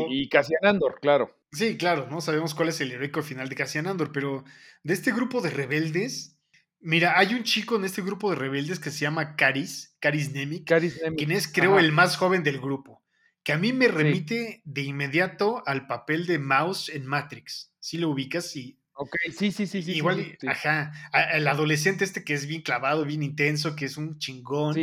y, 0.10 0.30
Cassian 0.30 0.64
Andor, 0.64 1.00
claro. 1.02 1.38
Sí, 1.52 1.76
claro, 1.76 2.08
no 2.10 2.22
sabemos 2.22 2.54
cuál 2.54 2.70
es 2.70 2.80
el 2.80 2.92
heroico 2.92 3.24
final 3.24 3.50
de 3.50 3.56
Cassian 3.56 3.88
Andor, 3.88 4.12
pero 4.12 4.46
de 4.84 4.94
este 4.94 5.12
grupo 5.12 5.42
de 5.42 5.50
rebeldes, 5.50 6.40
mira, 6.80 7.18
hay 7.18 7.34
un 7.34 7.44
chico 7.44 7.76
en 7.76 7.84
este 7.84 8.04
grupo 8.04 8.30
de 8.30 8.38
rebeldes 8.38 8.80
que 8.80 8.92
se 8.92 9.00
llama 9.00 9.36
Caris, 9.36 9.98
Caris 10.00 10.32
Nemik, 10.32 10.68
Caris 10.68 11.02
Nemik. 11.02 11.18
quien 11.18 11.32
es, 11.32 11.52
creo, 11.52 11.80
el 11.80 11.92
más 11.92 12.16
joven 12.16 12.44
del 12.44 12.62
grupo 12.62 13.05
que 13.46 13.54
a 13.54 13.60
mí 13.60 13.74
me 13.74 13.88
remite 13.88 14.64
de 14.66 14.82
inmediato 14.82 15.62
al 15.68 15.86
papel 15.86 16.26
de 16.26 16.40
Mouse 16.40 16.90
en 16.90 17.06
Matrix. 17.06 17.72
Si 17.80 18.00
lo 18.00 18.10
ubicas 18.10 18.56
y... 18.56 18.80
Ok, 18.96 19.16
sí, 19.38 19.52
sí, 19.52 19.68
sí, 19.68 19.84
sí. 19.84 19.92
Igual, 19.92 20.36
ajá, 20.48 20.92
el 21.32 21.48
adolescente 21.48 22.04
este 22.04 22.24
que 22.24 22.34
es 22.34 22.48
bien 22.48 22.64
clavado, 22.64 23.06
bien 23.06 23.22
intenso, 23.22 23.76
que 23.76 23.86
es 23.86 23.98
un 23.98 24.18
chingón, 24.18 24.76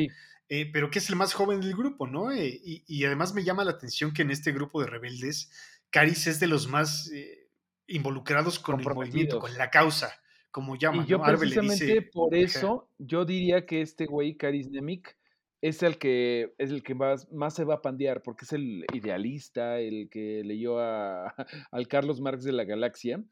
eh, 0.49 0.71
pero 0.73 0.93
que 0.93 1.01
es 1.01 1.09
el 1.09 1.17
más 1.17 1.35
joven 1.35 1.61
del 1.61 1.75
grupo, 1.75 2.07
¿no? 2.07 2.31
Eh, 2.31 2.61
y, 2.63 3.05
además 3.05 3.35
me 3.35 3.43
llama 3.43 3.65
la 3.65 3.73
atención 3.73 4.13
que 4.13 4.23
en 4.23 4.31
este 4.31 4.53
grupo 4.53 4.81
de 4.81 4.87
rebeldes, 4.87 5.51
Caris 5.91 6.29
es 6.29 6.39
de 6.39 6.47
los 6.47 6.69
más 6.69 7.11
eh, 7.11 7.49
involucrados 7.89 8.61
con 8.61 8.79
el 8.79 8.87
movimiento, 8.87 9.41
con 9.41 9.59
la 9.59 9.71
causa, 9.71 10.21
como 10.53 10.77
llaman. 10.77 11.05
Y 11.05 11.09
yo 11.09 11.21
precisamente 11.21 12.03
por 12.03 12.33
eso, 12.33 12.89
yo 12.99 13.25
diría 13.25 13.67
que 13.67 13.83
este 13.83 14.07
güey, 14.07 14.37
Caris 14.37 14.71
Nemik, 14.71 15.17
es 15.63 15.85
el 15.85 15.97
que 15.97 16.53
es 16.59 16.71
el 16.71 16.83
que 16.83 16.95
más, 16.95 17.31
más 17.33 17.55
se 17.55 17.65
va 17.65 17.75
a 17.75 17.83
pandear, 17.83 18.23
porque 18.23 18.45
es 18.45 18.53
el 18.53 18.85
idealista, 18.93 19.79
el 19.79 20.11
que 20.11 20.43
leyó 20.45 20.81
a, 20.81 21.29
al 21.71 21.87
Carlos 21.87 22.21
Marx 22.21 22.43
de 22.43 22.53
la 22.53 22.65
Galaxia. 22.65 23.23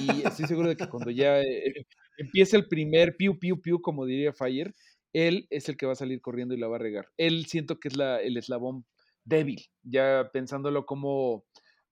Y 0.00 0.26
estoy 0.26 0.46
seguro 0.46 0.70
de 0.70 0.76
que 0.76 0.88
cuando 0.88 1.10
ya 1.10 1.40
eh, 1.40 1.86
empiece 2.16 2.56
el 2.56 2.66
primer 2.68 3.16
piu, 3.16 3.38
piu, 3.38 3.60
piu, 3.60 3.82
como 3.82 4.06
diría 4.06 4.32
Fire, 4.32 4.74
él 5.12 5.46
es 5.50 5.68
el 5.68 5.76
que 5.76 5.84
va 5.84 5.92
a 5.92 5.96
salir 5.96 6.22
corriendo 6.22 6.54
y 6.54 6.58
la 6.58 6.68
va 6.68 6.76
a 6.76 6.80
regar. 6.80 7.08
Él 7.18 7.44
siento 7.44 7.78
que 7.78 7.88
es 7.88 7.98
la, 7.98 8.18
el 8.22 8.38
eslabón 8.38 8.86
débil, 9.24 9.60
ya 9.82 10.30
pensándolo 10.32 10.86
como, 10.86 11.44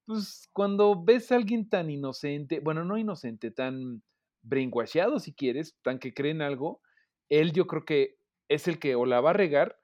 pues 0.06 0.48
cuando 0.54 1.04
ves 1.04 1.30
a 1.30 1.36
alguien 1.36 1.68
tan 1.68 1.90
inocente, 1.90 2.60
bueno, 2.60 2.86
no 2.86 2.96
inocente, 2.96 3.50
tan 3.50 4.02
brainwashado 4.42 5.18
si 5.18 5.34
quieres, 5.34 5.76
tan 5.82 5.98
que 5.98 6.14
cree 6.14 6.32
en 6.32 6.40
algo, 6.40 6.80
él 7.28 7.52
yo 7.52 7.66
creo 7.66 7.84
que 7.84 8.19
es 8.50 8.68
el 8.68 8.78
que 8.78 8.94
o 8.96 9.06
la 9.06 9.20
va 9.22 9.30
a 9.30 9.34
regar 9.34 9.80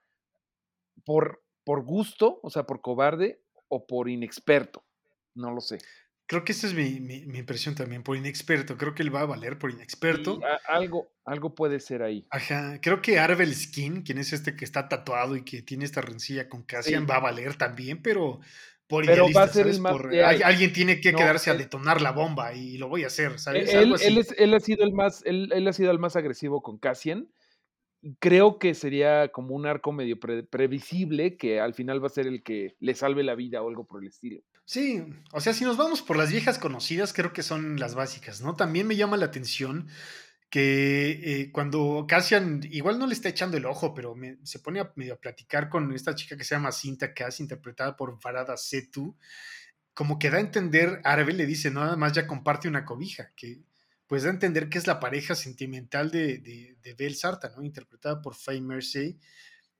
por, 1.05 1.43
por 1.65 1.85
gusto, 1.85 2.41
o 2.43 2.51
sea, 2.51 2.65
por 2.65 2.83
cobarde 2.83 3.41
o 3.69 3.87
por 3.87 4.11
inexperto, 4.11 4.85
no 5.35 5.53
lo 5.53 5.61
sé. 5.61 5.79
Creo 6.29 6.45
que 6.45 6.51
esa 6.51 6.67
es 6.67 6.75
mi, 6.75 6.99
mi, 6.99 7.39
impresión 7.39 7.77
también, 7.77 8.03
por 8.03 8.17
inexperto. 8.17 8.77
Creo 8.77 8.97
que 8.97 9.05
él 9.05 9.15
va 9.15 9.21
a 9.21 9.27
valer 9.27 9.61
por 9.61 9.71
inexperto. 9.71 10.41
algo, 10.67 11.09
algo 11.25 11.55
puede 11.55 11.79
ser 11.79 12.03
ahí. 12.03 12.27
Ajá. 12.31 12.81
Creo 12.81 13.01
que 13.01 13.21
Arvel 13.21 13.55
Skin, 13.55 14.03
quien 14.03 14.19
es 14.19 14.33
este 14.33 14.57
que 14.57 14.65
está 14.65 14.89
tatuado 14.89 15.37
y 15.37 15.45
que 15.45 15.63
tiene 15.63 15.85
esta 15.85 16.01
rencilla 16.01 16.49
con 16.49 16.65
Cassian, 16.65 17.07
va 17.09 17.17
a 17.17 17.21
valer 17.21 17.55
también, 17.55 18.03
pero 18.03 18.41
por 18.89 19.07
pero 19.07 19.27
va 19.33 19.45
a 19.45 19.49
ser 19.49 19.69
el 19.69 19.81
más, 19.81 19.95
alguien 20.45 20.73
tiene 20.73 21.01
que 21.01 21.13
quedarse 21.13 21.51
a 21.51 21.55
detonar 21.55 22.01
la 22.01 22.11
bomba 22.11 22.55
y 22.55 22.77
lo 22.77 22.89
voy 22.89 23.05
a 23.05 23.09
hacer, 23.09 23.39
¿sabes? 23.39 23.73
Él, 23.73 23.95
él, 24.01 24.19
es, 24.19 24.35
él 24.37 24.53
ha 24.55 24.61
sido 24.61 24.85
el 24.85 24.93
más, 24.93 25.23
él, 25.25 25.51
él, 25.53 25.67
ha 25.69 25.73
sido 25.73 25.93
el 25.93 26.01
más 26.01 26.17
agresivo 26.17 26.61
con 26.61 26.79
Cassian. 26.79 27.29
Creo 28.19 28.59
que 28.59 28.75
sería 28.75 29.29
como 29.29 29.55
un 29.55 29.67
arco 29.67 29.93
medio 29.93 30.19
previsible 30.19 31.37
que 31.37 31.61
al 31.61 31.75
final 31.75 32.03
va 32.03 32.07
a 32.07 32.11
ser 32.11 32.27
el 32.27 32.43
que 32.43 32.77
le 32.81 32.95
salve 32.95 33.23
la 33.23 33.35
vida 33.35 33.63
o 33.63 33.69
algo 33.69 33.87
por 33.87 34.03
el 34.03 34.09
estilo. 34.09 34.43
Sí, 34.65 35.05
o 35.33 35.41
sea, 35.41 35.53
si 35.53 35.65
nos 35.65 35.77
vamos 35.77 36.03
por 36.03 36.17
las 36.17 36.31
viejas 36.31 36.59
conocidas, 36.59 37.13
creo 37.13 37.33
que 37.33 37.43
son 37.43 37.79
las 37.79 37.95
básicas, 37.95 38.41
¿no? 38.41 38.55
También 38.55 38.87
me 38.87 38.97
llama 38.97 39.17
la 39.17 39.27
atención 39.27 39.89
que 40.51 41.11
eh, 41.11 41.53
cuando 41.53 42.07
Cassian, 42.09 42.61
igual 42.71 42.99
no 42.99 43.07
le 43.07 43.15
está 43.15 43.29
echando 43.29 43.57
el 43.57 43.67
ojo, 43.67 43.95
pero 43.95 44.15
se 44.43 44.59
pone 44.59 44.81
a 44.81 44.93
medio 44.95 45.15
a 45.15 45.21
platicar 45.21 45.69
con 45.69 45.93
esta 45.93 46.15
chica 46.15 46.37
que 46.37 46.45
se 46.45 46.55
llama 46.55 46.73
Cinta 46.73 47.15
Cass, 47.15 47.41
interpretada 47.41 47.97
por 47.97 48.21
Farada 48.21 48.57
Setu, 48.57 49.17
como 49.95 50.19
que 50.19 50.31
da 50.31 50.39
a 50.39 50.41
entender, 50.41 51.01
Arvel 51.05 51.37
le 51.37 51.47
dice, 51.47 51.71
nada 51.71 51.97
más 51.97 52.13
ya 52.13 52.27
comparte 52.27 52.69
una 52.69 52.85
cobija, 52.85 53.33
que 53.35 53.61
pues 54.07 54.23
da 54.23 54.31
a 54.31 54.33
entender 54.33 54.69
que 54.69 54.79
es 54.79 54.87
la 54.87 55.01
pareja 55.01 55.35
sentimental 55.35 56.11
de, 56.11 56.39
de, 56.39 56.95
Bel 56.95 57.17
Sarta, 57.17 57.53
¿no? 57.57 57.63
Interpretada 57.63 58.23
por 58.23 58.35
Faye 58.35 58.61
Mercy. 58.61 59.19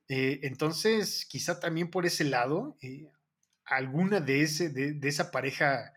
Eh, 0.09 0.41
entonces, 0.43 1.27
quizá 1.27 1.61
también 1.61 1.91
por 1.91 2.07
ese 2.07 2.25
lado, 2.25 2.77
eh, 2.83 3.09
alguna 3.65 4.21
de, 4.21 4.43
ese, 4.43 4.71
de, 4.71 5.09
esa 5.09 5.31
pareja 5.31 5.93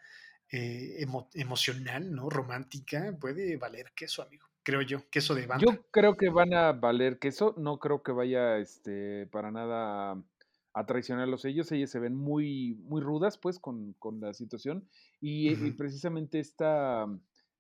emocional, 0.52 2.12
¿no? 2.14 2.30
Romántica, 2.30 3.16
puede 3.20 3.58
valer 3.58 3.92
queso, 3.96 4.24
amigo 4.24 4.50
creo 4.70 4.82
yo, 4.84 5.10
queso 5.10 5.34
de 5.34 5.48
banda. 5.48 5.66
Yo 5.66 5.82
creo 5.90 6.16
que 6.16 6.30
van 6.30 6.54
a 6.54 6.74
valer 6.74 7.18
queso, 7.18 7.56
no 7.58 7.80
creo 7.80 8.04
que 8.04 8.12
vaya 8.12 8.58
este, 8.58 9.26
para 9.28 9.50
nada 9.50 10.22
a, 10.74 10.86
traicionarlos 10.86 11.44
ellos, 11.46 11.72
ellos 11.72 11.90
se 11.90 12.00
ven 12.00 12.16
muy, 12.16 12.76
muy 12.84 13.02
rudas 13.02 13.40
pues 13.40 13.58
con, 13.58 13.96
la 14.22 14.34
situación 14.36 14.88
y, 15.20 15.72
precisamente 15.72 16.40
esta 16.40 17.08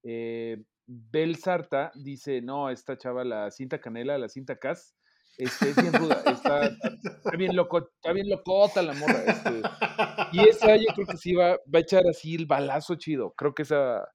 eh, 0.03 0.63
Bel 0.85 1.35
Sarta 1.37 1.91
dice, 1.95 2.41
no, 2.41 2.69
esta 2.69 2.97
chava, 2.97 3.23
la 3.23 3.51
cinta 3.51 3.79
canela, 3.79 4.17
la 4.17 4.29
cinta 4.29 4.57
Cas, 4.57 4.95
este, 5.37 5.69
es 5.69 5.75
bien 5.75 5.93
está, 6.25 7.37
bien 7.37 7.55
loco, 7.55 7.89
está 7.95 8.11
bien 8.11 8.29
locota 8.29 8.81
la 8.81 8.93
morra. 8.93 9.23
Este, 9.25 9.61
y 10.33 10.49
esa 10.49 10.75
yo 10.75 10.87
creo 10.95 11.07
que 11.07 11.17
sí 11.17 11.33
va, 11.33 11.51
va 11.51 11.77
a 11.77 11.79
echar 11.79 12.03
así 12.09 12.35
el 12.35 12.45
balazo 12.45 12.95
chido. 12.95 13.33
Creo 13.35 13.53
que 13.53 13.61
esa 13.61 14.05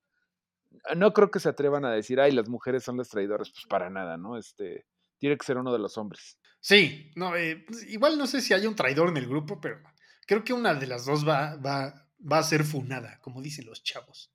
no 0.96 1.12
creo 1.12 1.30
que 1.30 1.40
se 1.40 1.48
atrevan 1.48 1.84
a 1.84 1.92
decir, 1.92 2.20
ay, 2.20 2.32
las 2.32 2.48
mujeres 2.48 2.84
son 2.84 2.96
las 2.96 3.08
traidoras, 3.08 3.50
pues 3.50 3.64
para 3.68 3.90
nada, 3.90 4.16
¿no? 4.16 4.36
Este, 4.36 4.86
tiene 5.18 5.36
que 5.36 5.46
ser 5.46 5.56
uno 5.56 5.72
de 5.72 5.78
los 5.78 5.96
hombres. 5.96 6.38
Sí, 6.60 7.10
no, 7.14 7.36
eh, 7.36 7.64
pues, 7.66 7.84
igual 7.90 8.18
no 8.18 8.26
sé 8.26 8.40
si 8.40 8.54
hay 8.54 8.66
un 8.66 8.76
traidor 8.76 9.08
en 9.08 9.16
el 9.16 9.26
grupo, 9.26 9.60
pero 9.60 9.80
creo 10.26 10.44
que 10.44 10.52
una 10.52 10.74
de 10.74 10.86
las 10.86 11.06
dos 11.06 11.26
va, 11.26 11.56
va, 11.56 12.08
va 12.20 12.38
a 12.38 12.42
ser 12.42 12.64
funada, 12.64 13.18
como 13.20 13.42
dicen 13.42 13.66
los 13.66 13.82
chavos. 13.82 14.32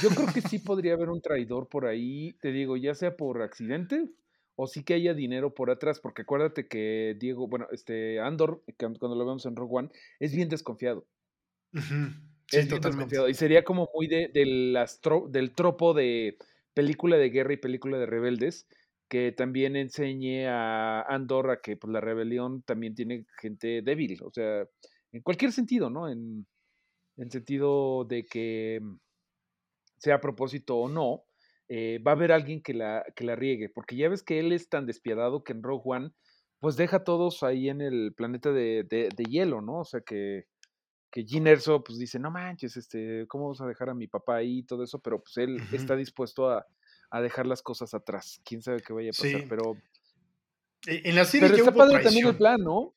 Yo 0.00 0.08
creo 0.10 0.26
que 0.32 0.40
sí 0.40 0.58
podría 0.58 0.94
haber 0.94 1.10
un 1.10 1.20
traidor 1.20 1.68
por 1.68 1.86
ahí, 1.86 2.32
te 2.40 2.52
digo, 2.52 2.76
ya 2.76 2.94
sea 2.94 3.16
por 3.16 3.42
accidente 3.42 4.08
o 4.56 4.66
sí 4.66 4.84
que 4.84 4.94
haya 4.94 5.14
dinero 5.14 5.54
por 5.54 5.70
atrás, 5.70 6.00
porque 6.00 6.22
acuérdate 6.22 6.66
que 6.68 7.16
Diego, 7.18 7.48
bueno, 7.48 7.66
este 7.72 8.20
Andor, 8.20 8.62
cuando 8.78 9.14
lo 9.14 9.26
vemos 9.26 9.46
en 9.46 9.56
Rogue 9.56 9.78
One, 9.78 9.88
es 10.20 10.34
bien 10.34 10.48
desconfiado. 10.48 11.06
Sí, 12.46 12.68
totalmente. 12.68 13.16
Y 13.28 13.34
sería 13.34 13.64
como 13.64 13.88
muy 13.94 14.06
de, 14.08 14.28
del 14.28 15.52
tropo 15.52 15.94
de 15.94 16.36
película 16.74 17.16
de 17.16 17.30
guerra 17.30 17.54
y 17.54 17.58
película 17.58 17.98
de 17.98 18.06
rebeldes, 18.06 18.66
que 19.08 19.32
también 19.32 19.76
enseñe 19.76 20.46
a 20.46 21.02
Andorra 21.02 21.60
que 21.60 21.76
pues, 21.76 21.92
la 21.92 22.00
rebelión 22.00 22.62
también 22.62 22.94
tiene 22.94 23.26
gente 23.40 23.82
débil, 23.82 24.18
o 24.22 24.30
sea, 24.30 24.66
en 25.12 25.22
cualquier 25.22 25.52
sentido, 25.52 25.90
¿no? 25.90 26.08
En, 26.08 26.46
en 27.16 27.30
sentido 27.30 28.04
de 28.04 28.24
que 28.24 28.80
sea 30.02 30.16
a 30.16 30.20
propósito 30.20 30.76
o 30.76 30.88
no, 30.88 31.24
eh, 31.68 32.00
va 32.06 32.12
a 32.12 32.14
haber 32.14 32.32
alguien 32.32 32.62
que 32.62 32.74
la, 32.74 33.04
que 33.14 33.24
la 33.24 33.36
riegue, 33.36 33.68
porque 33.68 33.96
ya 33.96 34.08
ves 34.08 34.22
que 34.22 34.40
él 34.40 34.52
es 34.52 34.68
tan 34.68 34.86
despiadado 34.86 35.44
que 35.44 35.52
en 35.52 35.62
Rogue 35.62 35.82
One, 35.84 36.10
pues 36.60 36.76
deja 36.76 36.98
a 36.98 37.04
todos 37.04 37.42
ahí 37.42 37.68
en 37.68 37.80
el 37.80 38.12
planeta 38.14 38.52
de, 38.52 38.84
de, 38.88 39.08
de 39.14 39.24
hielo, 39.24 39.60
¿no? 39.60 39.80
O 39.80 39.84
sea 39.84 40.00
que 40.00 40.46
que 41.12 41.24
Gin 41.24 41.46
Erso 41.46 41.84
pues 41.84 41.98
dice, 41.98 42.18
no 42.18 42.30
manches, 42.30 42.76
este, 42.76 43.26
¿cómo 43.28 43.44
vamos 43.44 43.60
a 43.60 43.66
dejar 43.66 43.90
a 43.90 43.94
mi 43.94 44.08
papá 44.08 44.36
ahí 44.36 44.60
y 44.60 44.62
todo 44.62 44.82
eso? 44.82 44.98
Pero 44.98 45.22
pues 45.22 45.36
él 45.36 45.58
está 45.72 45.94
dispuesto 45.94 46.50
a, 46.50 46.66
dejar 47.20 47.46
las 47.46 47.60
cosas 47.60 47.92
atrás. 47.92 48.40
Quién 48.42 48.62
sabe 48.62 48.80
qué 48.80 48.94
vaya 48.94 49.10
a 49.10 49.12
pasar, 49.12 49.44
pero... 49.46 49.76
E, 50.86 51.02
en 51.04 51.14
la 51.14 51.26
serie 51.26 51.50
pero 51.50 51.62
está 51.62 51.74
padre 51.74 52.02
también 52.02 52.26
el 52.26 52.36
plan, 52.36 52.58
¿no? 52.62 52.94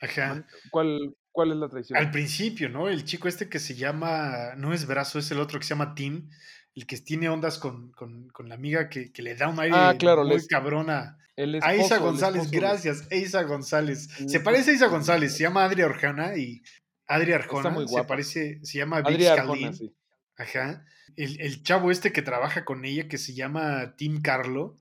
Ajá. 0.00 0.46
¿Cuál, 0.70 1.16
¿Cuál 1.36 1.50
es 1.50 1.58
la 1.58 1.68
traición? 1.68 1.98
Al 1.98 2.10
principio, 2.10 2.70
¿no? 2.70 2.88
El 2.88 3.04
chico 3.04 3.28
este 3.28 3.50
que 3.50 3.58
se 3.58 3.74
llama, 3.74 4.54
no 4.56 4.72
es 4.72 4.86
Brazo, 4.86 5.18
es 5.18 5.30
el 5.30 5.38
otro 5.38 5.58
que 5.58 5.66
se 5.66 5.74
llama 5.74 5.94
Tim, 5.94 6.30
el 6.74 6.86
que 6.86 6.96
tiene 6.96 7.28
ondas 7.28 7.58
con, 7.58 7.92
la 8.38 8.54
amiga 8.54 8.88
que, 8.88 9.12
le 9.18 9.34
da 9.34 9.48
un 9.48 9.60
aire 9.60 9.76
ah, 9.76 9.94
claro, 9.98 10.24
muy 10.24 10.46
cabrona. 10.46 11.18
a 11.60 11.74
Isa 11.76 11.98
González, 11.98 12.50
gracias, 12.50 13.06
Isa 13.12 13.42
González. 13.42 14.08
Se 14.26 14.40
parece 14.40 14.70
a 14.70 14.74
Isa 14.76 14.86
González, 14.86 15.36
se 15.36 15.42
llama 15.42 15.66
Adria 15.66 15.84
Orjana 15.84 16.38
y 16.38 16.62
Adri 17.06 17.34
Arjona, 17.34 17.68
muy 17.68 17.86
se 17.86 18.04
parece, 18.04 18.58
se 18.62 18.78
llama 18.78 18.96
Adri 19.04 19.26
Arjona, 19.26 19.74
sí. 19.74 19.94
Ajá. 20.38 20.86
El, 21.16 21.62
chavo 21.62 21.90
este 21.90 22.12
que 22.12 22.22
trabaja 22.22 22.64
con 22.64 22.86
ella, 22.86 23.08
que 23.08 23.18
se 23.18 23.34
llama 23.34 23.94
Tim 23.98 24.22
Carlo, 24.22 24.78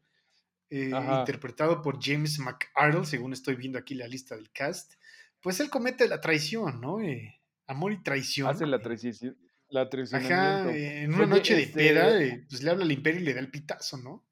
eh, 0.70 0.90
interpretado 1.20 1.82
por 1.82 2.02
James 2.02 2.40
McArdle, 2.40 3.06
según 3.06 3.34
estoy 3.34 3.56
viendo 3.56 3.78
aquí 3.78 3.94
la 3.94 4.08
lista 4.08 4.38
del 4.38 4.50
cast, 4.54 4.94
pues 5.46 5.60
él 5.60 5.70
comete 5.70 6.08
la 6.08 6.20
traición, 6.20 6.82
¿no? 6.82 7.00
Eh, 7.00 7.40
amor 7.68 7.94
y 7.94 8.02
traición. 8.02 8.50
Hace 8.50 8.66
la 8.66 8.82
traición. 8.82 9.38
La 9.70 9.88
traición. 9.92 10.24
Ajá, 10.24 10.76
en 10.76 11.14
una 11.14 11.28
noche 11.28 11.56
de 11.56 11.62
este 11.62 11.76
peda, 11.76 12.20
eh, 12.20 12.46
pues 12.50 12.64
le 12.64 12.72
habla 12.72 12.84
al 12.84 12.92
imperio 12.92 13.22
y 13.22 13.26
le 13.26 13.36
da 13.36 13.42
el 13.42 13.52
pitazo, 13.52 13.98
¿no? 13.98 14.26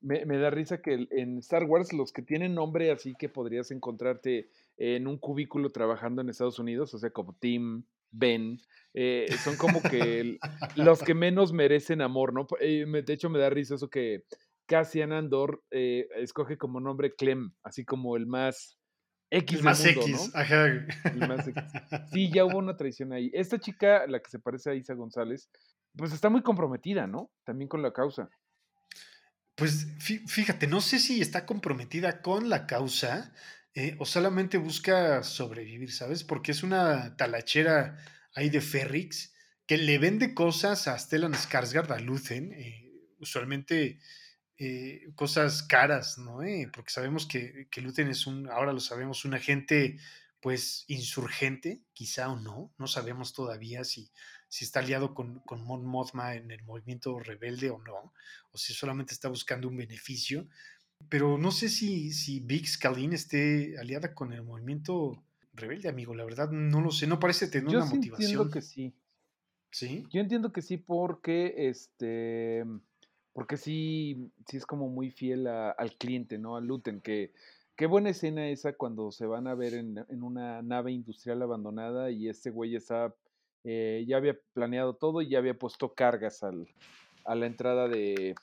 Me, 0.00 0.24
me, 0.24 0.38
da 0.38 0.50
risa 0.50 0.80
que 0.80 1.08
en 1.10 1.38
Star 1.38 1.64
Wars 1.64 1.92
los 1.92 2.12
que 2.12 2.22
tienen 2.22 2.54
nombre 2.54 2.92
así 2.92 3.16
que 3.18 3.28
podrías 3.28 3.72
encontrarte 3.72 4.48
en 4.76 5.08
un 5.08 5.18
cubículo 5.18 5.72
trabajando 5.72 6.22
en 6.22 6.28
Estados 6.28 6.60
Unidos, 6.60 6.94
o 6.94 6.98
sea, 6.98 7.10
como 7.10 7.34
Tim, 7.34 7.84
Ben, 8.12 8.60
eh, 8.94 9.26
son 9.42 9.56
como 9.56 9.82
que 9.82 10.38
los 10.76 11.02
que 11.02 11.14
menos 11.14 11.52
merecen 11.52 12.02
amor, 12.02 12.32
¿no? 12.32 12.46
Eh, 12.60 12.86
de 12.86 13.12
hecho, 13.12 13.30
me 13.30 13.40
da 13.40 13.50
risa 13.50 13.74
eso 13.74 13.90
que 13.90 14.22
Cassian 14.66 15.12
Andor 15.12 15.64
eh, 15.72 16.06
escoge 16.16 16.56
como 16.56 16.78
nombre 16.78 17.14
Clem, 17.14 17.52
así 17.64 17.84
como 17.84 18.16
el 18.16 18.26
más 18.26 18.78
X. 19.36 19.58
El 19.58 19.64
más 19.64 19.84
X, 19.84 20.30
ajá. 20.34 20.66
El 20.66 21.28
más 21.28 21.46
X. 21.46 21.62
Sí, 22.12 22.30
ya 22.32 22.44
hubo 22.44 22.58
una 22.58 22.76
traición 22.76 23.12
ahí. 23.12 23.30
Esta 23.32 23.58
chica, 23.58 24.06
la 24.06 24.20
que 24.20 24.30
se 24.30 24.38
parece 24.38 24.70
a 24.70 24.74
Isa 24.74 24.94
González, 24.94 25.48
pues 25.96 26.12
está 26.12 26.28
muy 26.28 26.42
comprometida, 26.42 27.06
¿no? 27.06 27.30
También 27.44 27.68
con 27.68 27.82
la 27.82 27.92
causa. 27.92 28.30
Pues 29.54 29.86
fíjate, 29.98 30.66
no 30.66 30.80
sé 30.82 30.98
si 30.98 31.22
está 31.22 31.46
comprometida 31.46 32.20
con 32.20 32.50
la 32.50 32.66
causa, 32.66 33.32
eh, 33.74 33.94
o 33.98 34.06
solamente 34.06 34.58
busca 34.58 35.22
sobrevivir, 35.22 35.92
¿sabes? 35.92 36.24
Porque 36.24 36.52
es 36.52 36.62
una 36.62 37.16
talachera 37.16 37.98
ahí 38.34 38.50
de 38.50 38.60
Ferrix 38.60 39.34
que 39.66 39.76
le 39.76 39.98
vende 39.98 40.34
cosas 40.34 40.88
a 40.88 40.98
Stellan 40.98 41.32
Skarsgård, 41.32 41.90
a 41.90 41.98
Luthen, 41.98 42.52
eh, 42.52 42.92
usualmente 43.18 43.98
eh, 44.58 45.08
cosas 45.14 45.62
caras, 45.62 46.18
¿no? 46.18 46.38
porque 46.72 46.90
sabemos 46.90 47.26
que, 47.26 47.68
que 47.70 47.80
Luthen 47.80 48.08
es 48.08 48.26
un, 48.26 48.48
ahora 48.48 48.72
lo 48.72 48.80
sabemos, 48.80 49.24
un 49.24 49.34
agente 49.34 49.98
pues 50.40 50.84
insurgente, 50.88 51.82
quizá 51.92 52.30
o 52.30 52.38
no, 52.38 52.72
no 52.78 52.86
sabemos 52.86 53.32
todavía 53.32 53.84
si, 53.84 54.10
si 54.48 54.64
está 54.64 54.80
aliado 54.80 55.14
con, 55.14 55.40
con 55.40 55.62
Mon 55.64 55.84
Mothma 55.84 56.34
en 56.36 56.50
el 56.50 56.62
movimiento 56.64 57.18
rebelde 57.18 57.70
o 57.70 57.78
no, 57.78 58.12
o 58.52 58.58
si 58.58 58.72
solamente 58.74 59.12
está 59.14 59.28
buscando 59.28 59.68
un 59.68 59.76
beneficio, 59.76 60.48
Pero 61.08 61.38
no 61.38 61.50
sé 61.52 61.68
si, 61.68 62.12
si 62.12 62.40
Big 62.40 62.66
Scalin 62.66 63.12
esté 63.12 63.78
aliada 63.78 64.14
con 64.14 64.32
el 64.32 64.42
movimiento 64.42 65.24
rebelde, 65.52 65.88
amigo. 65.88 66.14
La 66.14 66.24
verdad, 66.24 66.50
no 66.50 66.80
lo 66.80 66.90
sé. 66.90 67.06
No 67.06 67.18
parece 67.20 67.48
tener 67.48 67.70
Yo 67.70 67.78
una 67.78 67.86
sí 67.88 67.94
motivación. 67.96 68.24
entiendo 68.24 68.50
que 68.50 68.62
sí. 68.62 68.94
Sí. 69.70 70.04
Yo 70.10 70.20
entiendo 70.20 70.52
que 70.52 70.62
sí 70.62 70.78
porque, 70.78 71.54
este, 71.68 72.64
porque 73.36 73.58
sí, 73.58 74.32
sí 74.48 74.56
es 74.56 74.64
como 74.64 74.88
muy 74.88 75.10
fiel 75.10 75.46
al 75.46 75.92
cliente, 75.98 76.38
¿no? 76.38 76.56
Al 76.56 76.64
Luten, 76.64 77.02
que 77.02 77.34
qué 77.76 77.84
buena 77.84 78.08
escena 78.08 78.48
esa 78.48 78.72
cuando 78.72 79.12
se 79.12 79.26
van 79.26 79.46
a 79.46 79.54
ver 79.54 79.74
en, 79.74 80.02
en 80.08 80.22
una 80.22 80.62
nave 80.62 80.92
industrial 80.92 81.42
abandonada 81.42 82.10
y 82.10 82.30
este 82.30 82.48
güey 82.48 82.76
está, 82.76 83.14
eh, 83.62 84.06
ya 84.08 84.16
había 84.16 84.38
planeado 84.54 84.94
todo 84.94 85.20
y 85.20 85.28
ya 85.28 85.36
había 85.36 85.52
puesto 85.52 85.92
cargas 85.92 86.42
al, 86.42 86.66
a 87.26 87.34
la 87.34 87.44
entrada 87.44 87.88
de, 87.88 88.34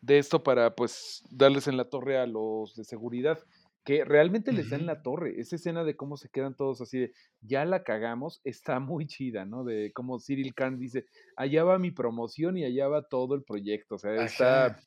de 0.00 0.18
esto 0.18 0.42
para 0.42 0.74
pues 0.74 1.22
darles 1.30 1.68
en 1.68 1.76
la 1.76 1.90
torre 1.90 2.16
a 2.16 2.26
los 2.26 2.74
de 2.76 2.84
seguridad, 2.84 3.38
que 3.84 4.04
realmente 4.04 4.52
les 4.52 4.70
da 4.70 4.76
en 4.76 4.82
Ujú. 4.82 4.86
la 4.86 5.02
torre. 5.02 5.38
Esa 5.38 5.56
escena 5.56 5.84
de 5.84 5.94
cómo 5.94 6.16
se 6.16 6.30
quedan 6.30 6.56
todos 6.56 6.80
así 6.80 6.98
de, 6.98 7.12
ya 7.40 7.64
la 7.64 7.84
cagamos, 7.84 8.40
está 8.44 8.80
muy 8.80 9.06
chida, 9.06 9.44
¿no? 9.44 9.62
De 9.62 9.92
cómo 9.92 10.18
Cyril 10.18 10.54
Khan 10.54 10.78
dice, 10.78 11.06
allá 11.36 11.64
va 11.64 11.78
mi 11.78 11.90
promoción 11.90 12.56
y 12.56 12.64
allá 12.64 12.88
va 12.88 13.06
todo 13.06 13.34
el 13.34 13.44
proyecto. 13.44 13.96
O 13.96 13.98
sea, 13.98 14.24
está, 14.24 14.80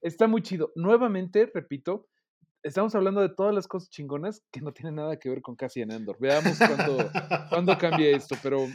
está 0.00 0.26
muy 0.26 0.42
chido. 0.42 0.72
Nuevamente, 0.74 1.48
repito, 1.54 2.08
estamos 2.62 2.94
hablando 2.94 3.20
de 3.20 3.30
todas 3.30 3.54
las 3.54 3.68
cosas 3.68 3.88
chingonas 3.88 4.44
que 4.50 4.60
no 4.60 4.72
tienen 4.72 4.96
nada 4.96 5.16
que 5.18 5.28
ver 5.30 5.42
con 5.42 5.54
Cassian 5.54 5.92
Andor. 5.92 6.16
Veamos 6.18 6.58
cuándo, 6.58 7.10
cuándo 7.48 7.78
cambia 7.78 8.10
esto, 8.10 8.34
pero 8.42 8.66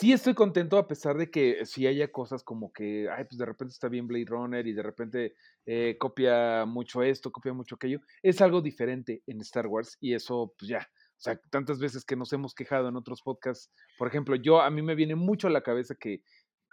sí 0.00 0.12
estoy 0.12 0.32
contento 0.34 0.78
a 0.78 0.88
pesar 0.88 1.18
de 1.18 1.30
que 1.30 1.66
sí 1.66 1.86
haya 1.86 2.10
cosas 2.10 2.42
como 2.42 2.72
que, 2.72 3.06
ay, 3.10 3.24
pues 3.24 3.36
de 3.36 3.44
repente 3.44 3.72
está 3.72 3.88
bien 3.88 4.06
Blade 4.06 4.24
Runner 4.26 4.66
y 4.66 4.72
de 4.72 4.82
repente 4.82 5.34
eh, 5.66 5.96
copia 5.98 6.64
mucho 6.64 7.02
esto, 7.02 7.30
copia 7.30 7.52
mucho 7.52 7.74
aquello. 7.74 8.00
Es 8.22 8.40
algo 8.40 8.62
diferente 8.62 9.22
en 9.26 9.42
Star 9.42 9.66
Wars 9.66 9.98
y 10.00 10.14
eso, 10.14 10.54
pues 10.58 10.70
ya. 10.70 10.78
O 11.18 11.22
sea, 11.22 11.38
tantas 11.50 11.78
veces 11.78 12.06
que 12.06 12.16
nos 12.16 12.32
hemos 12.32 12.54
quejado 12.54 12.88
en 12.88 12.96
otros 12.96 13.20
podcasts. 13.20 13.70
Por 13.98 14.08
ejemplo, 14.08 14.36
yo 14.36 14.62
a 14.62 14.70
mí 14.70 14.80
me 14.80 14.94
viene 14.94 15.16
mucho 15.16 15.48
a 15.48 15.50
la 15.50 15.62
cabeza 15.62 15.94
que 15.94 16.22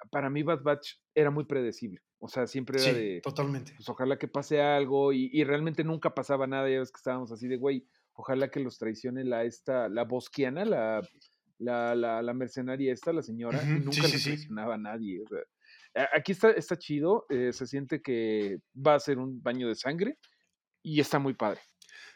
para 0.09 0.29
mí 0.29 0.41
Bad 0.43 0.63
Batch 0.63 0.93
era 1.13 1.29
muy 1.29 1.43
predecible. 1.43 1.99
O 2.19 2.29
sea, 2.29 2.47
siempre 2.47 2.81
era 2.81 2.93
Sí, 2.93 2.95
de, 2.97 3.21
totalmente. 3.21 3.73
pues 3.75 3.89
ojalá 3.89 4.17
que 4.17 4.29
pase 4.29 4.61
algo 4.61 5.11
y, 5.11 5.29
y 5.33 5.43
realmente 5.43 5.83
nunca 5.83 6.15
pasaba 6.15 6.47
nada. 6.47 6.69
Ya 6.69 6.79
ves 6.79 6.91
que 6.93 6.97
estábamos 6.97 7.31
así 7.33 7.49
de, 7.49 7.57
güey, 7.57 7.85
ojalá 8.13 8.49
que 8.49 8.61
los 8.61 8.77
traicione 8.77 9.25
la 9.25 9.43
esta, 9.43 9.89
la 9.89 10.05
bosquiana, 10.05 10.63
la, 10.63 11.01
la, 11.59 11.95
la, 11.95 12.21
la 12.21 12.33
mercenaria 12.33 12.93
esta, 12.93 13.11
la 13.13 13.21
señora, 13.23 13.61
y 13.63 13.79
nunca 13.79 13.91
sí, 14.07 14.11
le 14.11 14.17
sí. 14.19 14.23
traicionaba 14.25 14.75
a 14.75 14.77
nadie. 14.77 15.21
o 15.21 15.27
sea, 15.27 15.39
a- 16.03 16.17
aquí 16.17 16.31
está, 16.31 16.51
está 16.51 16.77
chido, 16.77 17.25
eh, 17.29 17.51
se 17.53 17.65
siente 17.67 18.01
que 18.01 18.59
va 18.75 18.95
a 18.95 18.99
ser 18.99 19.17
un 19.17 19.41
baño 19.41 19.67
de 19.67 19.75
sangre 19.75 20.17
y 20.83 20.99
está 20.99 21.19
muy 21.19 21.33
padre. 21.33 21.59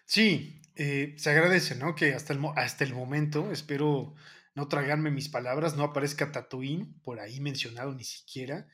Sí, 0.06 0.62
eh, 0.76 1.16
se 1.18 1.30
agradece, 1.30 1.76
¿no? 1.76 1.96
Que 1.96 2.14
hasta 2.14 2.34
el, 2.34 2.40
hasta 2.56 2.84
el 2.84 2.94
momento, 2.94 3.52
espero 3.52 4.14
no 4.56 4.68
tragarme 4.68 5.12
mis 5.12 5.30
palabras, 5.30 5.76
no 5.78 5.84
aparezca 5.84 6.32
Tatooine 6.32 6.94
por 7.04 7.20
ahí 7.20 7.40
mencionado 7.40 7.94
ni 7.94 8.04
siquiera. 8.04 8.68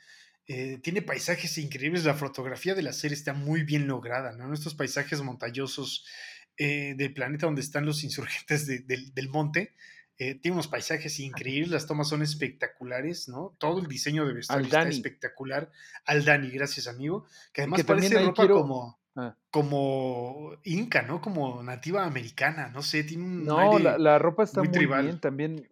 Eh, 0.48 0.80
tiene 0.82 1.02
paisajes 1.02 1.58
increíbles, 1.58 2.06
la 2.06 2.14
fotografía 2.16 2.74
de 2.74 2.82
la 2.82 2.94
serie 2.94 3.16
está 3.16 3.34
muy 3.34 3.64
bien 3.64 3.86
lograda, 3.88 4.32
¿no? 4.32 4.54
Estos 4.54 4.74
paisajes 4.76 5.22
montañosos 5.22 6.06
eh, 6.58 6.96
del 6.98 7.14
planeta 7.14 7.46
donde 7.46 7.62
están 7.62 7.86
los 7.86 8.04
insurgentes 8.04 8.66
de- 8.66 8.80
del 9.14 9.30
monte. 9.30 9.76
Eh, 10.20 10.36
tiene 10.36 10.56
unos 10.56 10.68
paisajes 10.68 11.20
increíbles, 11.20 11.70
las 11.72 11.86
tomas 11.88 12.08
son 12.10 12.22
espectaculares, 12.24 13.28
¿no? 13.30 13.56
Todo 13.60 13.80
el 13.80 13.88
diseño 13.88 14.26
de 14.26 14.34
vestuario 14.34 14.66
está 14.66 14.80
Dani. 14.80 14.96
espectacular. 14.96 15.72
Al 16.06 16.26
Dani, 16.26 16.50
gracias 16.50 16.88
amigo. 16.88 17.26
Que 17.54 17.62
además 17.62 17.78
que 17.82 17.86
parece 17.86 18.20
ropa 18.20 18.34
quiero- 18.44 18.62
como, 18.62 19.00
Ah. 19.16 19.36
como 19.52 20.52
inca, 20.64 21.02
¿no? 21.02 21.22
Como 21.22 21.62
nativa 21.64 22.06
americana, 22.06 22.70
no 22.70 22.82
sé, 22.84 23.04
tiene 23.04 23.24
un 23.24 23.46
No, 23.46 23.58
aire 23.60 23.84
la, 23.84 23.98
la 23.98 24.20
ropa 24.20 24.44
está 24.44 24.60
muy 24.62 24.70
muy, 24.70 24.78
tribal. 24.78 25.06
bien. 25.06 25.20
También 25.20 25.68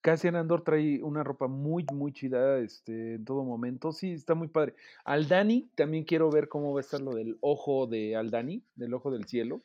Cassian 0.00 0.36
Andor 0.36 0.62
trae 0.62 1.02
una 1.02 1.24
ropa 1.24 1.48
muy, 1.48 1.84
muy 1.92 2.12
chida 2.12 2.58
este, 2.60 3.14
en 3.16 3.24
todo 3.24 3.42
momento. 3.42 3.90
Sí, 3.90 4.12
está 4.12 4.34
muy 4.36 4.46
padre. 4.46 4.74
Aldani, 5.04 5.68
también 5.74 6.04
quiero 6.04 6.30
ver 6.30 6.48
cómo 6.48 6.72
va 6.72 6.78
a 6.78 6.82
estar 6.82 7.00
lo 7.00 7.12
del 7.12 7.36
ojo 7.40 7.88
de 7.88 8.14
Aldani, 8.14 8.62
del 8.76 8.94
ojo 8.94 9.10
del 9.10 9.24
cielo. 9.26 9.62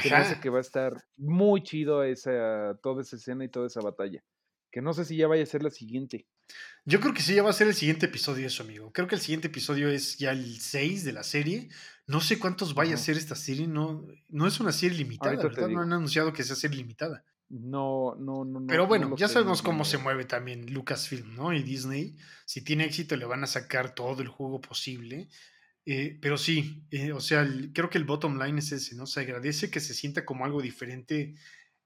Se 0.00 0.08
me 0.10 0.16
hace 0.16 0.32
Ajá. 0.32 0.40
que 0.40 0.50
va 0.50 0.58
a 0.58 0.62
estar 0.62 1.04
muy 1.16 1.62
chido 1.62 2.04
esa, 2.04 2.78
toda 2.82 3.02
esa 3.02 3.16
escena 3.16 3.44
y 3.44 3.48
toda 3.48 3.66
esa 3.66 3.80
batalla. 3.80 4.22
Que 4.70 4.80
no 4.80 4.94
sé 4.94 5.04
si 5.04 5.16
ya 5.16 5.26
vaya 5.26 5.42
a 5.42 5.46
ser 5.46 5.62
la 5.62 5.70
siguiente. 5.70 6.26
Yo 6.84 7.00
creo 7.00 7.12
que 7.14 7.22
sí, 7.22 7.34
ya 7.34 7.42
va 7.42 7.50
a 7.50 7.54
ser 7.54 7.68
el 7.68 7.74
siguiente 7.74 8.06
episodio 8.06 8.46
eso, 8.46 8.62
amigo. 8.62 8.90
Creo 8.92 9.06
que 9.06 9.14
el 9.14 9.20
siguiente 9.20 9.48
episodio 9.48 9.88
es 9.90 10.16
ya 10.18 10.32
el 10.32 10.60
6 10.60 11.04
de 11.04 11.12
la 11.12 11.22
serie. 11.22 11.68
No 12.06 12.20
sé 12.20 12.38
cuántos 12.38 12.74
vaya 12.74 12.92
a 12.92 12.94
Ajá. 12.94 13.04
ser 13.04 13.16
esta 13.16 13.36
serie, 13.36 13.66
no, 13.68 14.06
no 14.28 14.46
es 14.46 14.60
una 14.60 14.72
serie 14.72 14.98
limitada, 14.98 15.36
¿verdad? 15.36 15.68
No 15.68 15.80
han 15.82 15.92
anunciado 15.92 16.32
que 16.32 16.42
sea 16.42 16.56
serie 16.56 16.78
limitada. 16.78 17.24
No, 17.48 18.16
no, 18.18 18.44
no. 18.46 18.66
Pero 18.66 18.82
no 18.84 18.88
bueno, 18.88 19.16
ya 19.16 19.28
sabemos 19.28 19.60
cómo 19.60 19.78
no. 19.78 19.84
se 19.84 19.98
mueve 19.98 20.24
también 20.24 20.72
Lucasfilm, 20.72 21.34
¿no? 21.34 21.52
Y 21.52 21.62
Disney. 21.62 22.16
Si 22.46 22.62
tiene 22.62 22.84
éxito, 22.84 23.14
le 23.16 23.26
van 23.26 23.44
a 23.44 23.46
sacar 23.46 23.94
todo 23.94 24.22
el 24.22 24.28
juego 24.28 24.60
posible. 24.60 25.28
Eh, 25.84 26.18
pero 26.20 26.38
sí, 26.38 26.84
eh, 26.90 27.12
o 27.12 27.20
sea, 27.20 27.40
el- 27.42 27.72
creo 27.72 27.90
que 27.90 27.98
el 27.98 28.04
bottom 28.04 28.38
line 28.40 28.58
es 28.60 28.70
ese, 28.72 28.94
¿no? 28.94 29.06
Se 29.06 29.20
agradece 29.20 29.70
que 29.70 29.80
se 29.80 29.94
sienta 29.94 30.24
como 30.24 30.44
algo 30.44 30.62
diferente 30.62 31.34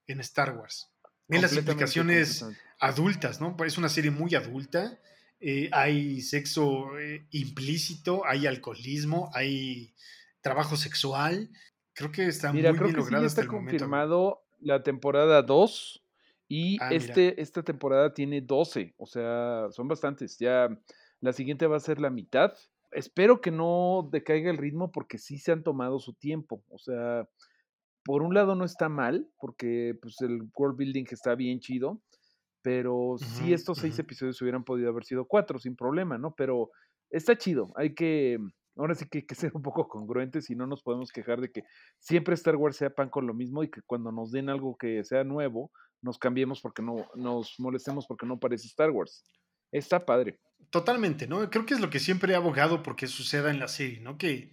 en 0.07 0.21
Star 0.21 0.57
Wars. 0.57 0.93
En 1.29 1.43
las 1.43 1.53
implicaciones 1.57 2.45
adultas, 2.79 3.41
¿no? 3.41 3.57
Es 3.65 3.79
una 3.79 3.89
serie 3.89 4.11
muy 4.11 4.35
adulta. 4.35 5.01
eh, 5.39 5.69
hay 5.73 6.23
sexo 6.23 6.89
implícito, 7.31 8.25
hay 8.27 8.47
alcoholismo, 8.47 9.31
hay 9.35 9.95
trabajo 10.41 10.77
sexual. 10.77 11.51
Creo 11.93 12.11
que 12.11 12.27
está 12.27 12.53
Mira, 12.55 12.71
muy 12.71 12.79
creo 12.79 12.89
bien 12.89 12.97
que 12.97 13.03
sí 13.03 13.05
lograda 13.05 13.23
ya 13.23 13.27
hasta 13.27 13.41
está 13.43 13.53
el 13.53 13.53
momento. 13.53 13.71
confirmado 13.73 14.47
la 14.61 14.83
temporada 14.83 15.43
2 15.43 16.03
y 16.49 16.79
Ah, 16.81 16.89
mira. 16.89 16.97
este, 16.97 17.41
esta 17.43 17.63
temporada 17.63 18.15
tiene 18.15 18.41
12, 18.41 18.95
o 18.97 19.07
sea, 19.07 19.67
son 19.73 19.89
bastantes. 19.89 20.39
Ya 20.39 20.69
la 21.21 21.33
siguiente 21.35 21.67
va 21.67 21.77
a 21.77 21.81
ser 21.81 22.01
la 22.01 22.09
mitad. 22.11 22.55
Espero 22.97 23.43
que 23.43 23.51
no 23.51 24.09
decaiga 24.11 24.51
el 24.51 24.57
ritmo 24.57 24.91
porque 24.91 25.19
sí 25.19 25.39
se 25.39 25.53
han 25.53 25.63
tomado 25.63 25.99
su 25.99 26.15
tiempo. 26.15 26.65
O 26.71 26.79
sea, 26.79 27.29
por 28.07 28.23
un 28.23 28.33
lado 28.33 28.55
no 28.55 28.65
está 28.65 28.89
mal 28.89 29.29
porque 29.39 29.95
pues, 30.01 30.21
el 30.23 30.49
world 30.57 30.79
building 30.79 31.05
está 31.11 31.35
bien 31.35 31.61
chido, 31.61 32.01
pero 32.63 33.17
sí 33.19 33.45
Ujú, 33.45 33.55
estos 33.55 33.79
seis 33.79 33.99
episodios 33.99 34.41
hubieran 34.41 34.65
podido 34.65 34.89
haber 34.89 35.05
sido 35.05 35.27
cuatro 35.27 35.59
sin 35.59 35.77
problema, 35.77 36.17
¿no? 36.17 36.35
Pero 36.35 36.71
está 37.11 37.37
chido, 37.37 37.73
hay 37.77 37.95
que, 37.95 38.39
ahora 38.77 38.95
sí 38.95 39.07
que 39.09 39.19
hay 39.19 39.27
que 39.27 39.35
ser 39.35 39.53
un 39.55 39.63
poco 39.63 39.89
congruentes 39.89 40.49
y 40.49 40.57
no 40.57 40.67
nos 40.67 40.83
podemos 40.83 41.13
quejar 41.13 41.41
de 41.41 41.53
que 41.53 41.65
siempre 41.99 42.35
Star 42.35 42.57
Wars 42.57 42.77
sea 42.77 42.91
pan 42.91 43.11
con 43.11 43.27
lo 43.27 43.35
mismo 43.35 43.63
y 43.63 43.71
que 43.71 43.83
cuando 43.83 44.11
nos 44.11 44.31
den 44.33 44.49
algo 44.49 44.77
que 44.77 45.05
sea 45.05 45.23
nuevo, 45.23 45.71
nos 46.01 46.19
cambiemos 46.19 46.63
porque 46.63 46.83
no, 46.83 47.07
nos 47.15 47.57
molestemos 47.59 48.07
porque 48.07 48.25
no 48.25 48.39
parece 48.39 48.69
Star 48.69 48.91
Wars. 48.91 49.25
Está 49.71 50.07
padre. 50.07 50.39
Totalmente, 50.71 51.27
¿no? 51.27 51.49
Creo 51.51 51.65
que 51.67 51.75
es 51.75 51.81
lo 51.81 51.91
que 51.91 52.01
siempre 52.01 52.33
he 52.33 52.37
abogado 52.37 52.83
porque 52.83 53.07
suceda 53.07 53.51
en 53.51 53.61
la 53.61 53.69
serie, 53.69 54.01
¿no? 54.01 54.19
Que, 54.19 54.53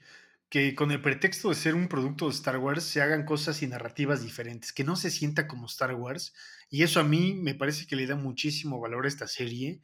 que 0.50 0.76
con 0.76 0.92
el 0.92 1.02
pretexto 1.02 1.50
de 1.50 1.56
ser 1.56 1.76
un 1.76 1.88
producto 1.88 2.28
de 2.28 2.34
Star 2.36 2.58
Wars 2.58 2.84
se 2.84 3.02
hagan 3.02 3.26
cosas 3.26 3.62
y 3.64 3.68
narrativas 3.68 4.22
diferentes, 4.22 4.72
que 4.74 4.84
no 4.84 4.96
se 4.96 5.10
sienta 5.10 5.48
como 5.48 5.66
Star 5.66 5.96
Wars. 5.96 6.34
Y 6.70 6.84
eso 6.84 7.00
a 7.00 7.04
mí 7.04 7.34
me 7.34 7.56
parece 7.56 7.88
que 7.88 7.96
le 7.96 8.08
da 8.08 8.16
muchísimo 8.16 8.80
valor 8.80 9.06
a 9.06 9.08
esta 9.08 9.28
serie. 9.28 9.82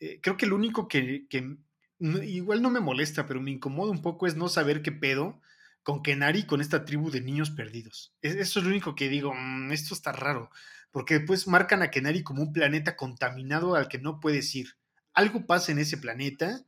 Eh, 0.00 0.20
creo 0.22 0.36
que 0.36 0.46
lo 0.46 0.56
único 0.56 0.86
que, 0.86 1.26
que 1.28 1.56
igual 1.98 2.62
no 2.62 2.70
me 2.70 2.80
molesta, 2.80 3.26
pero 3.26 3.40
me 3.40 3.50
incomoda 3.50 3.90
un 3.90 4.02
poco 4.02 4.26
es 4.26 4.36
no 4.36 4.48
saber 4.48 4.82
qué 4.82 4.92
pedo 4.92 5.40
con 5.82 6.02
Kenari, 6.02 6.44
con 6.44 6.60
esta 6.60 6.84
tribu 6.84 7.10
de 7.10 7.20
niños 7.22 7.50
perdidos. 7.50 8.14
Es- 8.22 8.36
eso 8.36 8.58
es 8.60 8.64
lo 8.64 8.70
único 8.70 8.94
que 8.94 9.08
digo, 9.08 9.32
"Mm, 9.34 9.72
esto 9.72 9.94
está 9.94 10.12
raro, 10.12 10.50
porque 10.90 11.14
después 11.18 11.46
marcan 11.48 11.82
a 11.82 11.90
Kenari 11.90 12.22
como 12.22 12.42
un 12.42 12.52
planeta 12.52 12.96
contaminado 12.96 13.74
al 13.76 13.88
que 13.88 13.98
no 13.98 14.20
puedes 14.20 14.54
ir 14.54 14.76
algo 15.20 15.46
pasa 15.46 15.72
en 15.72 15.78
ese 15.78 15.98
planeta 15.98 16.64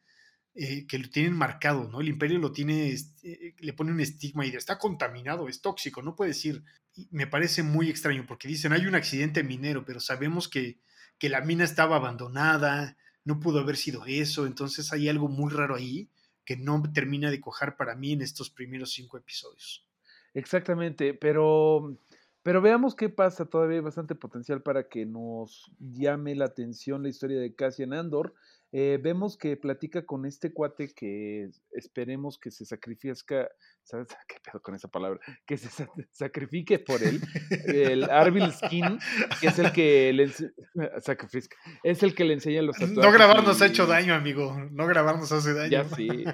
eh, 0.55 0.87
que 0.87 0.99
lo 0.99 1.09
tienen 1.09 1.33
marcado, 1.33 1.89
¿no? 1.89 2.01
El 2.01 2.09
imperio 2.09 2.39
lo 2.39 2.53
tiene, 2.53 2.91
este, 2.91 3.55
le 3.59 3.73
pone 3.73 3.91
un 3.91 4.01
estigma 4.01 4.45
y 4.45 4.51
de, 4.51 4.59
está 4.59 4.79
contaminado, 4.79 5.49
es 5.49 5.63
tóxico, 5.63 6.03
no 6.03 6.15
puedes 6.15 6.45
ir. 6.45 6.63
Me 7.11 7.27
parece 7.27 7.63
muy 7.63 7.89
extraño 7.89 8.27
porque 8.27 8.49
dicen, 8.49 8.73
hay 8.73 8.87
un 8.87 8.95
accidente 8.95 9.43
minero, 9.43 9.85
pero 9.85 9.99
sabemos 9.99 10.49
que, 10.49 10.79
que 11.19 11.31
la 11.31 11.41
mina 11.41 11.65
estaba 11.65 11.97
abandonada, 11.97 12.99
no 13.25 13.41
pudo 13.41 13.61
haber 13.61 13.77
sido 13.77 14.05
eso, 14.07 14.47
entonces 14.47 14.93
hay 14.93 15.09
algo 15.09 15.29
muy 15.29 15.51
raro 15.51 15.75
ahí 15.75 16.11
que 16.45 16.57
no 16.57 16.83
termina 16.93 17.31
de 17.31 17.41
cojar 17.41 17.77
para 17.77 17.95
mí 17.95 18.13
en 18.13 18.21
estos 18.21 18.51
primeros 18.51 18.93
cinco 18.93 19.17
episodios. 19.17 19.87
Exactamente, 20.35 21.15
pero, 21.15 21.97
pero 22.43 22.61
veamos 22.61 22.95
qué 22.95 23.09
pasa. 23.09 23.47
Todavía 23.47 23.76
hay 23.76 23.82
bastante 23.82 24.14
potencial 24.14 24.62
para 24.62 24.88
que 24.88 25.07
nos 25.07 25.70
llame 25.78 26.34
la 26.34 26.47
atención 26.47 27.03
la 27.03 27.09
historia 27.09 27.40
de 27.40 27.55
Cassian 27.55 27.93
Andor. 27.93 28.34
Eh, 28.74 28.99
vemos 29.03 29.36
que 29.36 29.55
platica 29.59 30.07
con 30.07 30.24
este 30.24 30.51
cuate 30.51 30.95
que 30.95 31.51
esperemos 31.72 32.38
que 32.38 32.51
se 32.51 32.64
sacrifica, 32.64 33.47
¿sabes 33.82 34.09
qué 34.28 34.36
pedo 34.43 34.62
con 34.62 34.74
esa 34.74 34.88
palabra? 34.88 35.20
Que 35.45 35.59
se 35.59 35.86
sacrifique 36.11 36.78
por 36.78 37.03
él, 37.03 37.20
el 37.66 38.05
Arvil 38.05 38.51
Skin, 38.51 38.99
que 39.43 39.49
es 39.49 39.59
el 39.59 39.72
que 39.72 40.14
le 40.14 40.24
es 41.84 42.03
el 42.03 42.14
que 42.14 42.24
le 42.24 42.32
enseña 42.32 42.62
los 42.62 42.78
tatuajes. 42.78 42.97
No 42.97 43.12
grabar 43.12 43.45
nos 43.45 43.61
ha 43.61 43.66
hecho 43.66 43.86
daño, 43.86 44.14
amigo, 44.14 44.57
no 44.70 44.86
grabar 44.86 45.18
nos 45.18 45.30
hace 45.32 45.53
daño. 45.53 45.70
Ya 45.70 45.84
sí, 45.97 46.24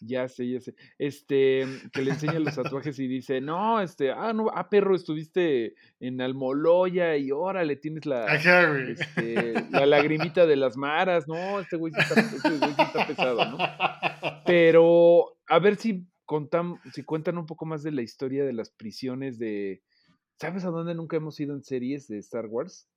ya 0.00 0.28
sé, 0.28 0.48
ya 0.50 0.60
sé. 0.60 0.74
Este, 0.98 1.64
que 1.92 2.02
le 2.02 2.12
enseña 2.12 2.38
los 2.38 2.54
tatuajes 2.56 2.98
y 2.98 3.06
dice, 3.06 3.40
no, 3.40 3.80
este, 3.80 4.10
ah, 4.10 4.32
no, 4.32 4.48
ah, 4.54 4.68
perro, 4.68 4.94
estuviste 4.94 5.74
en 6.00 6.20
Almoloya 6.20 7.16
y 7.16 7.30
órale, 7.30 7.76
tienes 7.76 8.06
la, 8.06 8.26
este, 8.26 9.54
la 9.70 9.86
lagrimita 9.86 10.46
de 10.46 10.56
las 10.56 10.76
maras, 10.76 11.26
no, 11.28 11.60
este 11.60 11.76
güey 11.76 11.92
sí 11.92 12.00
está, 12.00 13.06
pesado, 13.06 13.50
¿no? 13.50 13.58
Pero 14.44 15.36
a 15.48 15.58
ver 15.58 15.76
si, 15.76 16.06
contan, 16.24 16.76
si 16.92 17.02
cuentan 17.02 17.38
un 17.38 17.46
poco 17.46 17.66
más 17.66 17.82
de 17.82 17.92
la 17.92 18.02
historia 18.02 18.44
de 18.44 18.52
las 18.52 18.70
prisiones 18.70 19.38
de... 19.38 19.82
¿Sabes 20.38 20.64
a 20.64 20.70
dónde 20.70 20.94
nunca 20.94 21.16
hemos 21.16 21.40
ido 21.40 21.54
en 21.54 21.62
series 21.62 22.08
de 22.08 22.18
Star 22.18 22.46
Wars? 22.46 22.88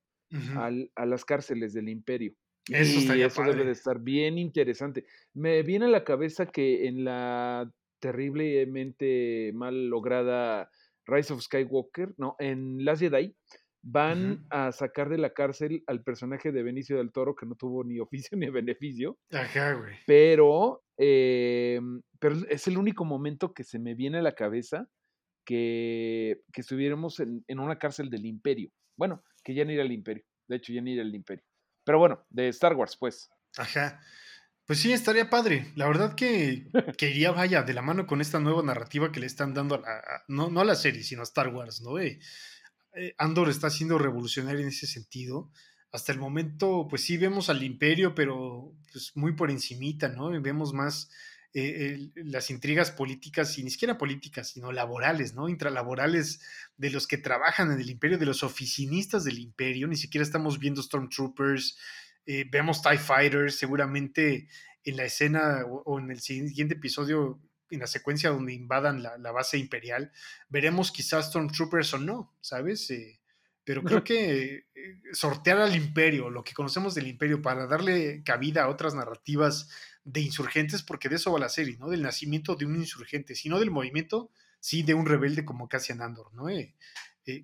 a 0.55 1.05
las 1.05 1.25
cárceles 1.25 1.73
del 1.73 1.89
imperio. 1.89 2.35
Eso, 2.69 3.15
y 3.15 3.21
eso 3.21 3.43
debe 3.43 3.65
de 3.65 3.71
estar 3.71 3.99
bien 3.99 4.37
interesante. 4.37 5.05
Me 5.33 5.63
viene 5.63 5.85
a 5.85 5.89
la 5.89 6.03
cabeza 6.03 6.45
que 6.45 6.87
en 6.87 7.03
la 7.03 7.71
terriblemente 7.99 9.51
mal 9.53 9.87
lograda 9.87 10.69
Rise 11.05 11.33
of 11.33 11.41
Skywalker, 11.41 12.13
no, 12.17 12.35
en 12.39 12.85
Last 12.85 13.01
Jedi, 13.01 13.35
van 13.81 14.45
a 14.49 14.71
sacar 14.71 15.09
de 15.09 15.17
la 15.17 15.33
cárcel 15.33 15.83
al 15.87 16.03
personaje 16.03 16.51
de 16.51 16.63
Benicio 16.63 16.97
del 16.97 17.11
Toro 17.11 17.35
que 17.35 17.45
no 17.45 17.55
tuvo 17.55 17.83
ni 17.83 17.99
oficio 17.99 18.37
ni 18.37 18.49
beneficio. 18.49 19.17
Ajá, 19.31 19.73
güey. 19.73 19.95
Pero, 20.05 20.83
em, 20.97 22.01
pero 22.19 22.35
es 22.49 22.67
el 22.67 22.77
único 22.77 23.05
momento 23.05 23.53
que 23.53 23.63
se 23.63 23.79
me 23.79 23.95
viene 23.95 24.19
a 24.19 24.23
la 24.23 24.33
cabeza 24.35 24.89
que, 25.45 26.41
que 26.53 26.61
estuviéramos 26.61 27.19
en, 27.19 27.43
en, 27.47 27.59
una 27.59 27.79
cárcel 27.79 28.09
del 28.09 28.25
imperio. 28.25 28.69
Bueno, 28.97 29.23
que 29.43 29.53
ya 29.53 29.65
ni 29.65 29.73
era 29.73 29.83
el 29.83 29.91
imperio. 29.91 30.23
De 30.47 30.57
hecho, 30.57 30.73
ya 30.73 30.81
ni 30.81 30.93
era 30.93 31.01
el 31.01 31.15
imperio. 31.15 31.45
Pero 31.89 31.97
bueno, 31.97 32.23
de 32.29 32.49
Star 32.49 32.75
Wars, 32.75 32.95
pues. 32.97 33.31
Ajá. 33.57 33.99
Pues 34.67 34.77
sí, 34.77 34.93
estaría 34.93 35.27
padre. 35.27 35.71
La 35.75 35.87
verdad 35.87 36.13
que, 36.13 36.67
que 36.99 37.09
iría, 37.09 37.31
vaya, 37.31 37.63
de 37.63 37.73
la 37.73 37.81
mano 37.81 38.05
con 38.05 38.21
esta 38.21 38.39
nueva 38.39 38.61
narrativa 38.61 39.11
que 39.11 39.19
le 39.19 39.25
están 39.25 39.55
dando 39.55 39.73
a, 39.73 39.79
la, 39.79 40.03
no, 40.27 40.51
no 40.51 40.61
a 40.61 40.65
la 40.65 40.75
serie, 40.75 41.01
sino 41.01 41.21
a 41.21 41.23
Star 41.23 41.47
Wars, 41.47 41.81
¿no? 41.81 41.97
Eh, 41.97 42.19
eh, 42.93 43.15
Andor 43.17 43.49
está 43.49 43.71
siendo 43.71 43.97
revolucionario 43.97 44.61
en 44.61 44.67
ese 44.67 44.85
sentido. 44.85 45.49
Hasta 45.91 46.11
el 46.11 46.19
momento, 46.19 46.85
pues 46.87 47.03
sí 47.05 47.17
vemos 47.17 47.49
al 47.49 47.63
imperio, 47.63 48.13
pero 48.13 48.71
pues 48.91 49.11
muy 49.15 49.33
por 49.33 49.49
encimita, 49.49 50.09
¿no? 50.09 50.29
vemos 50.43 50.73
más 50.73 51.09
eh, 51.53 52.11
las 52.15 52.51
intrigas 52.51 52.91
políticas, 52.91 53.57
y 53.57 53.63
ni 53.63 53.71
siquiera 53.71 53.97
políticas, 53.97 54.49
sino 54.49 54.71
laborales, 54.71 55.33
¿no? 55.33 55.49
Intralaborales 55.49 56.41
de 56.77 56.91
los 56.91 57.07
que 57.07 57.17
trabajan 57.17 57.71
en 57.71 57.79
el 57.79 57.89
imperio, 57.89 58.17
de 58.17 58.25
los 58.25 58.43
oficinistas 58.43 59.23
del 59.23 59.39
imperio. 59.39 59.87
Ni 59.87 59.95
siquiera 59.95 60.23
estamos 60.23 60.59
viendo 60.59 60.81
Stormtroopers, 60.81 61.77
eh, 62.25 62.45
vemos 62.51 62.81
TIE 62.81 62.97
Fighters, 62.97 63.55
seguramente 63.55 64.47
en 64.83 64.97
la 64.97 65.05
escena 65.05 65.65
o 65.65 65.99
en 65.99 66.11
el 66.11 66.21
siguiente 66.21 66.75
episodio 66.75 67.41
en 67.69 67.79
la 67.79 67.87
secuencia 67.87 68.29
donde 68.31 68.53
invadan 68.53 69.03
la, 69.03 69.31
base 69.31 69.57
imperial, 69.57 70.11
veremos 70.47 70.91
quizás 70.91 71.27
Stormtroopers 71.27 71.93
o 71.93 71.99
no, 71.99 72.35
¿sabes? 72.41 72.89
Eh, 72.89 73.19
pero 73.63 73.83
creo 73.83 74.03
que 74.03 74.65
sortear 75.13 75.59
al 75.59 75.75
imperio, 75.75 76.29
lo 76.29 76.43
que 76.43 76.53
conocemos 76.53 76.95
del 76.95 77.07
imperio, 77.07 77.41
para 77.41 77.67
darle 77.67 78.23
cabida 78.23 78.63
a 78.63 78.69
otras 78.69 78.95
narrativas 78.95 79.69
de 80.03 80.21
insurgentes, 80.21 80.83
porque 80.83 81.09
de 81.09 81.15
eso 81.15 81.31
va 81.31 81.39
la 81.39 81.49
serie, 81.49 81.77
¿no? 81.77 81.89
Del 81.89 82.01
nacimiento 82.01 82.55
de 82.55 82.65
un 82.65 82.75
insurgente, 82.75 83.35
sino 83.35 83.59
del 83.59 83.71
movimiento, 83.71 84.31
sí, 84.59 84.83
de 84.83 84.93
un 84.93 85.05
rebelde 85.05 85.45
como 85.45 85.69
Cassian 85.69 86.01
Andor, 86.01 86.33
¿no? 86.33 86.49
Eh, 86.49 86.75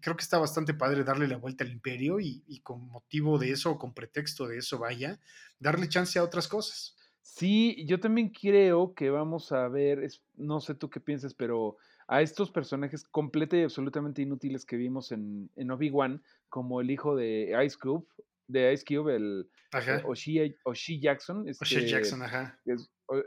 creo 0.01 0.15
que 0.15 0.23
está 0.23 0.39
bastante 0.39 0.73
padre 0.73 1.03
darle 1.03 1.27
la 1.27 1.37
vuelta 1.37 1.63
al 1.63 1.71
imperio 1.71 2.19
y, 2.19 2.59
con 2.63 2.87
motivo 2.87 3.37
de 3.37 3.51
eso, 3.51 3.71
o 3.71 3.77
con 3.77 3.93
pretexto 3.93 4.47
de 4.47 4.57
eso, 4.57 4.79
vaya, 4.79 5.19
darle 5.59 5.89
chance 5.89 6.17
a 6.17 6.23
otras 6.23 6.47
cosas. 6.47 6.95
Sí, 7.21 7.85
yo 7.87 7.99
también 7.99 8.29
creo 8.29 8.93
que 8.93 9.09
vamos 9.09 9.51
a 9.51 9.67
ver, 9.67 10.07
no 10.35 10.59
sé 10.59 10.75
tú 10.75 10.89
qué 10.89 10.99
piensas, 10.99 11.33
pero 11.33 11.77
a 12.07 12.21
estos 12.21 12.51
personajes 12.51 13.03
completamente 13.03 13.61
y 13.61 13.63
absolutamente 13.63 14.21
inútiles 14.21 14.65
que 14.65 14.77
vimos 14.77 15.11
en, 15.11 15.49
en 15.55 15.71
Obi-Wan, 15.71 16.23
como 16.49 16.81
el 16.81 16.91
hijo 16.91 17.15
de 17.15 17.55
Ice 17.65 17.77
Cube, 17.77 18.05
de 18.47 18.73
Ice 18.73 18.83
Cube, 18.85 19.15
el 19.15 19.49
eh, 19.73 20.01
Oshie, 20.63 20.99
Jackson, 20.99 21.47
este, 21.47 21.87
Jackson, 21.87 22.21
ajá. 22.21 22.59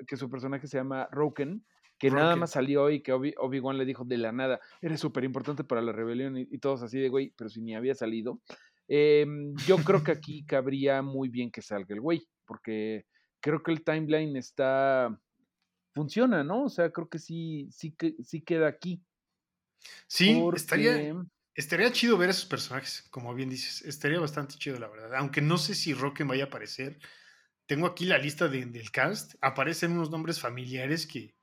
Que, 0.07 0.17
su 0.17 0.31
personaje 0.31 0.67
se 0.67 0.79
llama 0.79 1.09
Roken, 1.11 1.65
que 1.99 2.11
nada 2.11 2.37
más 2.37 2.53
salió 2.53 2.91
y 2.91 3.03
que 3.03 3.13
Obi- 3.13 3.61
wan 3.61 3.79
le 3.79 3.85
dijo 3.85 4.05
de 4.05 4.19
la 4.19 4.33
nada, 4.33 4.61
eres 4.81 5.01
súper 5.01 5.25
importante 5.25 5.65
para 5.65 5.83
la 5.83 5.93
rebelión 5.93 6.37
y, 6.37 6.59
todos 6.59 6.83
así 6.83 6.99
de 6.99 7.09
güey, 7.09 7.33
pero 7.37 7.51
si 7.51 7.61
ni 7.61 7.75
había 7.75 7.95
salido. 7.95 8.41
Em, 8.87 9.55
yo 9.67 9.77
creo 9.79 10.03
que 10.03 10.13
aquí 10.13 10.45
cabría 10.45 11.03
muy 11.03 11.29
bien 11.29 11.51
que 11.51 11.61
salga 11.61 11.95
el 11.95 12.01
güey, 12.01 12.27
porque 12.47 13.07
creo 13.41 13.63
que 13.63 13.73
el 13.73 13.85
timeline 13.85 14.37
está, 14.37 15.21
funciona, 15.95 16.43
¿no? 16.43 16.65
O 16.65 16.69
sea, 16.69 16.91
creo 16.91 17.09
que 17.09 17.19
sí, 17.19 17.69
sí, 17.71 17.93
que, 17.93 18.15
sí 18.23 18.41
queda 18.41 18.69
aquí. 18.69 19.03
Sí, 20.07 20.43
estaría, 20.55 21.15
estaría 21.59 21.91
chido 21.91 22.17
ver 22.17 22.29
a 22.29 22.31
esos 22.31 22.47
personajes, 22.47 23.05
como 23.11 23.35
bien 23.35 23.51
dices, 23.51 23.83
estaría 23.83 24.21
bastante 24.21 24.55
chido, 24.55 24.79
la 24.79 24.87
verdad. 24.87 25.17
Aunque 25.17 25.41
no 25.43 25.59
sé 25.59 25.75
si 25.75 25.93
Rocken 25.93 26.29
vaya 26.29 26.45
a 26.45 26.47
aparecer. 26.47 27.01
Tengo 27.67 27.89
aquí 27.89 28.05
la 28.07 28.17
lista 28.17 28.47
del 28.47 28.91
cast. 28.93 29.35
Aparecen 29.41 29.91
unos 29.93 30.09
nombres 30.09 30.39
familiares 30.39 31.05
que, 31.05 31.35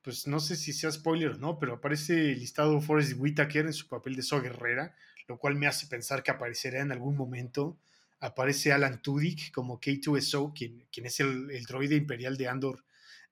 pues 0.00 0.26
no 0.26 0.40
sé 0.40 0.56
si 0.56 0.72
sea 0.72 0.90
spoiler 0.90 1.32
o 1.32 1.38
no, 1.38 1.58
pero 1.58 1.74
aparece 1.74 2.14
listado 2.34 2.80
Forrest 2.80 3.12
Whitaker 3.18 3.66
en 3.66 3.74
su 3.74 3.88
papel 3.88 4.16
de 4.16 4.22
So 4.22 4.40
Guerrera, 4.40 4.96
lo 5.26 5.38
cual 5.38 5.54
me 5.54 5.66
hace 5.66 5.86
pensar 5.86 6.22
que 6.22 6.30
aparecerá 6.30 6.80
en 6.80 6.90
algún 6.90 7.14
momento 7.14 7.78
aparece 8.20 8.72
Alan 8.72 9.02
Tudyk 9.02 9.52
como 9.52 9.78
K2SO, 9.78 10.54
quien, 10.54 10.88
quien 10.90 11.06
es 11.06 11.20
el, 11.20 11.62
droide 11.66 11.94
imperial 11.94 12.38
de 12.38 12.48
Andor 12.48 12.84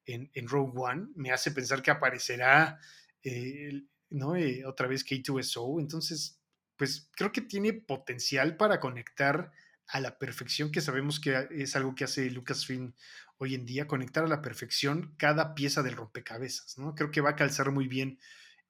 en, 0.05 0.49
Rogue 0.49 0.73
One. 0.77 1.09
Me 1.17 1.33
hace 1.33 1.51
pensar 1.51 1.83
que 1.83 1.91
aparecerá 1.91 2.79
eh, 3.23 3.83
¿no? 4.11 4.37
Eh, 4.37 4.65
otra 4.67 4.89
vez 4.89 5.05
K2SO. 5.05 5.81
Entonces, 5.81 6.41
pues 6.77 7.11
creo 7.13 7.33
que 7.33 7.41
tiene 7.41 7.73
potencial 7.73 8.57
para 8.57 8.81
conectar 8.81 9.53
a 9.89 10.01
la 10.01 10.19
perfección, 10.19 10.73
que 10.73 10.81
sabemos 10.81 11.21
que 11.21 11.49
es 11.51 11.77
algo 11.77 11.95
que 11.95 12.05
hace 12.05 12.31
Lucasfilm 12.31 12.95
hoy 13.39 13.55
en 13.55 13.67
día, 13.67 13.87
conectar 13.87 14.25
a 14.25 14.29
la 14.29 14.43
perfección 14.43 15.15
cada 15.17 15.55
pieza 15.55 15.83
del 15.83 15.97
rompecabezas, 15.97 16.79
¿no? 16.79 16.95
Creo 16.95 17.11
que 17.11 17.21
va 17.21 17.31
a 17.31 17.37
calzar 17.37 17.71
muy 17.71 17.87
bien 17.87 18.19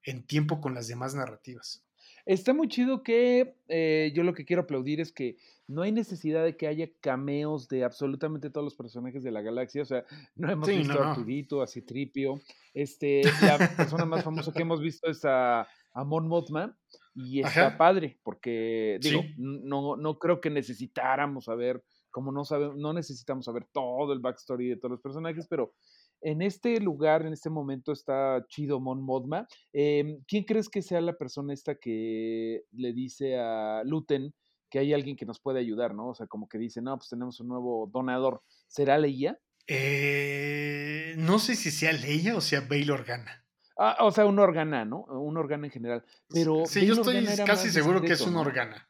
en 0.03 0.27
tiempo 0.27 0.61
con 0.61 0.75
las 0.75 0.89
demás 0.89 1.15
narrativas. 1.15 1.86
Está 2.27 2.53
muy 2.53 2.67
chido 2.67 3.05
que 3.05 3.55
eh, 3.69 4.13
yo 4.13 4.25
lo 4.25 4.35
que 4.35 4.45
quiero 4.45 4.63
aplaudir 4.63 5.01
es 5.01 5.13
que 5.13 5.37
no 5.69 5.83
hay 5.83 5.93
necesidad 5.93 6.45
de 6.45 6.57
que 6.57 6.67
haya 6.67 6.91
cameos 7.01 7.69
de 7.69 7.85
absolutamente 7.85 8.51
todos 8.51 8.65
los 8.65 8.75
personajes 8.75 9.23
de 9.23 9.31
la 9.31 9.43
galaxia. 9.43 9.83
O 9.83 9.85
sea, 9.85 10.05
no 10.35 10.51
hemos 10.51 10.69
visto 10.69 11.01
a 11.01 11.11
Arturito, 11.11 11.63
a 11.63 11.69
Citripio. 11.69 12.41
Este, 12.75 13.23
la 13.43 13.77
persona 13.77 14.05
más 14.05 14.25
famosa 14.25 14.53
que 14.53 14.63
hemos 14.63 14.81
visto 14.81 15.09
es 15.09 15.25
a, 15.25 15.69
Mon 15.95 16.27
Mothma. 16.27 16.77
Y 17.15 17.41
está 17.41 17.79
padre, 17.79 18.19
porque 18.23 18.99
digo, 19.01 19.23
no, 19.39 19.97
no 19.97 20.19
creo 20.19 20.41
que 20.41 20.51
necesitáramos 20.51 21.47
saber, 21.47 21.83
como 22.11 22.31
no 22.31 22.45
sabemos, 22.45 22.77
no 22.77 22.93
necesitamos 22.93 23.47
saber 23.47 23.65
todo 23.73 24.13
el 24.13 24.19
backstory 24.19 24.69
de 24.69 24.77
todos 24.77 24.91
los 24.91 25.01
personajes, 25.01 25.47
pero 25.49 25.73
en 26.21 26.43
este 26.43 26.81
lugar, 26.81 27.25
en 27.25 27.33
este 27.33 27.51
momento, 27.51 27.93
está 27.93 28.45
chido 28.49 28.81
Mon 28.81 29.03
Mothma. 29.03 29.47
Em, 29.73 30.23
¿Quién 30.27 30.45
crees 30.45 30.69
que 30.69 30.83
sea 30.83 31.01
la 31.01 31.17
persona 31.17 31.53
esta 31.53 31.75
que 31.77 32.65
le 32.73 32.93
dice 32.93 33.39
a 33.39 33.83
Luten 33.85 34.35
que 34.71 34.81
hay 34.81 34.93
alguien 34.93 35.17
que 35.17 35.27
nos 35.27 35.41
puede 35.41 35.61
ayudar, 35.61 35.95
¿no? 35.95 36.09
O 36.09 36.15
sea, 36.15 36.27
como 36.27 36.49
que 36.49 36.59
dice, 36.59 36.83
no, 36.83 36.97
pues 36.97 37.09
tenemos 37.09 37.39
un 37.41 37.49
nuevo 37.49 37.89
donador. 37.93 38.43
¿Será 38.67 38.99
Leia? 38.99 39.39
Eh, 39.69 41.15
no 41.19 41.39
sé 41.39 41.57
si 41.57 41.71
sea 41.71 41.93
Leia 41.93 42.37
o 42.37 42.41
sea 42.41 42.61
Bail 42.61 42.91
Organa. 42.91 43.45
Ah, 43.79 43.99
o 44.01 44.11
sea, 44.11 44.25
un 44.27 44.39
Organa, 44.39 44.85
¿no? 44.85 45.03
Un 45.03 45.37
Organa 45.37 45.67
en 45.67 45.71
general. 45.71 46.05
Pero 46.31 46.65
sí, 46.67 46.87
yo 46.87 46.95
estoy 46.95 47.27
casi 47.45 47.71
seguro 47.71 48.01
que 48.01 48.15
es 48.15 48.21
un 48.23 48.37
Organa. 48.37 48.89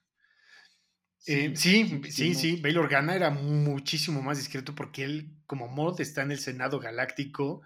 Eh, 1.26 1.52
sí, 1.56 2.02
sí, 2.08 2.34
sí, 2.34 2.60
Bail 2.60 2.78
Organa 2.78 3.14
era 3.16 3.30
muchísimo 3.30 4.22
más 4.22 4.38
discreto 4.38 4.76
porque 4.76 5.04
él, 5.04 5.32
como 5.46 5.66
mod, 5.66 6.00
está 6.00 6.22
en 6.22 6.30
el 6.30 6.38
Senado 6.38 6.78
Galáctico, 6.78 7.62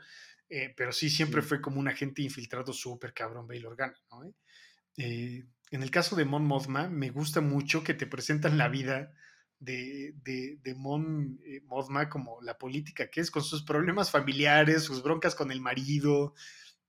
eh, 0.49 0.73
pero 0.75 0.93
sí, 0.93 1.11
siempre 1.11 1.43
fue 1.43 1.61
como 1.61 1.79
un 1.79 1.87
agente 1.87 2.23
infiltrado 2.23 2.73
súper 2.73 3.13
cabrón, 3.13 3.47
Bail 3.47 3.67
Organa, 3.67 4.01
¿no? 4.11 4.35
Eh, 4.97 5.45
en 5.71 5.83
el 5.83 5.91
caso 5.91 6.17
de 6.17 6.25
Mon 6.25 6.47
Mothma, 6.47 6.89
me 6.89 7.11
gusta 7.11 7.43
mucho 7.43 7.85
que 7.85 7.93
te 7.93 8.07
presentan 8.07 8.57
la 8.57 8.69
vida 8.69 9.13
de, 9.59 10.15
de, 10.25 10.75
Mon 10.75 11.39
Mothma 11.65 12.09
como 12.09 12.41
la 12.41 12.57
política 12.57 13.11
que 13.11 13.21
es, 13.21 13.31
con 13.31 13.45
sus 13.45 13.63
problemas 13.63 14.11
familiares, 14.11 14.85
sus 14.85 15.03
broncas 15.03 15.35
con 15.35 15.53
el 15.53 15.61
marido. 15.61 16.35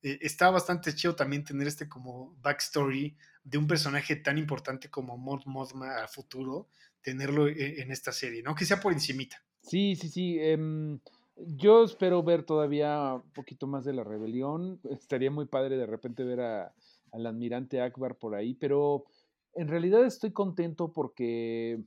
está 0.02 0.50
bastante 0.50 0.96
chido 0.96 1.16
también 1.16 1.44
tener 1.44 1.68
este 1.68 1.90
como 1.90 2.34
backstory 2.42 3.18
de 3.44 3.58
un 3.58 3.68
personaje 3.68 4.16
tan 4.16 4.38
importante 4.38 4.90
como 4.90 5.18
Mon 5.18 5.42
Mothma 5.46 6.04
a 6.04 6.08
futuro, 6.08 6.68
tenerlo 7.02 7.48
e, 7.48 7.82
en 7.82 7.92
esta 7.92 8.12
serie, 8.12 8.44
¿no? 8.44 8.56
Que 8.56 8.66
sea 8.66 8.80
por 8.80 8.94
encimita. 8.94 9.44
Sí, 9.62 9.96
sí, 9.96 10.10
sí. 10.10 10.40
em, 10.40 11.00
yo 11.36 11.84
espero 11.84 12.24
ver 12.24 12.44
todavía 12.44 13.16
un 13.16 13.32
poquito 13.32 13.68
más 13.68 13.86
de 13.86 13.94
la 13.94 14.04
rebelión. 14.04 14.80
Estaría 14.90 15.32
muy 15.32 15.46
padre 15.46 15.78
de 15.78 15.86
repente 15.86 16.24
ver 16.24 16.42
a, 16.42 16.74
al 17.12 17.26
almirante 17.26 17.82
Akbar 17.82 18.18
por 18.18 18.36
ahí, 18.36 18.54
pero 18.54 19.06
en 19.54 19.68
realidad 19.68 20.06
estoy 20.06 20.32
contento 20.32 20.94
porque 20.94 21.82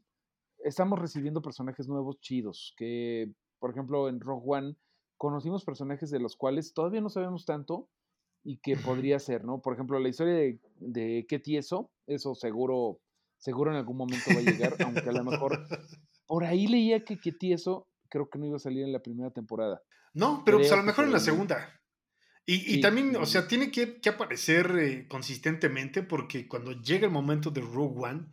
estamos 0.59 0.99
recibiendo 0.99 1.43
personajes 1.43 1.89
nuevos 1.89 2.21
chidos, 2.21 2.75
que 2.77 3.33
por 3.59 3.71
ejemplo 3.71 4.09
en 4.09 4.21
Rogue 4.21 4.45
One 4.47 4.77
conocimos 5.17 5.65
personajes 5.65 6.11
de 6.11 6.21
los 6.21 6.37
cuales 6.37 6.75
todavía 6.75 7.01
no 7.01 7.09
sabemos 7.09 7.45
tanto 7.45 7.89
y 8.45 8.59
que 8.59 8.77
podría 8.77 9.19
ser, 9.19 9.45
¿no? 9.45 9.61
Por 9.61 9.75
ejemplo, 9.75 9.99
la 9.99 10.09
historia 10.09 10.35
de, 10.35 10.61
de 10.77 11.27
qué 11.29 11.39
tieso, 11.39 11.91
eso 12.07 12.35
seguro, 12.35 13.01
seguro 13.39 13.71
en 13.71 13.79
algún 13.79 13.97
momento 13.97 14.31
va 14.35 14.41
a 14.41 14.43
llegar, 14.43 14.77
aunque 14.85 15.09
a 15.09 15.13
lo 15.13 15.25
mejor 15.25 15.67
por 16.27 16.45
ahí 16.45 16.67
leía 16.67 17.05
que 17.05 17.19
qué 17.19 17.33
tieso 17.33 17.89
creo 18.09 18.29
que 18.31 18.39
no 18.39 18.47
iba 18.47 18.57
a 18.57 18.61
salir 18.61 18.85
en 18.85 18.93
la 18.93 19.03
primera 19.03 19.31
temporada. 19.31 19.83
No, 20.13 20.43
pero 20.45 20.59
pues 20.59 20.71
a 20.71 20.77
lo 20.77 20.85
mejor 20.85 21.07
en 21.07 21.13
la 21.13 21.19
segunda. 21.19 21.81
Y, 22.47 22.55
y 22.55 22.75
Sí, 22.75 22.81
también, 22.81 23.17
o 23.17 23.27
sea, 23.27 23.49
tiene 23.49 23.71
que, 23.71 24.01
que 24.01 24.09
aparecer 24.11 24.71
eh, 24.79 25.09
consistentemente 25.09 26.03
porque 26.03 26.47
cuando 26.47 26.73
llega 26.81 27.07
el 27.07 27.13
momento 27.13 27.51
de 27.51 27.63
Rogue 27.63 28.07
One, 28.07 28.27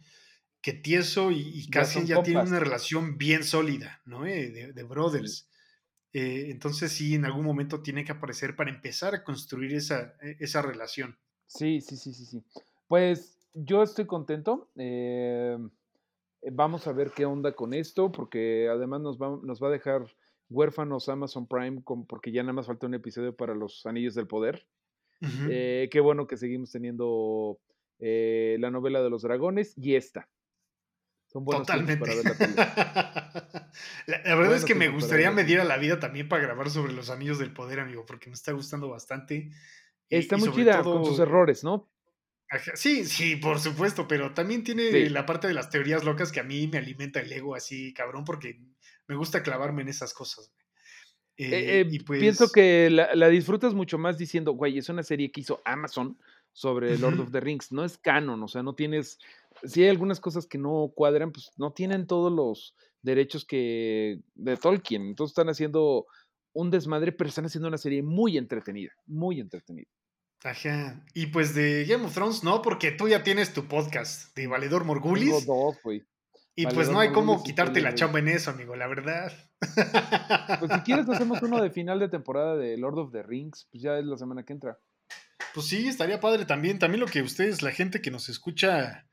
que 0.61 0.73
Tieso 0.73 1.31
y, 1.31 1.39
y 1.39 1.63
ya 1.63 1.71
Cassian 1.71 2.05
son 2.05 2.15
ya 2.15 2.23
tienen 2.23 2.47
una 2.47 2.59
relación 2.59 3.17
bien 3.17 3.43
sólida, 3.43 4.01
¿no? 4.05 4.25
Eh, 4.27 4.71
de, 4.73 4.83
brothers. 4.83 5.49
Eh, 6.13 6.47
entonces 6.49 6.91
sí, 6.91 7.15
en 7.15 7.25
algún 7.25 7.45
momento 7.45 7.81
tiene 7.81 8.03
que 8.03 8.11
aparecer 8.11 8.55
para 8.55 8.69
empezar 8.69 9.15
a 9.15 9.23
construir 9.23 9.73
esa, 9.73 10.15
eh, 10.21 10.35
esa 10.39 10.61
relación. 10.61 11.17
Sí, 11.47 11.81
sí, 11.81 11.95
sí, 11.97 12.13
sí, 12.13 12.25
sí. 12.25 12.43
Pues 12.87 13.37
yo 13.53 13.83
estoy 13.83 14.05
contento. 14.05 14.69
eh, 14.75 15.57
vamos 16.51 16.87
a 16.87 16.91
ver 16.91 17.11
qué 17.11 17.25
onda 17.25 17.53
con 17.53 17.73
esto, 17.73 18.11
porque 18.11 18.67
además 18.69 19.01
nos 19.01 19.17
va, 19.21 19.39
nos 19.43 19.61
va 19.61 19.67
a 19.67 19.71
dejar 19.71 20.01
huérfanos 20.49 21.07
Amazon 21.07 21.47
Prime, 21.47 21.83
con- 21.83 22.05
porque 22.05 22.31
ya 22.31 22.41
nada 22.43 22.53
más 22.53 22.67
falta 22.67 22.87
un 22.87 22.93
episodio 22.95 23.35
para 23.35 23.53
los 23.55 23.85
Anillos 23.85 24.15
del 24.15 24.27
Poder. 24.27 24.65
Eh, 25.49 25.87
qué 25.91 25.99
bueno 25.99 26.25
que 26.25 26.35
seguimos 26.35 26.71
teniendo 26.71 27.59
eh, 27.99 28.57
la 28.59 28.71
novela 28.71 29.03
de 29.03 29.09
los 29.11 29.21
dragones 29.21 29.77
y 29.77 29.93
esta. 29.95 30.27
Son 31.27 31.45
buenos 31.45 31.67
Totalmente. 31.67 31.99
para 31.99 32.15
ver 32.15 32.25
la 32.25 32.37
tele. 32.37 33.60
La, 34.07 34.21
la 34.23 34.35
verdad 34.35 34.55
es 34.55 34.65
que 34.65 34.75
me 34.75 34.85
para 34.85 34.95
gustaría 34.95 35.29
tele. 35.29 35.43
medir 35.43 35.59
a 35.59 35.63
la 35.63 35.77
vida 35.77 35.99
también 35.99 36.27
para 36.29 36.43
grabar 36.43 36.69
sobre 36.69 36.93
los 36.93 37.09
anillos 37.09 37.39
del 37.39 37.53
poder, 37.53 37.79
amigo, 37.79 38.05
porque 38.05 38.29
me 38.29 38.33
está 38.35 38.51
gustando 38.51 38.89
bastante. 38.89 39.51
Está 40.09 40.37
y 40.37 40.39
muy 40.39 40.51
chida, 40.51 40.83
con 40.83 41.05
sus 41.05 41.19
errores, 41.19 41.63
¿no? 41.63 41.89
sí, 42.75 43.05
sí, 43.05 43.37
por 43.37 43.59
supuesto, 43.59 44.07
pero 44.07 44.33
también 44.33 44.63
tiene 44.63 44.91
Sí. 44.91 45.09
la 45.09 45.25
parte 45.25 45.47
de 45.47 45.53
las 45.53 45.69
teorías 45.69 46.03
locas 46.03 46.31
que 46.31 46.41
a 46.41 46.43
mí 46.43 46.67
me 46.67 46.79
alimenta 46.79 47.21
el 47.21 47.31
ego 47.31 47.55
así, 47.55 47.93
cabrón, 47.93 48.25
porque 48.25 48.59
me 49.07 49.15
gusta 49.15 49.41
clavarme 49.41 49.83
en 49.83 49.87
esas 49.89 50.13
cosas. 50.13 50.51
Eh, 51.37 51.47
Eh, 51.49 51.79
eh, 51.81 51.87
y 51.89 51.99
pienso 51.99 52.45
pues, 52.45 52.51
que 52.51 52.89
la, 52.89 53.15
la 53.15 53.29
disfrutas 53.29 53.73
mucho 53.73 53.97
más 53.97 54.17
diciendo, 54.17 54.51
güey, 54.51 54.77
es 54.77 54.89
una 54.89 55.01
serie 55.03 55.31
que 55.31 55.41
hizo 55.41 55.61
Amazon 55.63 56.17
sobre 56.51 56.97
Lord 56.97 57.19
of 57.21 57.31
the 57.31 57.39
Rings. 57.39 57.71
No 57.71 57.85
es 57.85 57.97
canon, 57.97 58.43
o 58.43 58.47
sea, 58.49 58.63
no 58.63 58.75
tienes. 58.75 59.17
Si 59.63 59.83
hay 59.83 59.89
algunas 59.89 60.19
cosas 60.19 60.45
que 60.45 60.57
no 60.57 60.91
cuadran, 60.93 61.31
pues 61.31 61.51
no 61.57 61.71
tienen 61.71 62.05
todos 62.05 62.31
los 62.33 62.75
derechos 63.01 63.45
que 63.45 64.19
de 64.35 64.57
Tolkien. 64.57 65.03
Entonces 65.03 65.31
están 65.31 65.49
haciendo 65.49 66.05
un 66.53 66.69
desmadre, 66.69 67.11
pero 67.11 67.29
están 67.29 67.45
haciendo 67.45 67.67
una 67.67 67.77
serie 67.77 68.03
muy 68.03 68.37
entretenida, 68.37 68.91
muy 69.05 69.39
entretenida. 69.39 69.89
ajá. 70.43 71.03
Y 71.13 71.27
pues 71.27 71.53
de 71.55 71.85
Game 71.85 72.05
of 72.05 72.13
Thrones, 72.13 72.43
no, 72.43 72.61
porque 72.61 72.91
tú 72.91 73.07
ya 73.07 73.23
tienes 73.23 73.53
tu 73.53 73.67
podcast 73.67 74.35
de 74.35 74.47
Valedor 74.47 74.81
Tengo 74.81 74.93
Morgulis. 74.93 75.45
dos, 75.45 75.77
güey. 75.83 76.03
Y 76.55 76.65
pues 76.67 76.89
no 76.89 76.99
hay 76.99 77.11
cómo 77.11 77.33
Morgulis 77.33 77.47
y 77.47 77.51
quitarte 77.51 77.81
la 77.81 77.95
chamba 77.95 78.19
en 78.19 78.27
eso, 78.27 78.51
amigo, 78.51 78.75
la 78.75 78.87
verdad. 78.87 79.31
Pues 80.59 80.71
si 80.73 80.79
quieres 80.81 81.07
hacemos 81.09 81.41
uno 81.41 81.61
de 81.61 81.69
final 81.71 81.99
de 81.99 82.09
temporada 82.09 82.57
de 82.57 82.77
Lord 82.77 82.99
of 82.99 83.11
the 83.11 83.23
Rings, 83.23 83.67
pues 83.71 83.81
ya 83.81 83.97
es 83.97 84.05
la 84.05 84.17
semana 84.17 84.43
que 84.43 84.53
entra. 84.53 84.77
Pues 85.53 85.67
sí, 85.67 85.87
estaría 85.87 86.19
padre 86.19 86.45
también. 86.45 86.79
También 86.79 86.99
lo 86.99 87.07
que 87.07 87.21
ustedes, 87.21 87.61
la 87.61 87.71
gente 87.71 88.01
que 88.01 88.11
nos 88.11 88.29
escucha, 88.29 89.07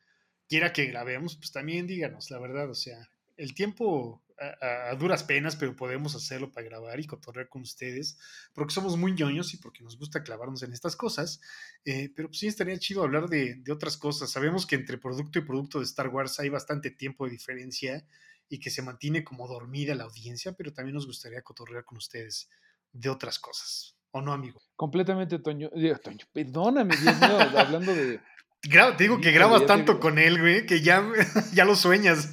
quiera 0.49 0.73
que 0.73 0.87
grabemos, 0.87 1.37
pues 1.37 1.53
también 1.53 1.87
díganos, 1.87 2.31
la 2.31 2.39
verdad. 2.41 2.69
O 2.71 2.75
sea, 2.75 2.99
el 3.39 3.55
tiempo 3.55 4.23
a, 4.39 4.95
duras 4.95 5.25
penas, 5.25 5.57
pero 5.57 5.75
podemos 5.75 6.15
hacerlo 6.15 6.53
para 6.53 6.67
grabar 6.67 7.01
y 7.01 7.07
cotorrear 7.07 7.49
con 7.49 7.63
ustedes, 7.63 8.19
porque 8.55 8.75
somos 8.75 8.97
muy 8.97 9.13
ñoños 9.13 9.53
y 9.55 9.57
porque 9.57 9.83
nos 9.83 9.99
gusta 9.99 10.23
clavarnos 10.23 10.63
en 10.63 10.73
estas 10.73 10.97
cosas. 10.97 11.41
Eh, 11.85 12.13
pero 12.15 12.29
pues 12.29 12.41
sí, 12.41 12.47
estaría 12.47 12.79
chido 12.79 13.03
hablar 13.03 13.29
de, 13.29 13.63
otras 13.71 13.97
cosas. 13.97 14.31
Sabemos 14.31 14.67
que 14.67 14.77
entre 14.77 14.99
producto 14.99 15.39
y 15.39 15.43
producto 15.43 15.79
de 15.79 15.85
Star 15.85 16.09
Wars 16.09 16.39
hay 16.41 16.49
bastante 16.49 16.91
tiempo 16.91 17.25
de 17.25 17.33
diferencia 17.33 18.07
y 18.49 18.61
que 18.61 18.71
se 18.71 18.83
mantiene 18.83 19.25
como 19.25 19.47
dormida 19.47 19.95
la 19.95 20.05
audiencia, 20.05 20.53
pero 20.53 20.73
también 20.73 20.95
nos 20.95 21.07
gustaría 21.07 21.43
cotorrear 21.43 21.85
con 21.85 21.99
ustedes 21.99 22.49
de 22.93 23.09
otras 23.09 23.39
cosas. 23.39 23.97
¿O 24.11 24.23
no, 24.23 24.33
amigo? 24.33 24.63
Completamente 24.75 25.39
Toño. 25.39 25.71
Toño, 26.03 26.27
perdóname, 26.33 26.97
Dios 26.97 27.21
mío, 27.21 27.41
hablando 27.59 27.95
de. 27.95 28.21
Te 28.61 29.03
digo 29.05 29.21
que 29.21 29.31
grabas 29.31 29.63
te 29.63 29.67
tanto 29.67 30.01
con 30.01 30.19
él, 30.19 30.41
güey, 30.41 30.67
que 30.67 30.81
ya, 30.81 31.03
ya 31.55 31.65
lo 31.65 31.77
sueñas. 31.77 32.31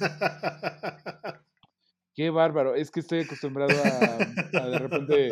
Qué 2.14 2.30
bárbaro. 2.30 2.74
Es 2.74 2.90
que 2.90 3.00
estoy 3.00 3.20
acostumbrado 3.20 3.72
a, 3.82 4.58
a 4.60 4.66
de 4.68 4.78
repente 4.78 5.30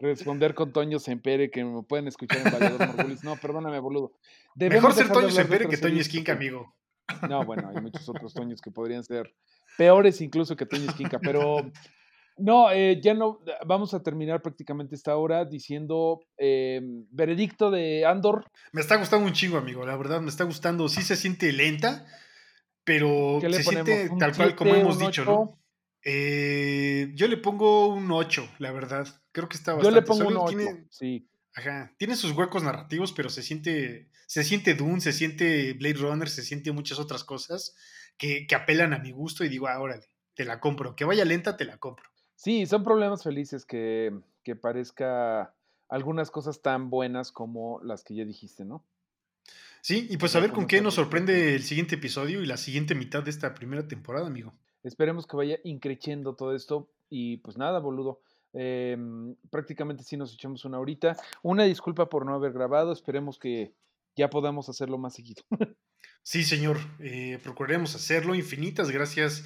responder 0.00 0.54
con 0.54 0.72
Toño 0.72 0.98
Sempere, 0.98 1.50
que 1.50 1.64
me 1.64 1.82
pueden 1.82 2.08
escuchar 2.08 2.38
en 2.38 2.52
Valedor 2.52 2.86
Morgulis. 2.86 3.24
No, 3.24 3.36
perdóname, 3.36 3.78
boludo. 3.78 4.12
Mejor 4.54 4.54
Debemos 4.54 4.94
ser 4.94 5.04
dejar 5.04 5.16
de 5.16 5.22
Toño 5.22 5.34
Sempere 5.34 5.68
que 5.68 5.76
Toño 5.76 6.00
Esquinca, 6.00 6.32
amigo. 6.32 6.74
No, 7.28 7.44
bueno, 7.44 7.68
hay 7.68 7.80
muchos 7.82 8.08
otros 8.08 8.32
Toños 8.32 8.60
que 8.60 8.70
podrían 8.70 9.04
ser 9.04 9.34
peores 9.76 10.20
incluso 10.20 10.56
que 10.56 10.66
Toño 10.66 10.88
Esquinca, 10.88 11.18
pero 11.18 11.70
no, 12.36 12.70
eh, 12.72 13.00
ya 13.02 13.14
no, 13.14 13.40
vamos 13.66 13.94
a 13.94 14.02
terminar 14.02 14.42
prácticamente 14.42 14.94
esta 14.94 15.16
hora 15.16 15.44
diciendo 15.44 16.20
eh, 16.36 16.80
veredicto 17.10 17.70
de 17.70 18.04
Andor, 18.04 18.44
Me 18.72 18.80
está 18.80 18.96
gustando 18.96 19.26
un 19.26 19.32
chingo, 19.32 19.56
amigo, 19.56 19.86
la 19.86 19.96
verdad, 19.96 20.20
me 20.20 20.30
está 20.30 20.44
gustando. 20.44 20.88
Sí 20.88 21.02
se 21.02 21.16
siente 21.16 21.52
lenta, 21.52 22.06
pero 22.84 23.38
¿qué 23.40 23.48
le 23.48 23.58
se 23.58 23.64
ponemos? 23.64 23.86
siente 23.86 24.12
¿Un 24.12 24.18
tal 24.18 24.34
cual 24.34 24.56
como 24.56 24.74
hemos 24.74 24.98
dicho, 24.98 25.22
ocho? 25.22 25.24
¿no? 25.24 25.58
Eh, 26.02 27.12
yo 27.14 27.28
le 27.28 27.38
pongo 27.38 27.88
un 27.88 28.10
8, 28.10 28.56
la 28.58 28.72
verdad. 28.72 29.08
Creo 29.32 29.48
que 29.48 29.56
está 29.56 29.72
Yo 29.72 29.76
bastante 29.78 30.00
le 30.00 30.06
pongo 30.06 30.28
un 30.28 30.34
sólido. 30.34 30.44
8, 30.44 30.56
Tiene, 30.56 30.86
sí. 30.90 31.28
ajá, 31.54 31.94
tiene 31.98 32.16
sus 32.16 32.32
huecos 32.32 32.62
narrativos, 32.62 33.12
pero 33.12 33.30
se 33.30 33.42
siente, 33.42 34.10
se 34.26 34.44
siente 34.44 34.74
Dune, 34.74 35.00
se 35.00 35.12
siente 35.12 35.72
Blade 35.72 35.94
Runner, 35.94 36.28
se 36.28 36.42
siente 36.42 36.72
muchas 36.72 36.98
otras 36.98 37.24
cosas 37.24 37.74
que, 38.18 38.46
que 38.46 38.54
apelan 38.54 38.92
a 38.92 38.98
mi 38.98 39.12
gusto 39.12 39.44
y 39.44 39.48
digo, 39.48 39.66
ah, 39.66 39.80
órale, 39.80 40.06
te 40.34 40.44
la 40.44 40.60
compro. 40.60 40.94
Que 40.94 41.04
vaya 41.06 41.24
lenta, 41.24 41.56
te 41.56 41.64
la 41.64 41.78
compro. 41.78 42.13
Sí, 42.34 42.66
son 42.66 42.82
problemas 42.82 43.22
felices 43.22 43.64
que, 43.64 44.12
que 44.42 44.56
parezca 44.56 45.54
algunas 45.88 46.30
cosas 46.30 46.62
tan 46.62 46.90
buenas 46.90 47.32
como 47.32 47.80
las 47.82 48.04
que 48.04 48.14
ya 48.14 48.24
dijiste, 48.24 48.64
¿no? 48.64 48.84
Sí, 49.80 50.06
y 50.08 50.16
pues 50.16 50.34
a 50.34 50.40
ver 50.40 50.52
con 50.52 50.66
qué 50.66 50.80
nos 50.80 50.94
sorprende 50.94 51.54
el 51.54 51.62
siguiente 51.62 51.96
episodio 51.96 52.42
y 52.42 52.46
la 52.46 52.56
siguiente 52.56 52.94
mitad 52.94 53.22
de 53.22 53.30
esta 53.30 53.54
primera 53.54 53.86
temporada, 53.86 54.26
amigo. 54.26 54.54
Esperemos 54.82 55.26
que 55.26 55.36
vaya 55.36 55.58
increciendo 55.62 56.34
todo 56.36 56.54
esto. 56.54 56.88
Y 57.10 57.36
pues 57.38 57.58
nada, 57.58 57.80
boludo. 57.80 58.20
em, 58.54 59.34
prácticamente 59.50 60.04
sí 60.04 60.16
nos 60.16 60.32
echamos 60.32 60.64
una 60.64 60.78
horita. 60.78 61.16
Una 61.42 61.64
disculpa 61.64 62.08
por 62.08 62.24
no 62.24 62.34
haber 62.34 62.52
grabado. 62.52 62.92
Esperemos 62.92 63.38
que 63.38 63.74
ya 64.16 64.30
podamos 64.30 64.68
hacerlo 64.68 64.96
más 64.96 65.14
seguido. 65.14 65.42
Sí, 66.22 66.42
señor, 66.42 66.78
eh, 67.00 67.38
procuraremos 67.42 67.94
hacerlo. 67.94 68.34
Infinitas 68.34 68.90
gracias 68.90 69.44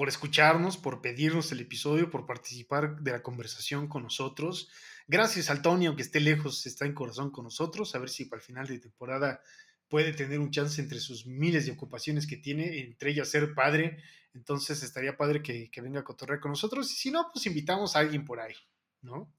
por 0.00 0.08
escucharnos, 0.08 0.78
por 0.78 1.02
pedirnos 1.02 1.52
el 1.52 1.60
episodio, 1.60 2.10
por 2.10 2.24
participar 2.24 3.02
de 3.02 3.10
la 3.10 3.22
conversación 3.22 3.86
con 3.86 4.04
nosotros. 4.04 4.70
Gracias 5.06 5.50
al 5.50 5.60
Tony, 5.60 5.84
aunque 5.84 6.00
esté 6.00 6.20
lejos, 6.20 6.64
está 6.64 6.86
en 6.86 6.94
corazón 6.94 7.30
con 7.30 7.44
nosotros. 7.44 7.94
A 7.94 7.98
ver 7.98 8.08
si 8.08 8.24
para 8.24 8.40
el 8.40 8.46
final 8.46 8.66
de 8.66 8.78
temporada 8.78 9.42
puede 9.88 10.14
tener 10.14 10.38
un 10.40 10.50
chance 10.50 10.80
entre 10.80 11.00
sus 11.00 11.26
miles 11.26 11.66
de 11.66 11.72
ocupaciones 11.72 12.26
que 12.26 12.38
tiene, 12.38 12.78
entre 12.78 13.10
ellas 13.10 13.28
ser 13.28 13.52
padre. 13.52 13.98
Entonces 14.32 14.82
estaría 14.82 15.18
padre 15.18 15.42
que, 15.42 15.70
que 15.70 15.82
venga 15.82 16.00
a 16.00 16.04
cotorrear 16.04 16.40
con 16.40 16.52
nosotros. 16.52 16.90
Y 16.90 16.94
si 16.94 17.10
no, 17.10 17.28
pues 17.30 17.44
invitamos 17.44 17.94
a 17.94 17.98
alguien 17.98 18.24
por 18.24 18.40
ahí, 18.40 18.54
¿no? 19.02 19.30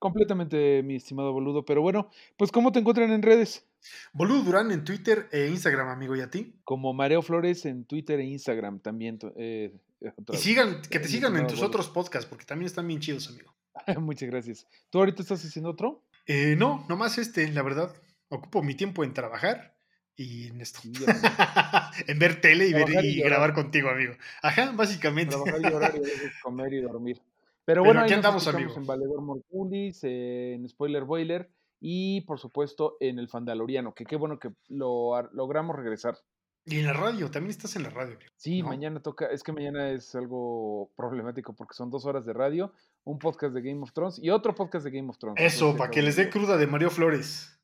Completamente, 0.00 0.82
mi 0.82 0.96
estimado 0.96 1.32
boludo. 1.32 1.64
Pero 1.64 1.82
bueno, 1.82 2.10
pues 2.36 2.50
¿cómo 2.50 2.72
te 2.72 2.78
encuentran 2.80 3.12
en 3.12 3.22
redes? 3.22 3.66
Boludo 4.12 4.42
Durán 4.42 4.70
en 4.72 4.82
Twitter 4.82 5.28
e 5.30 5.46
Instagram, 5.48 5.88
amigo, 5.88 6.16
¿y 6.16 6.22
a 6.22 6.30
ti? 6.30 6.54
Como 6.64 6.92
Mareo 6.94 7.22
Flores 7.22 7.66
en 7.66 7.84
Twitter 7.84 8.18
e 8.18 8.24
Instagram 8.24 8.80
también. 8.80 9.18
eh, 9.36 9.72
otra 10.16 10.34
Y 10.34 10.38
sigan, 10.38 10.80
que 10.82 10.98
te 11.00 11.06
sigan 11.06 11.36
en 11.36 11.42
tus 11.46 11.58
boludo. 11.58 11.66
otros 11.68 11.88
podcasts, 11.90 12.26
porque 12.28 12.46
también 12.46 12.66
están 12.66 12.88
bien 12.88 13.00
chidos, 13.00 13.28
amigo. 13.28 13.54
Muchas 14.00 14.28
gracias. 14.30 14.66
¿Tú 14.88 14.98
ahorita 14.98 15.22
estás 15.22 15.44
haciendo 15.44 15.70
otro? 15.70 16.02
Eh, 16.26 16.56
no, 16.58 16.84
nomás 16.88 17.18
este, 17.18 17.46
la 17.52 17.62
verdad. 17.62 17.94
Ocupo 18.30 18.62
mi 18.62 18.74
tiempo 18.74 19.04
en 19.04 19.12
trabajar 19.12 19.74
y 20.16 20.46
en 20.48 20.60
esto. 20.62 20.80
Sí, 20.82 20.92
en 22.06 22.18
ver 22.18 22.40
tele 22.40 22.68
y, 22.68 22.72
ver, 22.72 22.88
y 23.04 23.20
y 23.20 23.22
grabar 23.22 23.52
contigo, 23.52 23.90
amigo. 23.90 24.14
Ajá, 24.42 24.72
básicamente. 24.72 25.36
Trabajar, 25.36 25.60
y 25.60 25.66
a 25.66 26.00
veces 26.00 26.32
comer 26.42 26.72
y 26.72 26.80
dormir. 26.80 27.20
Pero 27.64 27.82
Pero 27.82 27.84
bueno, 27.84 28.00
aquí 28.00 28.12
ahí 28.12 28.16
andamos, 28.16 28.42
escuchamos 28.42 28.76
amigo. 28.76 28.80
en 28.80 28.86
Valedor 28.86 29.22
Morgulis, 29.22 30.00
en 30.02 30.68
Spoiler 30.68 31.04
Boiler 31.04 31.50
y 31.80 32.22
por 32.22 32.38
supuesto 32.38 32.96
en 33.00 33.18
el 33.18 33.28
Fandaloriano, 33.28 33.94
que 33.94 34.04
qué 34.04 34.16
bueno 34.16 34.38
que 34.38 34.50
lo 34.68 35.22
logramos 35.32 35.76
regresar. 35.76 36.18
Y 36.66 36.80
en 36.80 36.86
la 36.86 36.92
radio, 36.92 37.30
también 37.30 37.50
estás 37.50 37.74
en 37.76 37.84
la 37.84 37.90
radio. 37.90 38.18
Sí, 38.36 38.62
mañana 38.62 39.00
toca, 39.00 39.26
es 39.26 39.42
que 39.42 39.52
mañana 39.52 39.90
es 39.90 40.14
algo 40.14 40.92
problemático 40.94 41.54
porque 41.54 41.74
son 41.74 41.90
dos 41.90 42.04
horas 42.04 42.26
de 42.26 42.34
radio, 42.34 42.72
un 43.04 43.18
podcast 43.18 43.54
de 43.54 43.62
Game 43.62 43.82
of 43.82 43.92
Thrones 43.92 44.18
y 44.22 44.30
otro 44.30 44.54
podcast 44.54 44.84
de 44.84 44.90
Game 44.90 45.08
of 45.08 45.18
Thrones. 45.18 45.42
Eso, 45.42 45.76
para 45.76 45.90
que 45.90 46.02
les 46.02 46.16
dé 46.16 46.28
cruda 46.28 46.58
de 46.58 46.66
Mario 46.66 46.90
Flores. 46.90 47.56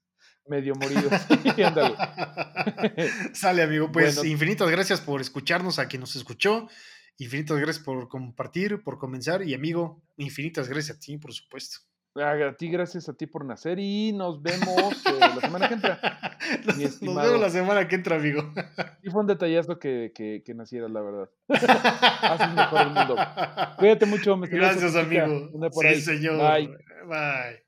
Medio 0.48 0.74
morido. 0.76 1.10
Sale, 3.34 3.62
amigo. 3.62 3.90
Pues 3.92 4.24
infinitas 4.24 4.70
gracias 4.70 5.00
por 5.00 5.20
escucharnos 5.20 5.78
a 5.78 5.88
quien 5.88 6.00
nos 6.00 6.16
escuchó. 6.16 6.68
Infinitas 7.18 7.58
gracias 7.58 7.84
por 7.84 8.08
compartir, 8.08 8.82
por 8.82 8.98
comenzar. 8.98 9.42
Y 9.42 9.54
amigo, 9.54 10.02
infinitas 10.16 10.68
gracias 10.68 10.96
a 10.96 11.00
ti, 11.00 11.16
por 11.16 11.32
supuesto. 11.32 11.78
A 12.14 12.56
ti, 12.56 12.70
gracias 12.70 13.10
a 13.10 13.14
ti 13.14 13.26
por 13.26 13.44
nacer 13.44 13.78
y 13.78 14.12
nos 14.12 14.40
vemos 14.40 15.04
eh, 15.06 15.18
la 15.20 15.40
semana 15.40 15.68
que 15.68 15.74
entra. 15.74 16.00
nos, 16.66 17.00
vemos 17.00 17.40
la 17.40 17.50
semana 17.50 17.88
que 17.88 17.96
entra, 17.96 18.16
amigo. 18.16 18.52
Sí 19.02 19.10
fue 19.10 19.20
un 19.20 19.26
detallazo 19.26 19.78
que, 19.78 20.12
que, 20.14 20.42
que 20.44 20.54
nacieras, 20.54 20.90
la 20.90 21.00
verdad. 21.00 21.30
Haces 21.48 22.54
mejor 22.54 22.80
el 22.80 22.88
mundo. 22.88 23.16
Cuídate 23.78 24.06
mucho. 24.06 24.36
Me 24.36 24.48
gracias, 24.48 24.96
amigo. 24.96 25.50
sí, 25.72 26.00
señor. 26.00 26.38
Bye. 26.38 26.68
Bye. 27.06 27.66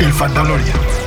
El 0.00 0.12
Fandalorian. 0.12 0.99